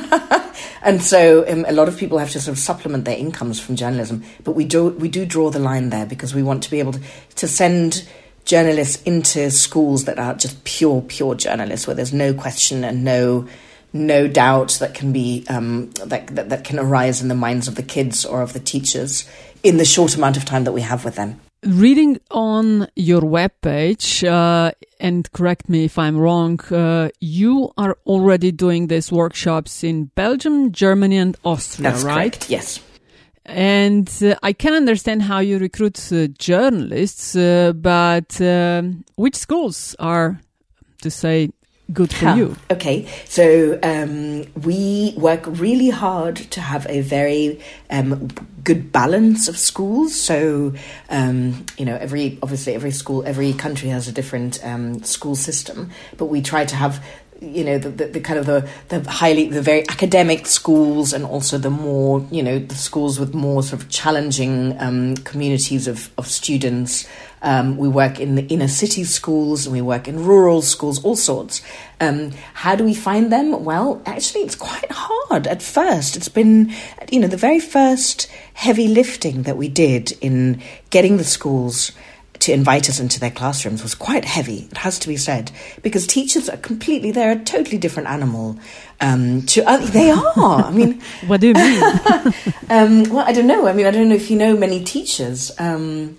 and 0.88 1.04
so 1.04 1.46
um, 1.52 1.66
a 1.68 1.74
lot 1.74 1.90
of 1.90 1.98
people 1.98 2.18
have 2.18 2.32
to 2.32 2.40
sort 2.40 2.56
of 2.56 2.60
supplement 2.60 3.04
their 3.04 3.18
incomes 3.18 3.60
from 3.60 3.76
journalism. 3.76 4.24
But 4.46 4.54
we 4.54 4.64
do 4.64 4.88
we 4.88 5.10
do 5.10 5.26
draw 5.26 5.50
the 5.50 5.60
line 5.60 5.90
there 5.90 6.06
because 6.06 6.34
we 6.34 6.42
want 6.42 6.64
to 6.64 6.72
be 6.72 6.80
able 6.80 6.94
to, 6.94 7.02
to 7.36 7.48
send 7.48 8.08
journalists 8.46 9.04
into 9.04 9.52
schools 9.52 10.06
that 10.06 10.18
are 10.18 10.34
just 10.34 10.64
pure 10.64 11.02
pure 11.02 11.36
journalists, 11.36 11.88
where 11.88 11.96
there's 11.96 12.14
no 12.14 12.34
question 12.34 12.86
and 12.86 13.04
no 13.04 13.50
no 13.92 14.30
doubt 14.30 14.78
that 14.80 14.94
can 14.94 15.12
be 15.12 15.46
um, 15.50 15.92
that, 16.06 16.28
that 16.28 16.48
that 16.48 16.64
can 16.64 16.80
arise 16.80 17.22
in 17.22 17.28
the 17.28 17.36
minds 17.36 17.68
of 17.68 17.76
the 17.76 17.84
kids 17.84 18.24
or 18.24 18.42
of 18.42 18.54
the 18.54 18.60
teachers 18.62 19.30
in 19.64 19.76
the 19.76 19.86
short 19.86 20.16
amount 20.16 20.38
of 20.38 20.46
time 20.46 20.64
that 20.64 20.72
we 20.72 20.82
have 20.82 21.04
with 21.04 21.16
them. 21.16 21.38
Reading 21.68 22.20
on 22.32 22.88
your 22.96 23.22
webpage, 23.22 24.24
uh, 24.26 24.72
and 25.02 25.30
correct 25.34 25.68
me 25.68 25.84
if 25.84 26.00
I'm 26.00 26.18
wrong, 26.18 26.62
uh, 26.72 27.10
you 27.20 27.74
are 27.78 27.98
already 28.06 28.54
doing 28.54 28.88
these 28.88 29.12
workshops 29.12 29.84
in 29.84 30.06
Belgium, 30.16 30.72
Germany, 30.72 31.18
and 31.18 31.36
Austria, 31.44 31.92
That's 31.92 32.04
right? 32.04 32.32
correct. 32.32 32.50
Yes. 32.50 32.80
And 33.46 34.10
uh, 34.24 34.36
I 34.44 34.54
can 34.54 34.76
understand 34.76 35.24
how 35.24 35.40
you 35.40 35.58
recruit 35.60 36.00
uh, 36.14 36.28
journalists, 36.40 37.36
uh, 37.36 37.74
but 37.76 38.40
um, 38.40 39.04
which 39.16 39.36
schools 39.36 39.94
are, 40.00 40.40
to 41.02 41.12
say, 41.12 41.50
good 41.94 42.14
for 42.14 42.26
Huh. 42.26 42.36
you? 42.36 42.56
Okay, 42.72 43.08
so 43.26 43.80
um, 43.84 44.46
we 44.64 45.14
work 45.18 45.44
really 45.46 45.90
hard 45.90 46.36
to 46.36 46.62
have 46.62 46.86
a 46.90 47.02
very 47.02 47.60
um, 47.90 48.28
good 48.64 48.92
balance 48.92 49.48
of 49.48 49.58
schools. 49.58 50.14
So 50.16 50.74
um, 51.10 51.66
you 51.78 51.86
know, 51.86 51.96
every 51.96 52.38
obviously 52.42 52.76
every 52.76 52.92
school, 52.92 53.24
every 53.26 53.54
country 53.54 53.90
has 53.90 54.08
a 54.08 54.12
different 54.12 54.60
um, 54.64 55.04
school 55.04 55.36
system, 55.36 55.92
but 56.18 56.26
we 56.26 56.42
try 56.42 56.66
to 56.66 56.76
have 56.76 57.04
you 57.42 57.64
know 57.64 57.78
the, 57.78 57.90
the, 57.90 58.06
the 58.06 58.20
kind 58.20 58.40
of 58.40 58.46
the, 58.46 58.68
the 58.90 59.10
highly 59.10 59.48
the 59.48 59.62
very 59.62 59.88
academic 59.90 60.46
schools 60.48 61.14
and 61.14 61.24
also 61.24 61.58
the 61.58 61.70
more 61.70 62.26
you 62.32 62.42
know 62.42 62.60
the 62.60 62.76
schools 62.76 63.20
with 63.20 63.34
more 63.34 63.64
sort 63.64 63.82
of 63.82 63.90
challenging 63.90 64.76
um, 64.80 65.16
communities 65.18 65.88
of, 65.88 66.10
of 66.18 66.28
students. 66.28 67.08
Um, 67.44 67.78
we 67.78 67.88
work 67.88 68.20
in 68.20 68.34
the 68.34 68.48
inner 68.48 68.68
city 68.68 69.04
schools 69.04 69.68
and 69.68 69.74
we 69.74 69.82
work 69.82 70.08
in 70.08 70.26
rural 70.26 70.64
schools 70.64 71.04
all 71.04 71.16
sorts. 71.16 71.62
Um, 72.02 72.32
how 72.54 72.76
do 72.76 72.84
we 72.84 72.96
find 72.96 73.32
them? 73.32 73.64
Well 73.64 74.02
actually 74.06 74.42
it's 74.42 74.56
quite 74.56 74.92
hard. 74.92 75.48
At 75.48 75.62
first 75.62 76.16
it's 76.18 76.30
been 76.30 76.74
you 77.12 77.20
know 77.20 77.28
the 77.28 77.38
very 77.38 77.60
first 77.60 78.28
heavy 78.54 78.88
lifting 78.88 79.44
that 79.44 79.58
we 79.58 79.68
did 79.70 80.14
in 80.22 80.62
getting 80.90 81.18
the 81.18 81.24
schools 81.24 81.92
to 82.48 82.54
invite 82.54 82.88
us 82.88 83.02
into 83.02 83.20
their 83.20 83.30
classrooms 83.30 83.84
was 83.84 83.94
quite 83.94 84.24
heavy, 84.24 84.70
it 84.72 84.78
has 84.78 84.98
to 85.00 85.10
be 85.10 85.18
said, 85.18 85.52
because 85.82 86.08
teachers 86.08 86.48
are 86.48 86.56
completely, 86.56 87.12
they're 87.12 87.34
a 87.34 87.44
totally 87.44 87.78
different 87.78 88.08
animal 88.08 88.58
um, 89.02 89.46
to 89.48 89.64
other, 89.66 89.86
they 89.86 90.12
are. 90.12 90.62
I 90.64 90.72
mean, 90.72 91.02
What 91.28 91.42
do 91.42 91.48
you 91.50 91.54
mean? 91.54 91.84
um, 92.70 93.04
well, 93.10 93.26
I 93.28 93.34
don't 93.34 93.48
know. 93.48 93.68
I 93.68 93.74
mean, 93.74 93.86
I 93.86 93.92
don't 93.92 94.08
know 94.08 94.16
if 94.16 94.32
you 94.32 94.38
know 94.38 94.56
many 94.56 94.82
teachers. 94.82 95.52
Um, 95.60 96.18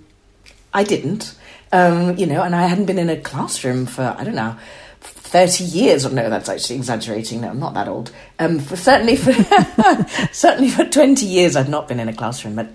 I 0.74 0.84
didn't, 0.84 1.34
um, 1.72 2.18
you 2.18 2.26
know, 2.26 2.42
and 2.42 2.54
I 2.54 2.66
hadn't 2.66 2.84
been 2.84 2.98
in 2.98 3.08
a 3.08 3.16
classroom 3.16 3.86
for, 3.86 4.14
I 4.18 4.22
don't 4.22 4.34
know, 4.34 4.54
30 5.00 5.64
years 5.64 6.06
or 6.06 6.10
no 6.10 6.30
that's 6.30 6.48
actually 6.48 6.76
exaggerating 6.76 7.42
no 7.42 7.50
i'm 7.50 7.60
not 7.60 7.74
that 7.74 7.86
old 7.86 8.10
um, 8.38 8.58
for 8.58 8.76
certainly 8.76 9.14
for 9.14 9.32
certainly 10.32 10.70
for 10.70 10.86
20 10.86 11.26
years 11.26 11.54
i've 11.54 11.68
not 11.68 11.86
been 11.86 12.00
in 12.00 12.08
a 12.08 12.14
classroom 12.14 12.54
but 12.54 12.66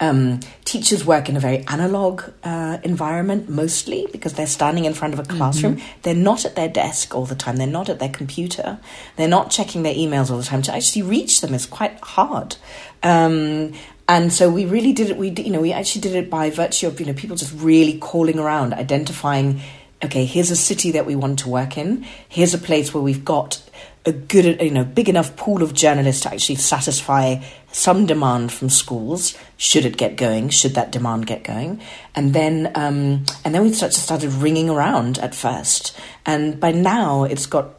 um, 0.00 0.40
teachers 0.64 1.04
work 1.04 1.28
in 1.28 1.36
a 1.36 1.40
very 1.40 1.64
analog 1.66 2.22
uh, 2.42 2.78
environment 2.82 3.50
mostly 3.50 4.08
because 4.12 4.32
they're 4.32 4.46
standing 4.46 4.86
in 4.86 4.94
front 4.94 5.12
of 5.12 5.20
a 5.20 5.24
classroom. 5.24 5.80
They're 6.02 6.14
not 6.14 6.46
at 6.46 6.56
their 6.56 6.68
desk 6.68 7.14
all 7.14 7.26
the 7.26 7.34
time. 7.34 7.56
They're 7.56 7.66
not 7.66 7.90
at 7.90 7.98
their 7.98 8.08
computer. 8.08 8.78
They're 9.16 9.28
not 9.28 9.50
checking 9.50 9.82
their 9.82 9.94
emails 9.94 10.30
all 10.30 10.38
the 10.38 10.44
time. 10.44 10.62
To 10.62 10.74
actually 10.74 11.02
reach 11.02 11.42
them 11.42 11.52
is 11.52 11.66
quite 11.66 12.00
hard. 12.00 12.56
Um, 13.02 13.74
and 14.08 14.32
so 14.32 14.50
we 14.50 14.64
really 14.64 14.92
did 14.92 15.10
it. 15.10 15.16
We 15.18 15.30
you 15.30 15.50
know 15.50 15.60
we 15.60 15.72
actually 15.72 16.00
did 16.00 16.16
it 16.16 16.30
by 16.30 16.50
virtue 16.50 16.86
of 16.86 16.98
you 16.98 17.06
know 17.06 17.12
people 17.12 17.36
just 17.36 17.52
really 17.54 17.98
calling 17.98 18.38
around 18.38 18.74
identifying 18.74 19.60
okay 20.02 20.24
here's 20.24 20.50
a 20.50 20.56
city 20.56 20.92
that 20.92 21.06
we 21.06 21.14
want 21.14 21.40
to 21.40 21.48
work 21.48 21.76
in. 21.78 22.04
Here's 22.28 22.54
a 22.54 22.58
place 22.58 22.92
where 22.92 23.02
we've 23.02 23.24
got 23.24 23.62
a 24.06 24.12
good 24.12 24.60
you 24.62 24.70
know 24.70 24.84
big 24.84 25.08
enough 25.08 25.36
pool 25.36 25.62
of 25.62 25.74
journalists 25.74 26.22
to 26.22 26.32
actually 26.32 26.56
satisfy 26.56 27.36
some 27.72 28.06
demand 28.06 28.52
from 28.52 28.68
schools 28.68 29.36
should 29.56 29.84
it 29.84 29.96
get 29.96 30.16
going 30.16 30.48
should 30.48 30.74
that 30.74 30.90
demand 30.90 31.26
get 31.26 31.44
going. 31.44 31.80
And 32.14 32.32
then 32.32 32.72
um, 32.74 33.24
and 33.44 33.54
then 33.54 33.62
we 33.62 33.72
started 33.72 33.98
started 33.98 34.32
ringing 34.32 34.68
around 34.70 35.18
at 35.18 35.34
first. 35.34 35.96
And 36.26 36.58
by 36.58 36.72
now 36.72 37.24
it's 37.24 37.46
got 37.46 37.76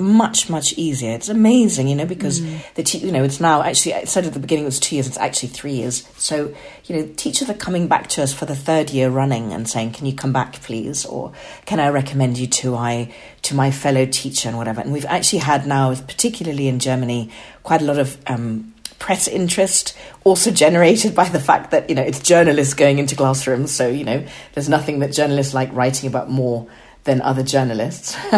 much 0.00 0.48
much 0.48 0.74
easier. 0.74 1.12
It's 1.12 1.28
amazing 1.28 1.88
you 1.88 1.96
know 1.96 2.06
because 2.06 2.40
the 2.74 2.82
te- 2.82 2.98
you 2.98 3.10
know 3.10 3.24
it's 3.24 3.40
now 3.40 3.62
actually 3.62 3.94
I 3.94 4.04
said 4.04 4.26
at 4.26 4.32
the 4.32 4.38
beginning 4.38 4.64
it 4.64 4.66
was 4.66 4.78
two 4.78 4.94
years 4.94 5.06
it's 5.06 5.18
actually 5.18 5.50
three 5.50 5.72
years. 5.72 6.08
So 6.16 6.54
you 6.84 6.96
know 6.96 7.12
teachers 7.16 7.48
are 7.50 7.54
coming 7.54 7.88
back 7.88 8.08
to 8.10 8.22
us 8.22 8.32
for 8.32 8.46
the 8.46 8.56
third 8.56 8.90
year 8.90 9.08
running 9.08 9.52
and 9.52 9.68
saying 9.68 9.92
can 9.92 10.06
you 10.06 10.14
come 10.14 10.32
back 10.32 10.62
please? 10.62 11.04
Or 11.04 11.32
can 11.64 11.80
I 11.80 11.88
recommend 11.88 12.38
you 12.38 12.46
to 12.46 12.74
I 12.74 13.12
to 13.42 13.54
my 13.54 13.70
fellow 13.70 14.04
teacher? 14.04 14.48
and 14.48 14.58
whatever. 14.58 14.80
And 14.80 14.92
we've 14.92 15.06
actually 15.06 15.40
had 15.40 15.66
now 15.66 15.94
particularly 15.94 16.68
in 16.68 16.78
Germany 16.78 17.30
quite 17.62 17.82
a 17.82 17.84
lot 17.84 17.98
of 17.98 18.18
um, 18.28 18.72
press 18.98 19.28
interest 19.28 19.96
also 20.24 20.50
generated 20.50 21.14
by 21.14 21.28
the 21.28 21.40
fact 21.40 21.70
that 21.70 21.88
you 21.88 21.94
know 21.94 22.02
it's 22.02 22.20
journalists 22.20 22.74
going 22.74 22.98
into 22.98 23.14
classrooms 23.14 23.70
so 23.70 23.88
you 23.88 24.04
know 24.04 24.24
there's 24.54 24.68
nothing 24.68 24.98
that 24.98 25.12
journalists 25.12 25.54
like 25.54 25.72
writing 25.72 26.08
about 26.08 26.28
more 26.28 26.66
than 27.04 27.22
other 27.22 27.42
journalists. 27.42 28.16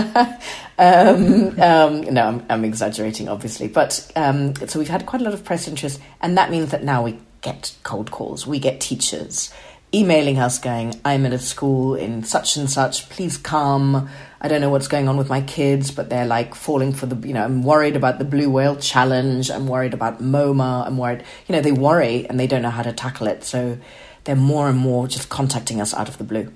um, 0.79 1.61
um, 1.61 2.01
no, 2.03 2.23
I'm, 2.25 2.47
I'm 2.49 2.65
exaggerating, 2.65 3.29
obviously. 3.29 3.67
But 3.67 4.11
um, 4.15 4.55
so 4.55 4.79
we've 4.79 4.89
had 4.89 5.07
quite 5.07 5.21
a 5.21 5.25
lot 5.25 5.35
of 5.35 5.45
press 5.45 5.67
interest, 5.67 6.01
and 6.21 6.39
that 6.39 6.51
means 6.51 6.71
that 6.71 6.85
now 6.85 7.03
we 7.03 7.19
get 7.41 7.75
cold 7.83 8.13
calls. 8.13 8.47
We 8.47 8.61
get 8.61 8.81
teachers 8.81 9.53
emailing 9.93 10.39
us 10.39 10.59
going, 10.59 11.01
I'm 11.05 11.27
at 11.27 11.33
a 11.33 11.39
school 11.39 11.97
in 11.97 12.23
such 12.23 12.57
and 12.57 12.71
such, 12.71 13.09
please 13.11 13.37
come. 13.37 14.09
I 14.41 14.49
don't 14.49 14.61
know 14.61 14.71
what's 14.71 14.89
going 14.89 15.07
on 15.09 15.17
with 15.19 15.29
my 15.29 15.43
kids, 15.43 15.91
but 15.91 16.09
they're 16.09 16.27
like 16.27 16.55
falling 16.55 16.93
for 16.93 17.07
the, 17.07 17.29
you 17.29 17.35
know, 17.35 17.45
I'm 17.45 17.63
worried 17.63 17.95
about 17.95 18.19
the 18.19 18.25
Blue 18.25 18.49
Whale 18.49 18.77
Challenge. 18.77 19.51
I'm 19.51 19.67
worried 19.67 19.93
about 19.93 20.23
Momo. 20.23 20.87
I'm 20.87 20.97
worried, 20.97 21.25
you 21.47 21.55
know, 21.55 21.61
they 21.61 21.73
worry 21.73 22.27
and 22.29 22.41
they 22.41 22.47
don't 22.47 22.63
know 22.63 22.71
how 22.71 22.83
to 22.83 22.93
tackle 22.93 23.27
it. 23.27 23.45
So 23.45 23.79
they're 24.25 24.37
more 24.37 24.69
and 24.69 24.79
more 24.79 25.09
just 25.09 25.29
contacting 25.29 25.81
us 25.81 25.93
out 25.93 26.09
of 26.09 26.17
the 26.17 26.25
blue. 26.25 26.53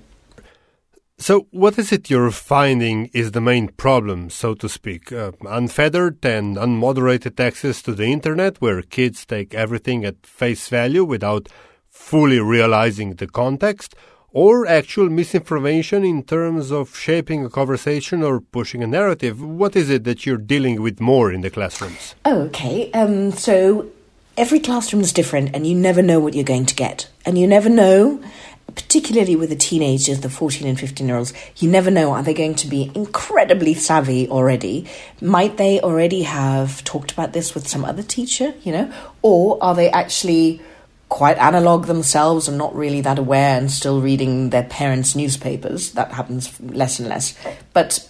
So, 1.16 1.46
what 1.52 1.78
is 1.78 1.92
it 1.92 2.10
you're 2.10 2.32
finding 2.32 3.08
is 3.12 3.30
the 3.30 3.40
main 3.40 3.68
problem, 3.68 4.30
so 4.30 4.52
to 4.54 4.68
speak? 4.68 5.12
Uh, 5.12 5.30
unfettered 5.46 6.24
and 6.24 6.56
unmoderated 6.56 7.38
access 7.38 7.82
to 7.82 7.94
the 7.94 8.06
internet, 8.06 8.60
where 8.60 8.82
kids 8.82 9.24
take 9.24 9.54
everything 9.54 10.04
at 10.04 10.26
face 10.26 10.68
value 10.68 11.04
without 11.04 11.48
fully 11.88 12.40
realizing 12.40 13.14
the 13.14 13.28
context, 13.28 13.94
or 14.34 14.66
actual 14.66 15.08
misinformation 15.08 16.04
in 16.04 16.22
terms 16.24 16.72
of 16.72 16.94
shaping 16.94 17.44
a 17.44 17.48
conversation 17.48 18.22
or 18.22 18.40
pushing 18.40 18.82
a 18.82 18.86
narrative? 18.86 19.40
What 19.40 19.76
is 19.76 19.88
it 19.88 20.04
that 20.04 20.26
you're 20.26 20.36
dealing 20.36 20.82
with 20.82 21.00
more 21.00 21.32
in 21.32 21.40
the 21.40 21.50
classrooms? 21.50 22.16
Oh, 22.24 22.40
okay. 22.42 22.90
Um, 22.92 23.30
so 23.30 23.88
every 24.36 24.58
classroom 24.58 25.02
is 25.02 25.12
different, 25.12 25.54
and 25.54 25.66
you 25.66 25.74
never 25.76 26.02
know 26.02 26.18
what 26.18 26.34
you're 26.34 26.44
going 26.44 26.66
to 26.66 26.74
get. 26.74 27.08
And 27.24 27.38
you 27.38 27.46
never 27.46 27.68
know, 27.68 28.20
particularly 28.74 29.36
with 29.36 29.50
the 29.50 29.56
teenagers, 29.56 30.20
the 30.20 30.28
14 30.28 30.66
and 30.66 30.80
15 30.80 31.06
year 31.06 31.16
olds, 31.16 31.32
you 31.58 31.70
never 31.70 31.92
know 31.92 32.10
are 32.10 32.24
they 32.24 32.34
going 32.34 32.56
to 32.56 32.66
be 32.66 32.90
incredibly 32.96 33.72
savvy 33.72 34.28
already? 34.28 34.88
Might 35.22 35.58
they 35.58 35.80
already 35.80 36.24
have 36.24 36.82
talked 36.82 37.12
about 37.12 37.34
this 37.34 37.54
with 37.54 37.68
some 37.68 37.84
other 37.84 38.02
teacher, 38.02 38.52
you 38.64 38.72
know? 38.72 38.92
Or 39.22 39.62
are 39.62 39.76
they 39.76 39.90
actually 39.90 40.60
quite 41.08 41.38
analog 41.38 41.86
themselves 41.86 42.48
and 42.48 42.58
not 42.58 42.74
really 42.74 43.00
that 43.02 43.18
aware 43.18 43.56
and 43.56 43.70
still 43.70 44.00
reading 44.00 44.50
their 44.50 44.64
parents' 44.64 45.14
newspapers? 45.14 45.92
That 45.92 46.12
happens 46.12 46.58
less 46.60 46.98
and 46.98 47.08
less. 47.08 47.38
But 47.72 48.08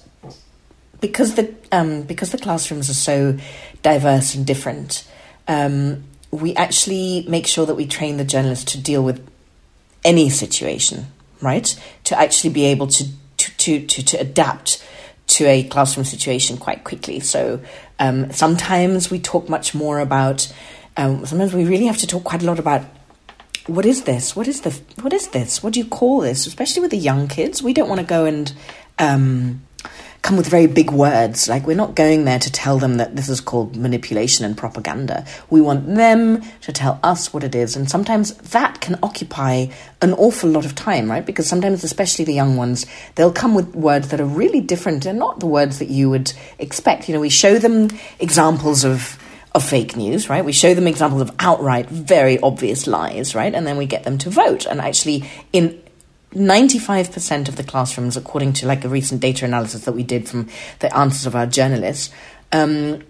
because 1.00 1.34
the 1.34 1.54
um, 1.70 2.02
because 2.02 2.32
the 2.32 2.38
classrooms 2.38 2.88
are 2.88 2.94
so 2.94 3.38
diverse 3.82 4.34
and 4.34 4.46
different, 4.46 5.06
um, 5.46 6.04
we 6.30 6.54
actually 6.54 7.26
make 7.28 7.46
sure 7.46 7.66
that 7.66 7.74
we 7.74 7.86
train 7.86 8.16
the 8.16 8.24
journalists 8.24 8.72
to 8.72 8.80
deal 8.80 9.04
with 9.04 9.26
any 10.02 10.30
situation, 10.30 11.06
right? 11.42 11.78
To 12.04 12.18
actually 12.18 12.54
be 12.54 12.64
able 12.64 12.86
to 12.86 13.04
to 13.36 13.50
to 13.58 13.86
to, 13.86 14.02
to 14.02 14.16
adapt 14.16 14.82
to 15.26 15.46
a 15.46 15.64
classroom 15.64 16.04
situation 16.04 16.56
quite 16.56 16.84
quickly. 16.84 17.20
So 17.20 17.60
um, 17.98 18.32
sometimes 18.32 19.10
we 19.10 19.18
talk 19.18 19.48
much 19.48 19.74
more 19.74 20.00
about. 20.00 20.52
Um, 20.96 21.26
sometimes 21.26 21.52
we 21.54 21.64
really 21.64 21.86
have 21.86 21.98
to 21.98 22.06
talk 22.06 22.24
quite 22.24 22.42
a 22.42 22.46
lot 22.46 22.58
about 22.58 22.84
what 23.66 23.86
is 23.86 24.04
this? 24.04 24.36
What 24.36 24.46
is 24.46 24.60
the 24.60 24.70
what 25.00 25.12
is 25.12 25.28
this? 25.28 25.62
What 25.62 25.72
do 25.72 25.80
you 25.80 25.86
call 25.86 26.20
this? 26.20 26.46
Especially 26.46 26.82
with 26.82 26.90
the 26.90 26.98
young 26.98 27.28
kids, 27.28 27.62
we 27.62 27.72
don't 27.72 27.88
want 27.88 28.00
to 28.00 28.06
go 28.06 28.26
and 28.26 28.52
um, 28.98 29.62
come 30.24 30.36
with 30.38 30.46
very 30.46 30.66
big 30.66 30.90
words. 30.90 31.48
Like 31.48 31.66
we're 31.66 31.76
not 31.76 31.94
going 31.94 32.24
there 32.24 32.38
to 32.38 32.50
tell 32.50 32.78
them 32.78 32.96
that 32.96 33.16
this 33.16 33.28
is 33.28 33.40
called 33.40 33.76
manipulation 33.76 34.44
and 34.44 34.56
propaganda. 34.56 35.26
We 35.50 35.60
want 35.60 35.86
them 35.94 36.42
to 36.62 36.72
tell 36.72 36.98
us 37.02 37.32
what 37.32 37.44
it 37.44 37.54
is. 37.54 37.76
And 37.76 37.90
sometimes 37.90 38.34
that 38.34 38.80
can 38.80 38.98
occupy 39.02 39.66
an 40.00 40.14
awful 40.14 40.48
lot 40.48 40.64
of 40.64 40.74
time, 40.74 41.10
right? 41.10 41.24
Because 41.24 41.46
sometimes, 41.46 41.84
especially 41.84 42.24
the 42.24 42.32
young 42.32 42.56
ones, 42.56 42.86
they'll 43.14 43.32
come 43.32 43.54
with 43.54 43.74
words 43.74 44.08
that 44.08 44.20
are 44.20 44.26
really 44.26 44.62
different 44.62 45.04
and 45.04 45.18
not 45.18 45.40
the 45.40 45.46
words 45.46 45.78
that 45.78 45.88
you 45.88 46.08
would 46.08 46.32
expect. 46.58 47.08
You 47.08 47.14
know, 47.14 47.20
we 47.20 47.30
show 47.30 47.58
them 47.58 47.88
examples 48.18 48.84
of 48.84 49.18
of 49.54 49.64
fake 49.64 49.96
news, 49.96 50.28
right? 50.28 50.44
We 50.44 50.52
show 50.52 50.74
them 50.74 50.86
examples 50.88 51.22
of 51.22 51.30
outright, 51.38 51.88
very 51.88 52.40
obvious 52.40 52.86
lies, 52.86 53.34
right? 53.34 53.54
And 53.54 53.66
then 53.66 53.76
we 53.76 53.86
get 53.86 54.02
them 54.02 54.18
to 54.18 54.30
vote. 54.30 54.66
And 54.66 54.80
actually, 54.80 55.30
in 55.52 55.80
95% 56.32 57.48
of 57.48 57.56
the 57.56 57.62
classrooms, 57.62 58.16
according 58.16 58.54
to 58.54 58.66
like 58.66 58.84
a 58.84 58.88
recent 58.88 59.20
data 59.20 59.44
analysis 59.44 59.84
that 59.84 59.92
we 59.92 60.02
did 60.02 60.28
from 60.28 60.48
the 60.80 60.94
answers 60.96 61.26
of 61.26 61.36
our 61.36 61.46
journalists, 61.46 62.12
um, 62.50 63.02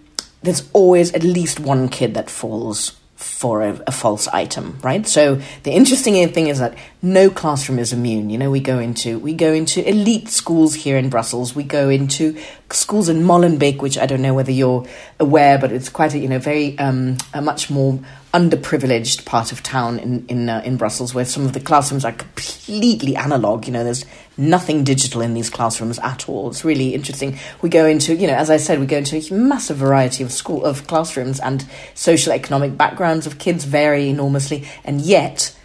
there's 0.43 0.69
always 0.73 1.11
at 1.13 1.23
least 1.23 1.59
one 1.59 1.89
kid 1.89 2.13
that 2.13 2.29
falls 2.29 2.95
for 3.25 3.63
a, 3.63 3.81
a, 3.87 3.91
false 3.91 4.27
item, 4.27 4.77
right? 4.81 5.05
So 5.07 5.41
the 5.63 5.71
interesting 5.71 6.13
thing 6.29 6.47
is 6.47 6.59
that 6.59 6.77
no 7.01 7.29
classroom 7.29 7.79
is 7.79 7.91
immune. 7.91 8.29
You 8.29 8.37
know, 8.37 8.51
we 8.51 8.59
go 8.59 8.79
into 8.79 9.19
we 9.19 9.33
go 9.33 9.51
into 9.51 9.87
elite 9.87 10.29
schools 10.29 10.75
here 10.75 10.97
in 10.97 11.09
Brussels. 11.09 11.55
We 11.55 11.63
go 11.63 11.89
into 11.89 12.37
schools 12.69 13.09
in 13.09 13.23
Molenbeek, 13.23 13.81
which 13.81 13.97
I 13.97 14.05
don't 14.05 14.21
know 14.21 14.33
whether 14.33 14.51
you're 14.51 14.85
aware, 15.19 15.57
but 15.57 15.71
it's 15.71 15.89
quite 15.89 16.13
a 16.13 16.19
you 16.19 16.29
know 16.29 16.39
very 16.39 16.77
um, 16.77 17.17
a 17.33 17.41
much 17.41 17.69
more 17.69 17.99
underprivileged 18.33 19.25
part 19.25 19.51
of 19.51 19.63
town 19.63 19.99
in 19.99 20.25
in 20.27 20.47
uh, 20.47 20.61
in 20.63 20.77
Brussels, 20.77 21.13
where 21.13 21.25
some 21.25 21.45
of 21.45 21.53
the 21.53 21.59
classrooms 21.59 22.05
are 22.05 22.13
completely 22.13 23.15
analog. 23.15 23.65
You 23.65 23.73
know, 23.73 23.83
there's 23.83 24.05
nothing 24.37 24.83
digital 24.83 25.21
in 25.21 25.33
these 25.33 25.49
classrooms 25.49 25.99
at 25.99 26.27
all. 26.27 26.49
It's 26.49 26.65
really 26.65 26.93
interesting. 26.93 27.37
We 27.61 27.69
go 27.69 27.85
into, 27.85 28.15
you 28.15 28.27
know, 28.27 28.35
as 28.35 28.49
I 28.49 28.57
said, 28.57 28.79
we 28.79 28.85
go 28.85 28.97
into 28.97 29.17
a 29.17 29.33
massive 29.33 29.77
variety 29.77 30.23
of 30.23 30.31
school 30.31 30.65
of 30.65 30.87
classrooms, 30.87 31.39
and 31.39 31.65
social 31.93 32.33
economic 32.33 32.77
backgrounds 32.77 33.25
of 33.25 33.39
kids 33.39 33.63
vary 33.65 34.09
enormously, 34.09 34.67
and 34.83 35.01
yet. 35.01 35.55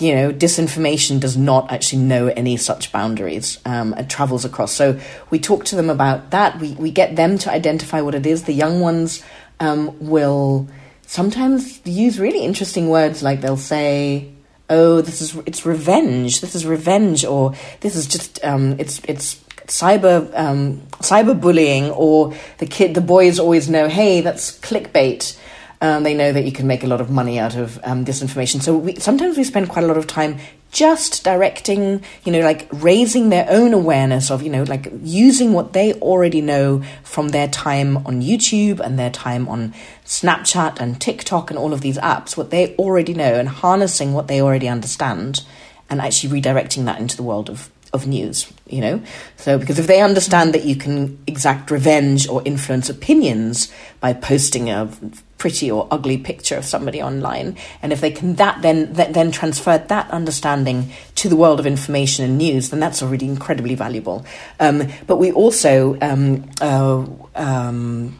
You 0.00 0.14
know, 0.14 0.32
disinformation 0.32 1.18
does 1.18 1.36
not 1.36 1.72
actually 1.72 2.02
know 2.02 2.28
any 2.28 2.56
such 2.56 2.92
boundaries. 2.92 3.58
Um, 3.64 3.94
it 3.94 4.08
travels 4.08 4.44
across. 4.44 4.72
So 4.72 5.00
we 5.28 5.40
talk 5.40 5.64
to 5.64 5.74
them 5.74 5.90
about 5.90 6.30
that. 6.30 6.60
We 6.60 6.70
we 6.74 6.92
get 6.92 7.16
them 7.16 7.36
to 7.38 7.50
identify 7.50 8.00
what 8.00 8.14
it 8.14 8.24
is. 8.24 8.44
The 8.44 8.52
young 8.52 8.80
ones 8.80 9.24
um, 9.58 9.98
will 9.98 10.68
sometimes 11.08 11.80
use 11.84 12.20
really 12.20 12.44
interesting 12.44 12.88
words 12.88 13.24
like 13.24 13.40
they'll 13.40 13.56
say 13.56 14.30
oh 14.70 15.00
this 15.00 15.20
is 15.20 15.34
it's 15.46 15.64
revenge 15.64 16.40
this 16.40 16.54
is 16.54 16.66
revenge 16.66 17.24
or 17.24 17.54
this 17.80 17.96
is 17.96 18.06
just 18.06 18.42
um, 18.44 18.76
it's 18.78 19.00
it's 19.04 19.36
cyber 19.66 20.30
um, 20.38 20.80
cyberbullying 21.00 21.94
or 21.96 22.34
the 22.58 22.66
kid 22.66 22.94
the 22.94 23.00
boys 23.00 23.38
always 23.38 23.68
know 23.68 23.88
hey 23.88 24.20
that's 24.20 24.58
clickbait 24.60 25.38
um, 25.80 26.02
they 26.02 26.14
know 26.14 26.32
that 26.32 26.44
you 26.44 26.52
can 26.52 26.66
make 26.66 26.82
a 26.82 26.86
lot 26.86 27.00
of 27.00 27.10
money 27.10 27.38
out 27.38 27.56
of 27.56 27.78
um, 27.84 28.04
disinformation 28.04 28.60
so 28.60 28.76
we, 28.76 28.94
sometimes 28.96 29.36
we 29.36 29.44
spend 29.44 29.68
quite 29.68 29.84
a 29.84 29.86
lot 29.86 29.96
of 29.96 30.06
time 30.06 30.38
just 30.70 31.24
directing, 31.24 32.02
you 32.24 32.32
know, 32.32 32.40
like 32.40 32.68
raising 32.72 33.30
their 33.30 33.46
own 33.48 33.72
awareness 33.72 34.30
of, 34.30 34.42
you 34.42 34.50
know, 34.50 34.64
like 34.64 34.92
using 35.02 35.52
what 35.52 35.72
they 35.72 35.94
already 35.94 36.40
know 36.40 36.82
from 37.02 37.30
their 37.30 37.48
time 37.48 37.96
on 37.98 38.20
YouTube 38.20 38.80
and 38.80 38.98
their 38.98 39.10
time 39.10 39.48
on 39.48 39.72
Snapchat 40.04 40.78
and 40.78 41.00
TikTok 41.00 41.50
and 41.50 41.58
all 41.58 41.72
of 41.72 41.80
these 41.80 41.98
apps, 41.98 42.36
what 42.36 42.50
they 42.50 42.74
already 42.76 43.14
know 43.14 43.34
and 43.34 43.48
harnessing 43.48 44.12
what 44.12 44.28
they 44.28 44.42
already 44.42 44.68
understand 44.68 45.42
and 45.88 46.00
actually 46.00 46.40
redirecting 46.40 46.84
that 46.84 47.00
into 47.00 47.16
the 47.16 47.22
world 47.22 47.48
of 47.48 47.70
of 47.92 48.06
news, 48.06 48.52
you 48.66 48.80
know? 48.80 49.02
So, 49.36 49.58
because 49.58 49.78
if 49.78 49.86
they 49.86 50.02
understand 50.02 50.54
that 50.54 50.64
you 50.64 50.76
can 50.76 51.18
exact 51.26 51.70
revenge 51.70 52.28
or 52.28 52.42
influence 52.44 52.88
opinions 52.88 53.72
by 54.00 54.12
posting 54.12 54.70
a 54.70 54.90
pretty 55.38 55.70
or 55.70 55.86
ugly 55.90 56.18
picture 56.18 56.56
of 56.56 56.64
somebody 56.64 57.02
online, 57.02 57.56
and 57.82 57.92
if 57.92 58.00
they 58.00 58.10
can 58.10 58.34
that 58.34 58.60
then 58.62 58.92
that, 58.94 59.14
then 59.14 59.30
transfer 59.30 59.78
that 59.78 60.10
understanding 60.10 60.90
to 61.14 61.28
the 61.28 61.36
world 61.36 61.60
of 61.60 61.66
information 61.66 62.24
and 62.24 62.38
news, 62.38 62.70
then 62.70 62.80
that's 62.80 63.02
already 63.02 63.26
incredibly 63.26 63.74
valuable. 63.74 64.24
Um, 64.60 64.88
but 65.06 65.16
we 65.16 65.32
also 65.32 65.98
um, 66.00 66.44
uh, 66.60 67.06
um, 67.34 68.16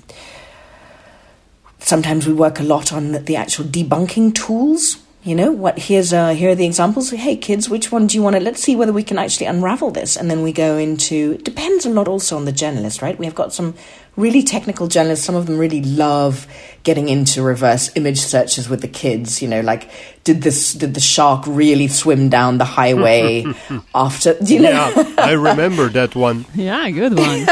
sometimes 1.78 2.26
we 2.26 2.32
work 2.32 2.60
a 2.60 2.62
lot 2.64 2.92
on 2.92 3.24
the 3.24 3.36
actual 3.36 3.64
debunking 3.64 4.34
tools 4.34 4.98
you 5.22 5.34
know 5.34 5.50
what 5.50 5.78
here's 5.78 6.12
uh 6.12 6.30
here 6.30 6.50
are 6.50 6.54
the 6.54 6.66
examples. 6.66 7.10
Hey 7.10 7.36
kids 7.36 7.68
which 7.68 7.90
one 7.90 8.06
do 8.06 8.16
you 8.16 8.22
want 8.22 8.36
to 8.36 8.40
let's 8.40 8.62
see 8.62 8.76
whether 8.76 8.92
we 8.92 9.02
can 9.02 9.18
actually 9.18 9.46
unravel 9.46 9.90
this. 9.90 10.16
And 10.16 10.30
then 10.30 10.42
we 10.42 10.52
go 10.52 10.76
into 10.76 11.32
it 11.34 11.44
depends 11.44 11.84
a 11.84 11.90
lot 11.90 12.08
also 12.08 12.36
on 12.36 12.44
the 12.44 12.52
journalist 12.52 13.02
right? 13.02 13.18
We 13.18 13.26
have 13.26 13.34
got 13.34 13.52
some 13.52 13.74
really 14.16 14.42
technical 14.42 14.88
journalists, 14.88 15.24
some 15.24 15.34
of 15.34 15.46
them 15.46 15.58
really 15.58 15.82
love 15.82 16.46
getting 16.88 17.10
into 17.10 17.42
reverse 17.42 17.90
image 17.96 18.18
searches 18.18 18.66
with 18.66 18.80
the 18.80 18.88
kids. 18.88 19.42
You 19.42 19.48
know, 19.48 19.60
like 19.60 19.90
did 20.24 20.40
this 20.40 20.72
did 20.72 20.94
the 20.94 21.04
shark 21.04 21.44
really 21.46 21.86
swim 21.86 22.30
down 22.30 22.56
the 22.56 22.64
highway 22.64 23.44
after? 23.94 24.34
You 24.40 24.60
know, 24.62 24.70
yeah, 24.70 25.14
I 25.18 25.32
remember 25.32 25.90
that 25.90 26.16
one. 26.16 26.46
Yeah, 26.54 26.88
good 26.90 27.14
one. 27.14 27.44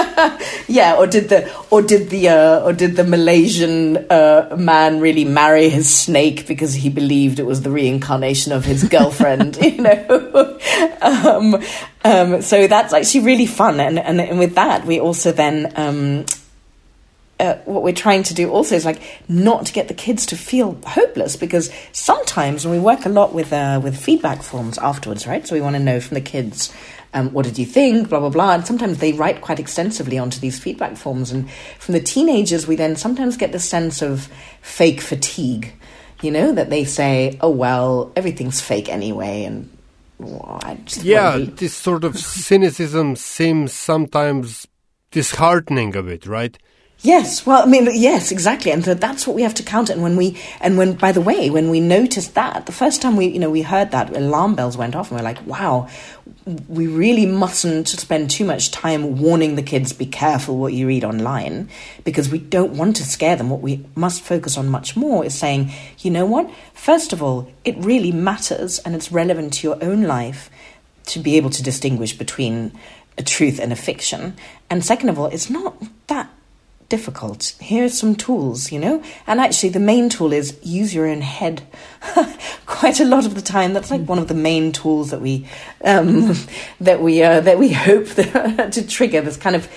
yeah, 0.69 0.97
or 0.97 1.07
did 1.07 1.29
the 1.29 1.41
or 1.71 1.83
did 1.83 2.09
the 2.09 2.31
uh, 2.31 2.65
or 2.65 2.73
did 2.73 2.97
the 2.97 3.05
Malaysian 3.05 3.99
uh, 4.09 4.57
man 4.59 5.01
really 5.01 5.27
marry 5.27 5.69
his 5.69 5.93
snake 5.95 6.47
because 6.47 6.73
he 6.73 6.89
believed 6.89 7.39
it 7.39 7.47
was 7.47 7.61
the 7.61 7.71
reincarnation 7.71 8.53
of 8.53 8.65
his 8.65 8.85
girlfriend? 8.89 9.59
you 9.61 9.83
know, 9.83 10.59
um, 11.03 11.61
um, 12.05 12.41
so 12.41 12.67
that's 12.67 12.95
actually 12.95 13.21
really 13.21 13.47
fun, 13.47 13.81
and, 13.81 13.99
and 13.99 14.19
and 14.19 14.39
with 14.39 14.55
that 14.55 14.87
we 14.87 14.99
also 14.99 15.31
then. 15.31 15.71
Um, 15.77 16.25
uh, 17.39 17.57
what 17.65 17.83
we're 17.83 17.93
trying 17.93 18.23
to 18.23 18.35
do 18.35 18.51
also 18.51 18.75
is 18.75 18.85
like 18.85 19.01
not 19.29 19.67
to 19.67 19.73
get 19.73 19.89
the 19.89 19.95
kids 19.95 20.25
to 20.27 20.37
feel 20.37 20.79
hopeless 20.87 21.37
because 21.37 21.71
sometimes 21.93 22.65
when 22.65 22.73
we 22.73 22.81
work 22.81 23.05
a 23.05 23.11
lot 23.11 23.35
with 23.35 23.53
uh, 23.53 23.81
with 23.83 23.97
feedback 23.97 24.43
forms 24.43 24.79
afterwards, 24.79 25.27
right? 25.27 25.47
So 25.47 25.55
we 25.55 25.61
want 25.61 25.77
to 25.77 25.83
know 25.83 26.01
from 26.01 26.15
the 26.15 26.21
kids. 26.21 26.73
Um, 27.13 27.33
what 27.33 27.45
did 27.45 27.59
you 27.59 27.67
think? 27.67 28.09
Blah 28.09 28.21
blah 28.21 28.31
blah. 28.31 28.55
And 28.55 28.67
sometimes 28.67 28.99
they 28.99 29.13
write 29.13 29.41
quite 29.43 29.61
extensively 29.61 30.19
onto 30.19 30.41
these 30.41 30.59
feedback 30.59 30.97
forms. 30.97 31.31
And 31.31 31.51
from 31.79 31.93
the 31.93 32.01
teenagers, 32.01 32.67
we 32.67 32.77
then 32.77 32.97
sometimes 32.97 33.37
get 33.37 33.53
the 33.53 33.59
sense 33.59 34.03
of 34.03 34.29
fake 34.63 35.01
fatigue. 35.01 35.75
You 36.23 36.31
know 36.31 36.53
that 36.53 36.71
they 36.71 36.85
say, 36.85 37.37
"Oh 37.43 37.51
well, 37.51 38.13
everything's 38.17 38.63
fake 38.63 38.89
anyway," 38.89 39.45
and 39.45 39.69
well, 40.19 40.79
yeah, 41.03 41.37
this 41.39 41.75
sort 41.75 42.05
of 42.05 42.19
cynicism 42.19 43.17
seems 43.17 43.75
sometimes 43.75 44.67
disheartening 45.11 45.95
a 45.95 46.03
bit, 46.03 46.27
right? 46.27 46.57
Yes, 47.03 47.45
well, 47.45 47.63
I 47.63 47.67
mean, 47.67 47.89
yes, 47.93 48.33
exactly, 48.33 48.73
and 48.73 48.83
that's 48.83 49.27
what 49.27 49.37
we 49.37 49.43
have 49.43 49.55
to 49.55 49.63
counter. 49.63 49.93
And 49.93 50.03
when 50.03 50.17
we, 50.17 50.37
and 50.61 50.79
when, 50.79 50.95
by 50.95 51.13
the 51.13 51.21
way, 51.21 51.51
when 51.51 51.69
we 51.71 51.79
noticed 51.79 52.35
that 52.35 52.65
the 52.67 52.73
first 52.73 53.03
time 53.03 53.17
we, 53.17 53.27
you 53.27 53.39
know, 53.39 53.51
we 53.51 53.63
heard 53.63 53.91
that 53.91 54.17
alarm 54.17 54.55
bells 54.55 54.79
went 54.79 54.97
off, 54.97 55.11
and 55.11 55.21
we're 55.21 55.25
like, 55.25 55.47
wow, 55.47 55.89
we 56.69 56.87
really 56.87 57.27
mustn't 57.27 57.89
spend 57.89 58.31
too 58.31 58.45
much 58.45 58.71
time 58.71 59.21
warning 59.21 59.57
the 59.57 59.63
kids, 59.63 59.93
be 59.93 60.07
careful 60.07 60.57
what 60.57 60.73
you 60.73 60.87
read 60.87 61.05
online, 61.05 61.69
because 62.03 62.31
we 62.31 62.39
don't 62.39 62.73
want 62.73 62.97
to 62.97 63.05
scare 63.05 63.37
them. 63.37 63.51
What 63.51 63.61
we 63.61 63.85
must 63.95 64.23
focus 64.23 64.57
on 64.57 64.69
much 64.69 64.97
more 64.97 65.23
is 65.25 65.35
saying, 65.35 65.71
you 65.99 66.11
know 66.11 66.25
what? 66.25 66.51
First 66.73 67.13
of 67.13 67.23
all, 67.23 67.53
it 67.63 67.77
really 67.77 68.11
matters, 68.11 68.79
and 68.81 68.95
it's 68.95 69.13
relevant 69.13 69.53
to 69.55 69.69
your 69.69 69.85
own 69.85 70.05
life 70.05 70.51
to 71.07 71.21
be 71.21 71.37
able 71.37 71.51
to 71.51 71.63
distinguish 71.63 72.17
between 72.17 72.73
a 73.19 73.23
truth 73.23 73.61
and 73.61 73.71
a 73.73 73.77
fiction. 73.77 74.35
And 74.71 74.85
second 74.85 75.11
of 75.11 75.19
all, 75.19 75.27
it's 75.27 75.51
not 75.51 75.81
that 76.07 76.31
difficult. 76.89 77.55
Here's 77.61 77.99
some 77.99 78.15
tools, 78.15 78.73
you 78.73 78.79
know? 78.79 79.03
And 79.27 79.41
actually, 79.41 79.71
the 79.71 79.81
main 79.81 80.09
tool 80.09 80.33
is 80.33 80.59
use 80.63 80.95
your 80.95 81.07
own 81.07 81.21
head. 81.21 81.63
Quite 82.67 83.01
a 83.01 83.05
lot 83.05 83.27
of 83.27 83.35
the 83.35 83.43
time, 83.43 83.73
that's 83.73 83.91
like 83.91 84.03
one 84.03 84.19
of 84.19 84.29
the 84.29 84.35
main 84.35 84.73
tools 84.73 85.11
that 85.11 85.21
we 85.21 85.47
um, 85.85 86.35
that 86.81 87.01
we 87.01 87.23
uh, 87.23 87.41
that 87.41 87.59
we 87.59 87.73
hope 87.73 88.07
to 88.15 88.87
trigger 88.89 89.21
this 89.21 89.37
kind 89.37 89.57
of 89.57 89.69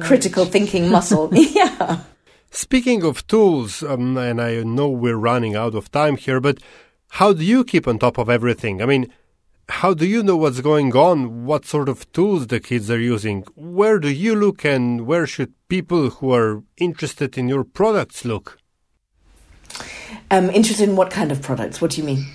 critical 0.00 0.44
thinking 0.44 0.90
muscle. 0.90 1.28
yeah. 1.32 2.00
Speaking 2.50 3.02
of 3.04 3.26
tools, 3.26 3.82
um, 3.82 4.16
and 4.16 4.40
I 4.40 4.62
know 4.62 4.88
we're 4.88 5.16
running 5.16 5.54
out 5.54 5.74
of 5.74 5.90
time 5.90 6.16
here, 6.16 6.40
but 6.40 6.58
how 7.12 7.32
do 7.32 7.44
you 7.44 7.62
keep 7.62 7.86
on 7.86 7.98
top 7.98 8.18
of 8.18 8.30
everything? 8.30 8.80
I 8.80 8.86
mean, 8.86 9.12
how 9.68 9.94
do 9.94 10.06
you 10.06 10.22
know 10.22 10.36
what's 10.36 10.60
going 10.60 10.94
on? 10.96 11.44
What 11.44 11.66
sort 11.66 11.88
of 11.88 12.10
tools 12.12 12.46
the 12.46 12.60
kids 12.60 12.90
are 12.90 12.98
using? 12.98 13.44
Where 13.54 13.98
do 13.98 14.08
you 14.08 14.34
look 14.34 14.64
and 14.64 15.06
where 15.06 15.26
should 15.26 15.52
people 15.68 16.10
who 16.10 16.32
are 16.32 16.62
interested 16.78 17.36
in 17.36 17.48
your 17.48 17.64
products 17.64 18.24
look? 18.24 18.58
Um, 20.30 20.50
interested 20.50 20.88
in 20.88 20.96
what 20.96 21.10
kind 21.10 21.30
of 21.30 21.42
products? 21.42 21.80
What 21.80 21.92
do 21.92 22.00
you 22.00 22.06
mean? 22.06 22.26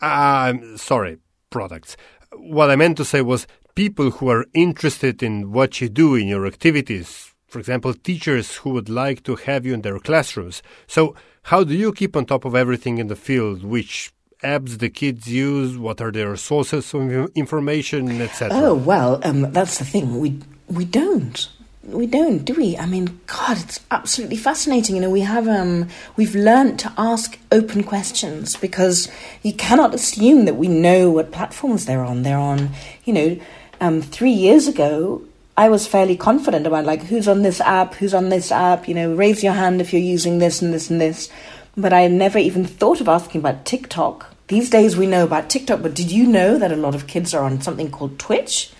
Um, 0.00 0.76
sorry, 0.76 1.18
products. 1.50 1.96
What 2.36 2.70
I 2.70 2.76
meant 2.76 2.96
to 2.98 3.04
say 3.04 3.22
was 3.22 3.46
people 3.74 4.10
who 4.10 4.28
are 4.28 4.46
interested 4.52 5.22
in 5.22 5.52
what 5.52 5.80
you 5.80 5.88
do 5.88 6.14
in 6.14 6.28
your 6.28 6.46
activities. 6.46 7.32
For 7.46 7.60
example, 7.60 7.94
teachers 7.94 8.56
who 8.56 8.70
would 8.70 8.88
like 8.88 9.22
to 9.24 9.36
have 9.36 9.64
you 9.64 9.74
in 9.74 9.82
their 9.82 10.00
classrooms. 10.00 10.62
So, 10.88 11.14
how 11.44 11.62
do 11.62 11.74
you 11.74 11.92
keep 11.92 12.16
on 12.16 12.26
top 12.26 12.44
of 12.44 12.54
everything 12.54 12.98
in 12.98 13.06
the 13.06 13.16
field, 13.16 13.62
which 13.64 14.12
apps 14.44 14.78
the 14.78 14.90
kids 14.90 15.26
use? 15.26 15.76
What 15.76 16.00
are 16.00 16.12
their 16.12 16.36
sources 16.36 16.94
of 16.94 17.32
information, 17.34 18.20
etc.? 18.20 18.56
Oh 18.56 18.74
well, 18.74 19.20
um, 19.24 19.50
that's 19.52 19.78
the 19.78 19.84
thing. 19.84 20.20
We 20.20 20.40
we 20.68 20.84
don't 20.84 21.48
we 21.86 22.06
don't, 22.06 22.44
do 22.44 22.54
we? 22.54 22.76
I 22.78 22.86
mean, 22.86 23.20
God, 23.26 23.58
it's 23.58 23.80
absolutely 23.90 24.36
fascinating. 24.36 24.96
You 24.96 25.02
know, 25.02 25.10
we 25.10 25.20
have 25.20 25.46
um, 25.46 25.88
we've 26.16 26.34
learned 26.34 26.78
to 26.80 26.92
ask 26.96 27.38
open 27.52 27.84
questions 27.84 28.56
because 28.56 29.10
you 29.42 29.52
cannot 29.52 29.94
assume 29.94 30.46
that 30.46 30.56
we 30.56 30.68
know 30.68 31.10
what 31.10 31.32
platforms 31.32 31.84
they're 31.86 32.04
on. 32.04 32.22
They're 32.22 32.38
on, 32.38 32.70
you 33.04 33.12
know, 33.12 33.38
um, 33.80 34.00
three 34.00 34.30
years 34.32 34.66
ago, 34.66 35.22
I 35.56 35.68
was 35.68 35.86
fairly 35.86 36.16
confident 36.16 36.66
about 36.66 36.84
like 36.84 37.02
who's 37.02 37.28
on 37.28 37.42
this 37.42 37.60
app, 37.60 37.94
who's 37.94 38.14
on 38.14 38.30
this 38.30 38.50
app. 38.50 38.88
You 38.88 38.94
know, 38.94 39.14
raise 39.14 39.44
your 39.44 39.52
hand 39.52 39.80
if 39.80 39.92
you're 39.92 40.02
using 40.02 40.38
this 40.38 40.62
and 40.62 40.72
this 40.72 40.90
and 40.90 41.00
this. 41.00 41.30
But 41.76 41.92
I 41.92 42.06
never 42.06 42.38
even 42.38 42.64
thought 42.64 43.00
of 43.00 43.08
asking 43.08 43.40
about 43.40 43.64
TikTok. 43.64 44.33
These 44.48 44.68
days 44.68 44.94
we 44.94 45.06
know 45.06 45.24
about 45.24 45.48
TikTok, 45.48 45.80
but 45.80 45.94
did 45.94 46.12
you 46.12 46.26
know 46.26 46.58
that 46.58 46.70
a 46.70 46.76
lot 46.76 46.94
of 46.94 47.06
kids 47.06 47.32
are 47.32 47.44
on 47.44 47.62
something 47.62 47.90
called 47.90 48.18
Twitch? 48.18 48.72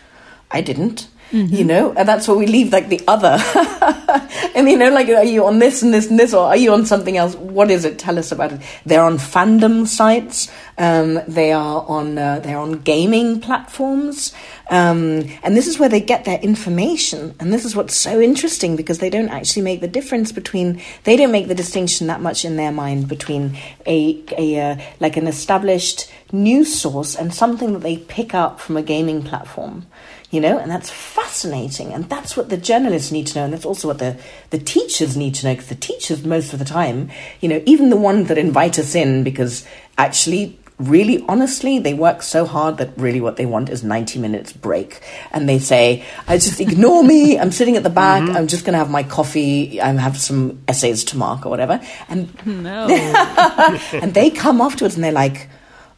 I 0.51 0.61
didn't. 0.61 1.09
Mm-hmm. 1.33 1.55
You 1.55 1.65
know, 1.65 1.93
and 1.95 2.09
that's 2.09 2.29
where 2.29 2.37
we 2.37 2.47
leave 2.47 2.73
like 2.73 2.89
the 2.89 3.01
other. 3.09 3.39
and 4.55 4.69
you 4.69 4.77
know, 4.77 4.91
like, 4.91 5.09
are 5.09 5.25
you 5.25 5.45
on 5.47 5.59
this 5.59 5.83
and 5.83 5.93
this 5.93 6.09
and 6.09 6.19
this, 6.19 6.33
or 6.33 6.47
are 6.47 6.57
you 6.57 6.73
on 6.73 6.87
something 6.87 7.17
else? 7.17 7.35
What 7.35 7.71
is 7.71 7.85
it? 7.85 7.99
Tell 7.99 8.19
us 8.19 8.31
about 8.31 8.53
it. 8.53 8.61
They're 8.87 9.03
on 9.03 9.19
fandom 9.19 9.87
sites. 9.87 10.51
Um, 10.79 11.21
they 11.27 11.53
are 11.53 11.85
on 11.89 12.19
uh, 12.19 12.41
they're 12.41 12.59
on 12.59 12.81
gaming 12.83 13.41
platforms, 13.41 14.33
um, 14.71 15.29
and 15.43 15.57
this 15.57 15.67
is 15.67 15.79
where 15.79 15.89
they 15.89 16.01
get 16.01 16.25
their 16.25 16.39
information. 16.41 17.35
And 17.41 17.53
this 17.53 17.65
is 17.65 17.75
what's 17.75 17.97
so 17.97 18.21
interesting 18.21 18.77
because 18.77 18.99
they 18.99 19.11
don't 19.11 19.29
actually 19.29 19.63
make 19.63 19.81
the 19.81 19.89
difference 19.89 20.31
between 20.31 20.81
they 21.05 21.17
don't 21.17 21.33
make 21.33 21.49
the 21.49 21.55
distinction 21.55 22.07
that 22.09 22.21
much 22.21 22.45
in 22.45 22.57
their 22.57 22.73
mind 22.73 23.09
between 23.09 23.57
a 23.87 24.23
a 24.37 24.61
uh, 24.61 24.77
like 25.01 25.17
an 25.17 25.27
established 25.27 26.11
news 26.33 26.75
source 26.75 27.15
and 27.17 27.33
something 27.33 27.73
that 27.73 27.83
they 27.83 27.97
pick 27.97 28.35
up 28.35 28.61
from 28.61 28.77
a 28.77 28.83
gaming 28.83 29.23
platform 29.23 29.87
you 30.35 30.41
know, 30.41 30.59
and 30.59 30.69
that's 30.69 30.91
fascinating. 30.91 31.93
And 31.93 32.09
that's 32.09 32.37
what 32.37 32.49
the 32.49 32.57
journalists 32.57 33.13
need 33.13 33.29
to 33.29 33.39
know. 33.39 33.45
And 33.45 33.53
that's 33.53 33.65
also 33.65 33.87
what 33.87 33.99
the, 33.99 34.19
the 34.51 34.59
teachers 34.59 35.17
need 35.17 35.37
to 35.37 35.47
know, 35.47 35.55
because 35.55 35.69
the 35.69 35.77
teachers, 35.77 36.25
most 36.25 36.53
of 36.53 36.59
the 36.59 36.65
time, 36.65 37.09
you 37.41 37.49
know, 37.49 37.63
even 37.67 37.91
the 37.91 37.97
ones 37.97 38.27
that 38.27 38.37
invite 38.37 38.77
us 38.81 38.97
in, 38.97 39.23
because 39.23 39.65
actually, 39.97 40.59
really 40.81 41.25
honestly, 41.29 41.79
they 41.79 41.95
work 41.95 42.21
so 42.21 42.45
hard 42.45 42.79
that 42.79 42.91
really 42.97 43.21
what 43.21 43.37
they 43.37 43.47
want 43.47 43.69
is 43.69 43.85
90 43.85 44.19
minutes 44.19 44.53
break. 44.53 45.01
And 45.31 45.49
they 45.49 45.61
say, 45.61 46.05
I 46.27 46.39
just 46.39 46.61
ignore 46.61 47.05
me. 47.05 47.39
I'm 47.39 47.53
sitting 47.53 47.77
at 47.77 47.85
the 47.85 47.91
back. 47.91 48.25
Mm-hmm. 48.25 48.37
I'm 48.37 48.49
just 48.49 48.65
going 48.65 48.73
to 48.73 48.79
have 48.79 48.91
my 48.91 49.05
coffee. 49.05 49.81
I 49.81 49.93
have 49.93 50.19
some 50.19 50.65
essays 50.67 51.05
to 51.05 51.17
mark 51.17 51.47
or 51.47 51.51
whatever. 51.51 51.81
And, 52.09 52.45
no. 52.45 52.89
and 53.93 54.15
they 54.15 54.31
come 54.31 54.61
afterwards 54.61 54.97
and 54.97 55.05
they're 55.05 55.13
like, 55.13 55.49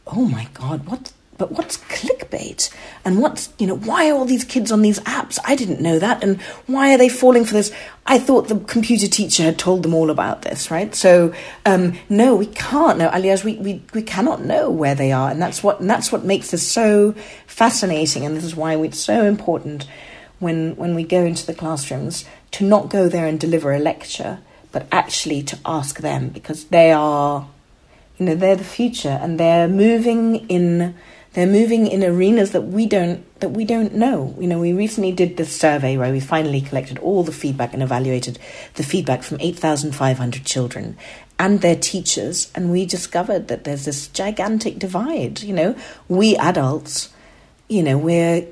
oh 0.05 0.25
my 0.25 0.47
God, 0.53 0.85
what? 0.85 1.11
But 1.37 1.51
what's 1.51 1.77
clickbait? 1.77 2.73
And 3.05 3.21
what's, 3.21 3.53
you 3.59 3.67
know, 3.67 3.77
why 3.77 4.09
are 4.09 4.13
all 4.13 4.25
these 4.25 4.43
kids 4.43 4.71
on 4.71 4.81
these 4.81 4.99
apps? 5.01 5.37
I 5.45 5.55
didn't 5.55 5.81
know 5.81 5.99
that. 5.99 6.23
And 6.23 6.41
why 6.65 6.93
are 6.93 6.97
they 6.97 7.09
falling 7.09 7.45
for 7.45 7.53
this? 7.53 7.71
I 8.05 8.17
thought 8.17 8.47
the 8.47 8.59
computer 8.59 9.07
teacher 9.07 9.43
had 9.43 9.59
told 9.59 9.83
them 9.83 9.93
all 9.93 10.09
about 10.09 10.41
this, 10.41 10.71
right? 10.71 10.95
So, 10.95 11.33
um, 11.65 11.97
no, 12.09 12.35
we 12.35 12.47
can't 12.47 12.97
know. 12.97 13.11
Alias, 13.13 13.43
we, 13.43 13.55
we, 13.57 13.83
we 13.93 14.01
cannot 14.01 14.43
know 14.43 14.69
where 14.71 14.95
they 14.95 15.11
are. 15.11 15.29
And 15.29 15.41
that's 15.41 15.61
what, 15.61 15.79
and 15.79 15.89
that's 15.89 16.11
what 16.11 16.23
makes 16.23 16.51
this 16.51 16.67
so 16.69 17.13
fascinating. 17.45 18.25
And 18.25 18.35
this 18.35 18.43
is 18.43 18.55
why 18.55 18.75
it's 18.75 18.99
so 18.99 19.25
important 19.25 19.87
when, 20.39 20.75
when 20.75 20.95
we 20.95 21.03
go 21.03 21.23
into 21.23 21.45
the 21.45 21.53
classrooms 21.53 22.25
to 22.51 22.65
not 22.65 22.89
go 22.89 23.07
there 23.09 23.27
and 23.27 23.39
deliver 23.39 23.73
a 23.73 23.79
lecture, 23.79 24.39
but 24.71 24.87
actually 24.91 25.43
to 25.43 25.59
ask 25.65 25.99
them 25.99 26.29
because 26.29 26.65
they 26.65 26.91
are, 26.91 27.47
you 28.17 28.25
know, 28.25 28.35
they're 28.35 28.55
the 28.55 28.63
future 28.63 29.19
and 29.21 29.39
they're 29.39 29.67
moving 29.67 30.47
in 30.47 30.95
they're 31.37 31.45
moving 31.45 31.85
in 31.85 32.03
arenas 32.03 32.51
that 32.53 32.63
we 32.63 32.87
don't 32.87 33.23
that 33.41 33.49
we 33.49 33.63
don't 33.63 33.93
know. 33.93 34.33
You 34.39 34.47
know, 34.47 34.59
we 34.59 34.73
recently 34.73 35.11
did 35.11 35.37
this 35.37 35.55
survey 35.55 35.95
where 35.95 36.11
we 36.11 36.19
finally 36.19 36.61
collected 36.61 36.97
all 36.97 37.21
the 37.21 37.31
feedback 37.31 37.75
and 37.75 37.83
evaluated 37.83 38.39
the 38.73 38.81
feedback 38.81 39.21
from 39.21 39.39
8,500 39.39 40.43
children 40.43 40.97
and 41.37 41.61
their 41.61 41.75
teachers, 41.75 42.51
and 42.55 42.71
we 42.71 42.87
discovered 42.87 43.49
that 43.49 43.65
there's 43.65 43.85
this 43.85 44.07
gigantic 44.07 44.79
divide. 44.79 45.43
You 45.43 45.53
know, 45.53 45.75
we 46.07 46.35
adults, 46.37 47.09
you 47.67 47.83
know, 47.83 47.99
we're 47.99 48.47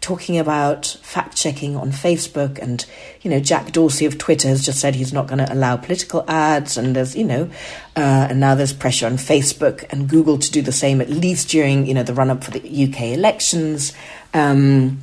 talking 0.00 0.38
about 0.38 0.86
fact 1.02 1.36
checking 1.36 1.76
on 1.76 1.92
Facebook, 1.92 2.58
and 2.58 2.84
you 3.22 3.30
know 3.30 3.40
Jack 3.40 3.72
Dorsey 3.72 4.06
of 4.06 4.18
Twitter 4.18 4.48
has 4.48 4.64
just 4.64 4.80
said 4.80 4.94
he's 4.94 5.12
not 5.12 5.26
going 5.26 5.38
to 5.38 5.52
allow 5.52 5.76
political 5.76 6.24
ads, 6.28 6.76
and 6.76 6.96
there's 6.96 7.14
you 7.14 7.24
know, 7.24 7.50
uh, 7.96 8.28
and 8.30 8.40
now 8.40 8.54
there's 8.54 8.72
pressure 8.72 9.06
on 9.06 9.14
Facebook 9.14 9.84
and 9.90 10.08
Google 10.08 10.38
to 10.38 10.50
do 10.50 10.62
the 10.62 10.72
same, 10.72 11.00
at 11.00 11.10
least 11.10 11.48
during 11.48 11.86
you 11.86 11.94
know 11.94 12.02
the 12.02 12.14
run 12.14 12.30
up 12.30 12.44
for 12.44 12.50
the 12.50 12.60
UK 12.60 13.12
elections. 13.12 13.92
Um, 14.32 15.00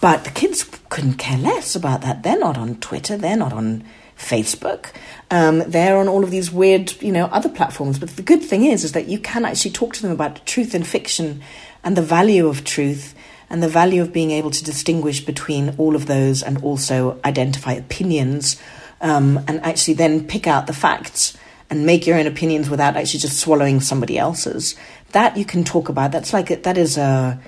but 0.00 0.24
the 0.24 0.30
kids 0.30 0.64
couldn't 0.90 1.14
care 1.14 1.38
less 1.38 1.74
about 1.74 2.02
that. 2.02 2.22
They're 2.22 2.38
not 2.38 2.58
on 2.58 2.76
Twitter. 2.76 3.16
They're 3.16 3.38
not 3.38 3.54
on 3.54 3.84
Facebook. 4.18 4.92
Um, 5.30 5.62
they're 5.66 5.96
on 5.96 6.08
all 6.08 6.22
of 6.22 6.30
these 6.30 6.52
weird, 6.52 7.00
you 7.02 7.10
know, 7.10 7.26
other 7.26 7.48
platforms. 7.48 7.98
But 7.98 8.10
the 8.10 8.22
good 8.22 8.42
thing 8.42 8.64
is, 8.64 8.84
is 8.84 8.92
that 8.92 9.08
you 9.08 9.18
can 9.18 9.44
actually 9.44 9.70
talk 9.70 9.94
to 9.94 10.02
them 10.02 10.10
about 10.10 10.44
truth 10.44 10.74
and 10.74 10.86
fiction 10.86 11.42
and 11.82 11.96
the 11.96 12.02
value 12.02 12.46
of 12.48 12.64
truth 12.64 13.14
and 13.54 13.62
the 13.62 13.68
value 13.68 14.02
of 14.02 14.12
being 14.12 14.32
able 14.32 14.50
to 14.50 14.64
distinguish 14.64 15.24
between 15.24 15.76
all 15.78 15.94
of 15.94 16.06
those 16.06 16.42
and 16.42 16.60
also 16.64 17.20
identify 17.24 17.72
opinions 17.74 18.60
um, 19.00 19.38
and 19.46 19.60
actually 19.60 19.94
then 19.94 20.26
pick 20.26 20.48
out 20.48 20.66
the 20.66 20.72
facts 20.72 21.36
and 21.70 21.86
make 21.86 22.04
your 22.04 22.18
own 22.18 22.26
opinions 22.26 22.68
without 22.68 22.96
actually 22.96 23.20
just 23.20 23.38
swallowing 23.38 23.80
somebody 23.80 24.18
else's. 24.18 24.74
That 25.12 25.36
you 25.36 25.44
can 25.44 25.62
talk 25.62 25.88
about. 25.88 26.10
That's 26.10 26.32
like 26.32 26.64
that 26.64 26.76
is 26.76 26.98
a 26.98 27.40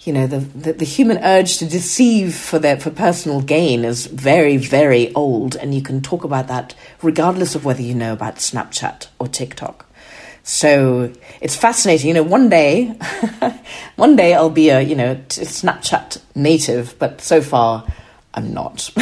you 0.00 0.14
know 0.14 0.26
the, 0.26 0.38
the, 0.38 0.72
the 0.72 0.86
human 0.86 1.18
urge 1.18 1.58
to 1.58 1.66
deceive 1.66 2.34
for 2.34 2.58
their 2.58 2.80
for 2.80 2.90
personal 2.90 3.42
gain 3.42 3.84
is 3.84 4.06
very 4.06 4.56
very 4.56 5.12
old, 5.12 5.54
and 5.56 5.74
you 5.74 5.82
can 5.82 6.00
talk 6.00 6.24
about 6.24 6.48
that 6.48 6.74
regardless 7.02 7.54
of 7.54 7.66
whether 7.66 7.82
you 7.82 7.94
know 7.94 8.14
about 8.14 8.36
Snapchat 8.36 9.08
or 9.18 9.28
TikTok. 9.28 9.86
So 10.44 11.12
it's 11.40 11.56
fascinating. 11.56 12.08
You 12.08 12.14
know, 12.14 12.22
one 12.22 12.48
day, 12.48 12.86
one 13.96 14.16
day 14.16 14.34
I'll 14.34 14.50
be 14.50 14.70
a 14.70 14.80
you 14.80 14.96
know 14.96 15.16
Snapchat 15.28 16.20
native, 16.34 16.98
but 16.98 17.20
so 17.20 17.40
far 17.40 17.84
I'm 18.34 18.54
not. 18.54 18.90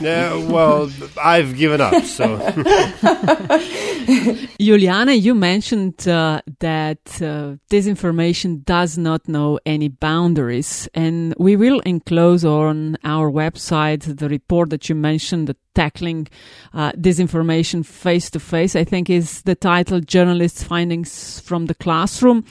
yeah, 0.00 0.34
well, 0.48 0.90
I've 1.22 1.56
given 1.56 1.80
up. 1.80 2.04
So, 2.04 2.38
Juliana, 4.58 5.12
you 5.12 5.34
mentioned 5.34 6.08
uh, 6.08 6.40
that 6.60 7.00
uh, 7.20 7.56
disinformation 7.70 8.64
does 8.64 8.96
not 8.96 9.28
know 9.28 9.58
any 9.66 9.88
boundaries, 9.88 10.88
and 10.94 11.34
we 11.38 11.56
will 11.56 11.80
enclose 11.80 12.46
on 12.46 12.96
our 13.04 13.30
website 13.30 14.18
the 14.18 14.28
report 14.28 14.70
that 14.70 14.88
you 14.88 14.94
mentioned, 14.94 15.48
the 15.48 15.56
tackling 15.74 16.28
uh, 16.72 16.92
disinformation 16.92 17.84
face 17.84 18.30
to 18.30 18.40
face. 18.40 18.74
I 18.74 18.84
think 18.84 19.10
is 19.10 19.42
the 19.42 19.54
title, 19.54 20.00
journalists' 20.00 20.62
findings 20.62 21.40
from 21.40 21.66
the 21.66 21.74
classroom. 21.74 22.46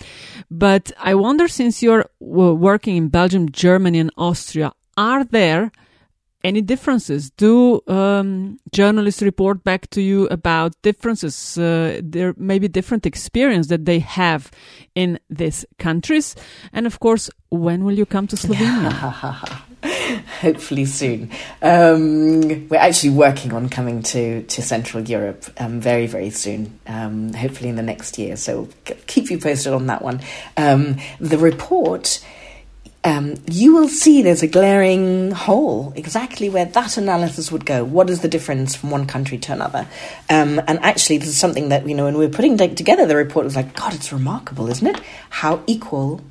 But 0.51 0.91
I 0.99 1.15
wonder, 1.15 1.47
since 1.47 1.81
you're 1.81 2.05
working 2.19 2.95
in 2.95 3.07
Belgium, 3.07 3.51
Germany, 3.51 3.97
and 3.97 4.11
Austria, 4.17 4.73
are 4.97 5.23
there 5.23 5.71
any 6.43 6.61
differences? 6.61 7.29
Do 7.31 7.81
um, 7.87 8.59
journalists 8.71 9.21
report 9.21 9.63
back 9.63 9.89
to 9.91 10.01
you 10.01 10.27
about 10.27 10.79
differences? 10.81 11.57
Uh, 11.57 11.99
there 12.03 12.33
may 12.37 12.59
be 12.59 12.67
different 12.67 13.05
experience 13.05 13.67
that 13.67 13.85
they 13.85 13.99
have 13.99 14.51
in 14.95 15.19
these 15.29 15.65
countries, 15.79 16.35
and 16.73 16.85
of 16.85 16.99
course, 16.99 17.29
when 17.49 17.83
will 17.83 17.97
you 17.97 18.05
come 18.05 18.27
to 18.27 18.35
Slovenia? 18.35 18.91
Hopefully 20.41 20.85
soon. 20.85 21.31
Um, 21.61 22.67
we're 22.69 22.77
actually 22.77 23.11
working 23.11 23.53
on 23.53 23.69
coming 23.69 24.03
to, 24.03 24.43
to 24.43 24.61
Central 24.61 25.03
Europe 25.03 25.45
um, 25.57 25.79
very, 25.79 26.07
very 26.07 26.29
soon, 26.29 26.79
um, 26.87 27.33
hopefully 27.33 27.69
in 27.69 27.75
the 27.75 27.83
next 27.83 28.17
year. 28.17 28.35
So 28.35 28.69
keep 29.07 29.31
you 29.31 29.39
posted 29.39 29.73
on 29.73 29.87
that 29.87 30.01
one. 30.01 30.21
Um, 30.57 30.97
the 31.19 31.37
report 31.37 32.23
um, 33.03 33.35
you 33.47 33.73
will 33.73 33.87
see 33.87 34.21
there's 34.21 34.43
a 34.43 34.47
glaring 34.47 35.31
hole 35.31 35.91
exactly 35.95 36.49
where 36.49 36.65
that 36.65 36.97
analysis 36.97 37.51
would 37.51 37.65
go. 37.65 37.83
What 37.83 38.09
is 38.09 38.21
the 38.21 38.27
difference 38.27 38.75
from 38.75 38.91
one 38.91 39.07
country 39.07 39.39
to 39.39 39.53
another? 39.53 39.87
Um, 40.29 40.61
and 40.67 40.79
actually, 40.83 41.17
this 41.17 41.29
is 41.29 41.37
something 41.37 41.69
that, 41.69 41.87
you 41.87 41.95
know, 41.95 42.05
when 42.05 42.17
we 42.17 42.27
were 42.27 42.33
putting 42.33 42.57
together 42.57 43.07
the 43.07 43.15
report, 43.15 43.45
it 43.45 43.47
was 43.47 43.55
like, 43.55 43.75
God, 43.75 43.95
it's 43.95 44.13
remarkable, 44.13 44.69
isn't 44.69 44.85
it? 44.85 45.01
How 45.29 45.63
equal 45.65 46.21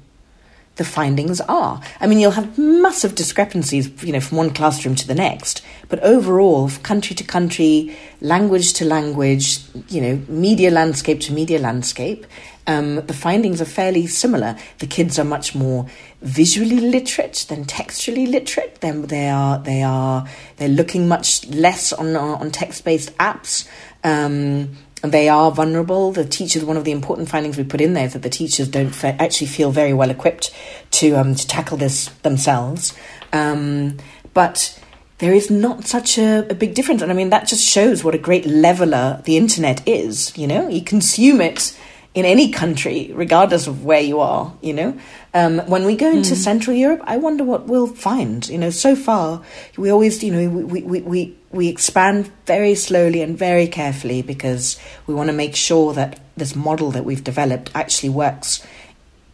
the 0.80 0.84
findings 0.84 1.42
are. 1.42 1.82
I 2.00 2.06
mean, 2.06 2.20
you'll 2.20 2.30
have 2.30 2.56
massive 2.56 3.14
discrepancies, 3.14 4.02
you 4.02 4.12
know, 4.12 4.20
from 4.20 4.38
one 4.38 4.50
classroom 4.50 4.94
to 4.94 5.06
the 5.06 5.14
next, 5.14 5.62
but 5.90 5.98
overall, 6.00 6.70
country 6.82 7.14
to 7.16 7.24
country, 7.24 7.94
language 8.22 8.72
to 8.74 8.86
language, 8.86 9.58
you 9.88 10.00
know, 10.00 10.22
media 10.26 10.70
landscape 10.70 11.20
to 11.22 11.34
media 11.34 11.58
landscape, 11.58 12.24
um, 12.66 12.96
the 13.06 13.14
findings 13.14 13.60
are 13.60 13.66
fairly 13.66 14.06
similar. 14.06 14.56
The 14.78 14.86
kids 14.86 15.18
are 15.18 15.24
much 15.24 15.54
more 15.54 15.86
visually 16.22 16.80
literate 16.80 17.46
than 17.48 17.64
textually 17.64 18.26
literate. 18.26 18.80
Then 18.80 19.02
they 19.02 19.28
are 19.28 19.58
they 19.58 19.82
are 19.82 20.26
they're 20.56 20.68
looking 20.68 21.08
much 21.08 21.46
less 21.48 21.92
on 21.92 22.14
on 22.16 22.50
text 22.50 22.84
based 22.84 23.16
apps. 23.18 23.68
Um, 24.04 24.76
they 25.02 25.30
are 25.30 25.50
vulnerable. 25.50 26.12
The 26.12 26.26
teachers, 26.26 26.62
one 26.62 26.76
of 26.76 26.84
the 26.84 26.92
important 26.92 27.30
findings 27.30 27.56
we 27.56 27.64
put 27.64 27.80
in 27.80 27.94
there 27.94 28.04
is 28.04 28.12
that 28.12 28.22
the 28.22 28.30
teachers 28.30 28.68
don't 28.68 28.94
fe- 28.94 29.16
actually 29.18 29.46
feel 29.46 29.70
very 29.70 29.94
well 29.94 30.10
equipped 30.10 30.54
to 30.92 31.14
um, 31.14 31.34
to 31.34 31.46
tackle 31.46 31.78
this 31.78 32.08
themselves. 32.22 32.94
Um, 33.32 33.96
but 34.34 34.78
there 35.18 35.32
is 35.32 35.50
not 35.50 35.86
such 35.86 36.18
a, 36.18 36.46
a, 36.50 36.54
big 36.54 36.74
difference. 36.74 37.02
And 37.02 37.10
I 37.10 37.14
mean, 37.14 37.30
that 37.30 37.46
just 37.46 37.66
shows 37.66 38.02
what 38.02 38.14
a 38.14 38.18
great 38.18 38.46
leveler 38.46 39.20
the 39.24 39.36
internet 39.36 39.86
is. 39.86 40.36
You 40.36 40.46
know, 40.46 40.68
you 40.68 40.82
consume 40.82 41.40
it 41.40 41.76
in 42.12 42.24
any 42.24 42.50
country, 42.50 43.10
regardless 43.14 43.66
of 43.66 43.84
where 43.84 44.00
you 44.00 44.18
are, 44.18 44.52
you 44.60 44.72
know. 44.72 44.98
Um, 45.32 45.60
when 45.68 45.84
we 45.84 45.94
go 45.94 46.10
into 46.10 46.34
mm. 46.34 46.38
Central 46.38 46.76
Europe, 46.76 47.00
I 47.04 47.16
wonder 47.16 47.44
what 47.44 47.66
we'll 47.66 47.86
find. 47.86 48.48
You 48.48 48.58
know, 48.58 48.70
so 48.70 48.96
far, 48.96 49.42
we 49.76 49.90
always, 49.90 50.22
you 50.24 50.32
know, 50.32 50.48
we, 50.48 50.82
we, 50.82 51.00
we, 51.02 51.36
we 51.52 51.68
expand 51.68 52.30
very 52.46 52.74
slowly 52.74 53.22
and 53.22 53.38
very 53.38 53.68
carefully 53.68 54.22
because 54.22 54.78
we 55.06 55.14
want 55.14 55.28
to 55.28 55.32
make 55.32 55.54
sure 55.54 55.92
that 55.94 56.18
this 56.36 56.56
model 56.56 56.90
that 56.90 57.04
we've 57.04 57.22
developed 57.22 57.70
actually 57.74 58.08
works 58.08 58.66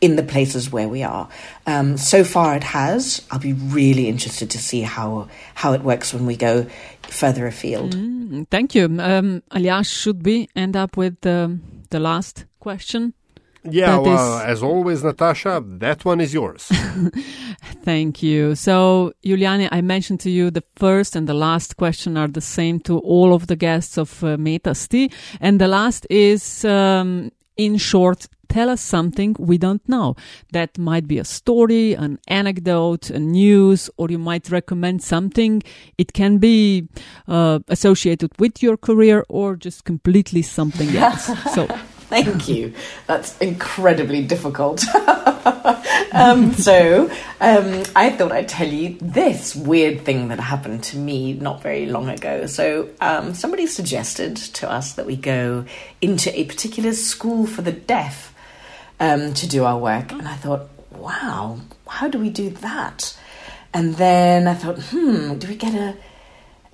in 0.02 0.16
the 0.16 0.22
places 0.22 0.70
where 0.70 0.88
we 0.88 1.02
are. 1.02 1.28
Um, 1.66 1.96
so 1.96 2.24
far, 2.24 2.56
it 2.56 2.64
has. 2.64 3.24
I'll 3.30 3.38
be 3.38 3.54
really 3.54 4.08
interested 4.08 4.50
to 4.50 4.58
see 4.58 4.82
how 4.82 5.28
how 5.54 5.72
it 5.72 5.80
works 5.80 6.12
when 6.12 6.26
we 6.26 6.36
go 6.36 6.66
further 7.08 7.46
afield. 7.46 7.96
Mm, 7.96 8.46
thank 8.50 8.74
you, 8.74 8.84
um, 8.84 9.42
Aljaž. 9.50 9.86
Should 9.86 10.26
we 10.26 10.50
end 10.54 10.76
up 10.76 10.98
with 10.98 11.22
the 11.22 11.58
the 11.88 12.00
last 12.00 12.44
question? 12.66 13.14
Yeah, 13.62 13.92
that 13.92 14.02
well, 14.02 14.38
is... 14.38 14.44
as 14.44 14.62
always, 14.62 15.04
Natasha, 15.04 15.62
that 15.84 16.04
one 16.04 16.20
is 16.20 16.32
yours. 16.34 16.62
Thank 17.84 18.22
you. 18.22 18.54
So, 18.54 19.12
Juliane, 19.24 19.68
I 19.70 19.80
mentioned 19.82 20.20
to 20.20 20.30
you 20.30 20.50
the 20.50 20.64
first 20.76 21.16
and 21.16 21.28
the 21.28 21.38
last 21.48 21.76
question 21.76 22.16
are 22.16 22.28
the 22.28 22.40
same 22.58 22.80
to 22.80 22.98
all 22.98 23.34
of 23.34 23.46
the 23.46 23.56
guests 23.56 23.98
of 23.98 24.10
uh, 24.24 24.36
Metasty. 24.36 25.12
And 25.40 25.60
the 25.60 25.68
last 25.68 26.06
is, 26.10 26.64
um, 26.64 27.30
in 27.56 27.76
short, 27.76 28.26
tell 28.48 28.68
us 28.68 28.80
something 28.80 29.36
we 29.38 29.58
don't 29.58 29.86
know. 29.88 30.16
That 30.52 30.78
might 30.78 31.06
be 31.06 31.18
a 31.18 31.24
story, 31.24 31.94
an 31.94 32.18
anecdote, 32.28 33.10
a 33.10 33.18
news, 33.18 33.90
or 33.96 34.08
you 34.10 34.18
might 34.18 34.50
recommend 34.50 35.02
something. 35.02 35.62
It 35.98 36.12
can 36.12 36.38
be 36.38 36.88
uh, 37.28 37.60
associated 37.68 38.30
with 38.38 38.62
your 38.62 38.76
career 38.76 39.24
or 39.28 39.56
just 39.56 39.84
completely 39.84 40.42
something 40.42 40.96
else. 41.04 41.26
so 41.54 41.66
Thank 42.08 42.48
you. 42.48 42.72
That's 43.08 43.36
incredibly 43.38 44.22
difficult. 44.22 44.84
um, 46.12 46.52
so, 46.52 47.10
um, 47.40 47.82
I 47.96 48.10
thought 48.10 48.30
I'd 48.30 48.48
tell 48.48 48.68
you 48.68 48.96
this 49.00 49.56
weird 49.56 50.02
thing 50.02 50.28
that 50.28 50.38
happened 50.38 50.84
to 50.84 50.98
me 50.98 51.32
not 51.32 51.62
very 51.62 51.86
long 51.86 52.08
ago. 52.08 52.46
So, 52.46 52.90
um, 53.00 53.34
somebody 53.34 53.66
suggested 53.66 54.36
to 54.36 54.70
us 54.70 54.92
that 54.92 55.04
we 55.04 55.16
go 55.16 55.64
into 56.00 56.38
a 56.38 56.44
particular 56.44 56.92
school 56.92 57.44
for 57.44 57.62
the 57.62 57.72
deaf 57.72 58.32
um, 59.00 59.34
to 59.34 59.48
do 59.48 59.64
our 59.64 59.76
work. 59.78 60.12
And 60.12 60.28
I 60.28 60.36
thought, 60.36 60.68
wow, 60.92 61.58
how 61.88 62.06
do 62.06 62.20
we 62.20 62.30
do 62.30 62.50
that? 62.50 63.18
And 63.74 63.96
then 63.96 64.46
I 64.46 64.54
thought, 64.54 64.78
hmm, 64.78 65.38
do 65.38 65.48
we 65.48 65.56
get 65.56 65.74
a 65.74 65.96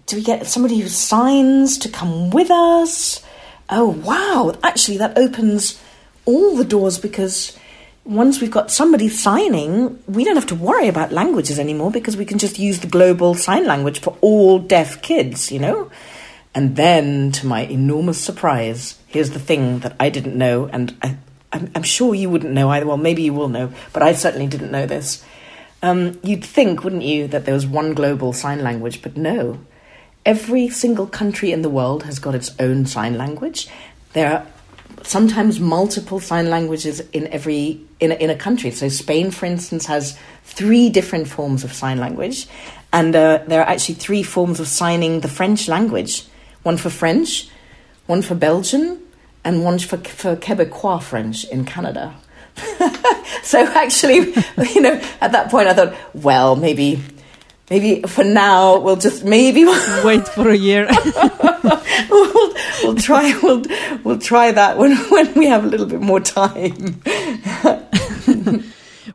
do 0.05 0.17
we 0.17 0.23
get 0.23 0.47
somebody 0.47 0.79
who 0.79 0.89
signs 0.89 1.79
to 1.79 1.89
come 1.89 2.31
with 2.31 2.51
us? 2.51 3.25
Oh, 3.73 3.89
wow, 3.89 4.55
actually, 4.63 4.99
that 4.99 5.19
opens 5.19 5.81
all 6.27 6.57
the 6.57 6.65
doors 6.65 6.99
because 6.99 7.59
once 8.05 8.41
we've 8.41 8.51
got 8.51 8.71
somebody 8.71 9.09
signing, 9.09 10.03
we 10.07 10.25
don't 10.25 10.37
have 10.37 10.47
to 10.47 10.55
worry 10.55 10.89
about 10.89 11.11
languages 11.11 11.59
anymore 11.59 11.91
because 11.91 12.17
we 12.17 12.25
can 12.25 12.39
just 12.39 12.59
use 12.59 12.81
the 12.81 12.87
global 12.87 13.35
sign 13.35 13.67
language 13.67 14.01
for 14.01 14.17
all 14.21 14.59
deaf 14.59 15.01
kids, 15.03 15.51
you 15.51 15.59
know? 15.59 15.91
And 16.55 16.77
then, 16.77 17.33
to 17.33 17.47
my 17.47 17.63
enormous 17.63 18.19
surprise, 18.19 18.99
here's 19.07 19.31
the 19.31 19.39
thing 19.39 19.79
that 19.81 19.97
I 19.99 20.11
didn't 20.11 20.37
know, 20.37 20.67
and 20.67 20.95
I, 21.03 21.17
am 21.53 21.83
sure 21.83 22.15
you 22.15 22.29
wouldn't 22.29 22.53
know 22.53 22.69
either. 22.69 22.87
Well, 22.87 22.99
maybe 22.99 23.23
you 23.23 23.33
will 23.33 23.49
know, 23.49 23.73
but 23.95 24.03
I 24.03 24.13
certainly 24.13 24.49
didn't 24.49 24.71
know 24.71 24.85
this. 24.85 25.25
Um, 25.83 26.21
you'd 26.23 26.45
think, 26.45 26.85
wouldn't 26.85 27.03
you, 27.03 27.27
that 27.29 27.47
there 27.47 27.55
was 27.55 27.67
one 27.67 27.95
global 27.95 28.35
sign 28.35 28.63
language, 28.63 29.01
but 29.01 29.17
no 29.17 29.61
every 30.25 30.69
single 30.69 31.07
country 31.07 31.53
in 31.53 31.63
the 31.63 31.69
world 31.69 32.05
has 32.05 32.19
got 32.19 32.35
its 32.35 32.51
own 32.59 32.87
sign 32.87 33.19
language. 33.19 33.69
There 34.13 34.33
are 34.33 34.47
sometimes 35.03 35.59
multiple 35.59 36.21
sign 36.21 36.51
languages 36.51 37.01
in 37.13 37.27
every 37.29 37.81
in 38.01 38.13
a, 38.13 38.15
in 38.15 38.31
a 38.31 38.37
country. 38.37 38.71
So 38.71 38.89
Spain, 38.89 39.31
for 39.31 39.47
instance, 39.47 39.87
has 39.87 40.19
three 40.45 40.91
different 40.91 41.29
forms 41.29 41.65
of 41.65 41.73
sign 41.73 41.99
language, 41.99 42.47
and 42.93 43.15
uh, 43.15 43.43
there 43.47 43.61
are 43.61 43.69
actually 43.69 43.97
three 43.97 44.23
forms 44.23 44.61
of 44.61 44.69
signing 44.69 45.21
the 45.21 45.29
French 45.29 45.69
language: 45.69 46.25
one 46.63 46.77
for 46.77 46.91
French, 46.91 47.49
one 48.07 48.23
for 48.23 48.35
Belgian, 48.35 49.01
and 49.45 49.65
one 49.65 49.79
for 49.79 49.99
for 49.99 50.37
Quebecois 50.37 51.03
French 51.03 51.45
in 51.45 51.65
Canada. 51.65 52.15
so 53.43 53.65
actually, 53.67 54.17
you 54.75 54.81
know, 54.81 55.01
at 55.21 55.33
that 55.33 55.51
point, 55.51 55.69
I 55.69 55.75
thought, 55.75 55.95
well, 56.15 56.55
maybe 56.55 57.03
maybe 57.71 58.03
for 58.03 58.25
now 58.25 58.79
we'll 58.79 58.97
just 58.97 59.25
maybe 59.25 59.65
wait 60.05 60.27
for 60.29 60.51
a 60.51 60.57
year. 60.57 60.89
we'll, 62.11 62.55
we'll 62.83 62.97
try 62.97 63.39
we'll 63.43 63.63
we'll 64.05 64.19
try 64.19 64.53
that 64.53 64.79
when 64.79 64.97
when 65.11 65.33
we 65.35 65.47
have 65.47 65.65
a 65.65 65.69
little 65.69 65.87
bit 65.87 66.01
more 66.01 66.21
time. 66.21 67.03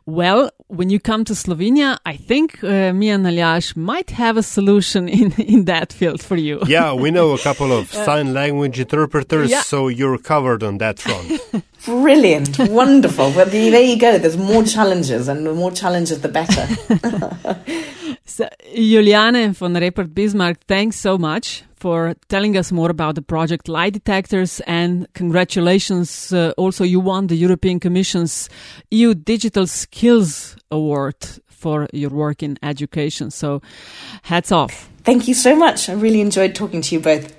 well, 0.06 0.50
when 0.68 0.90
you 0.90 1.00
come 1.00 1.24
to 1.24 1.32
Slovenia, 1.32 1.98
I 2.04 2.16
think 2.16 2.62
uh, 2.62 2.92
me 2.92 3.08
and 3.08 3.24
Aljaž 3.24 3.76
might 3.76 4.10
have 4.10 4.36
a 4.36 4.42
solution 4.42 5.08
in, 5.20 5.32
in 5.32 5.64
that 5.64 5.92
field 5.92 6.22
for 6.22 6.36
you. 6.36 6.60
yeah, 6.66 6.92
we 6.92 7.10
know 7.10 7.32
a 7.32 7.38
couple 7.38 7.72
of 7.72 7.92
uh, 7.94 8.04
sign 8.04 8.34
language 8.34 8.78
interpreters, 8.78 9.50
yeah. 9.50 9.62
so 9.62 9.88
you're 9.88 10.18
covered 10.18 10.62
on 10.62 10.78
that 10.78 10.98
front. 10.98 11.40
Brilliant, 11.84 12.58
wonderful. 12.58 13.30
Well, 13.30 13.46
there 13.46 13.82
you 13.82 13.98
go. 13.98 14.18
There's 14.18 14.36
more 14.36 14.62
challenges, 14.64 15.28
and 15.28 15.46
the 15.46 15.54
more 15.54 15.70
challenges, 15.70 16.20
the 16.20 16.28
better. 16.28 16.66
so, 18.24 18.48
Juliane 18.74 19.54
von 19.54 19.74
Reppert-Bismarck, 19.74 20.58
thanks 20.66 20.96
so 20.96 21.16
much 21.16 21.62
for 21.78 22.14
telling 22.28 22.56
us 22.56 22.72
more 22.72 22.90
about 22.90 23.14
the 23.14 23.22
project 23.22 23.68
Lie 23.68 23.90
Detectors 23.90 24.60
and 24.66 25.06
congratulations. 25.14 26.32
Uh, 26.32 26.52
also, 26.56 26.84
you 26.84 27.00
won 27.00 27.28
the 27.28 27.36
European 27.36 27.80
Commission's 27.80 28.48
EU 28.90 29.14
Digital 29.14 29.66
Skills 29.66 30.56
Award 30.70 31.16
for 31.46 31.88
your 31.92 32.10
work 32.10 32.42
in 32.42 32.58
education. 32.62 33.30
So, 33.30 33.62
hats 34.22 34.52
off. 34.52 34.90
Thank 35.04 35.28
you 35.28 35.34
so 35.34 35.56
much. 35.56 35.88
I 35.88 35.94
really 35.94 36.20
enjoyed 36.20 36.54
talking 36.54 36.82
to 36.82 36.94
you 36.94 37.00
both. 37.00 37.37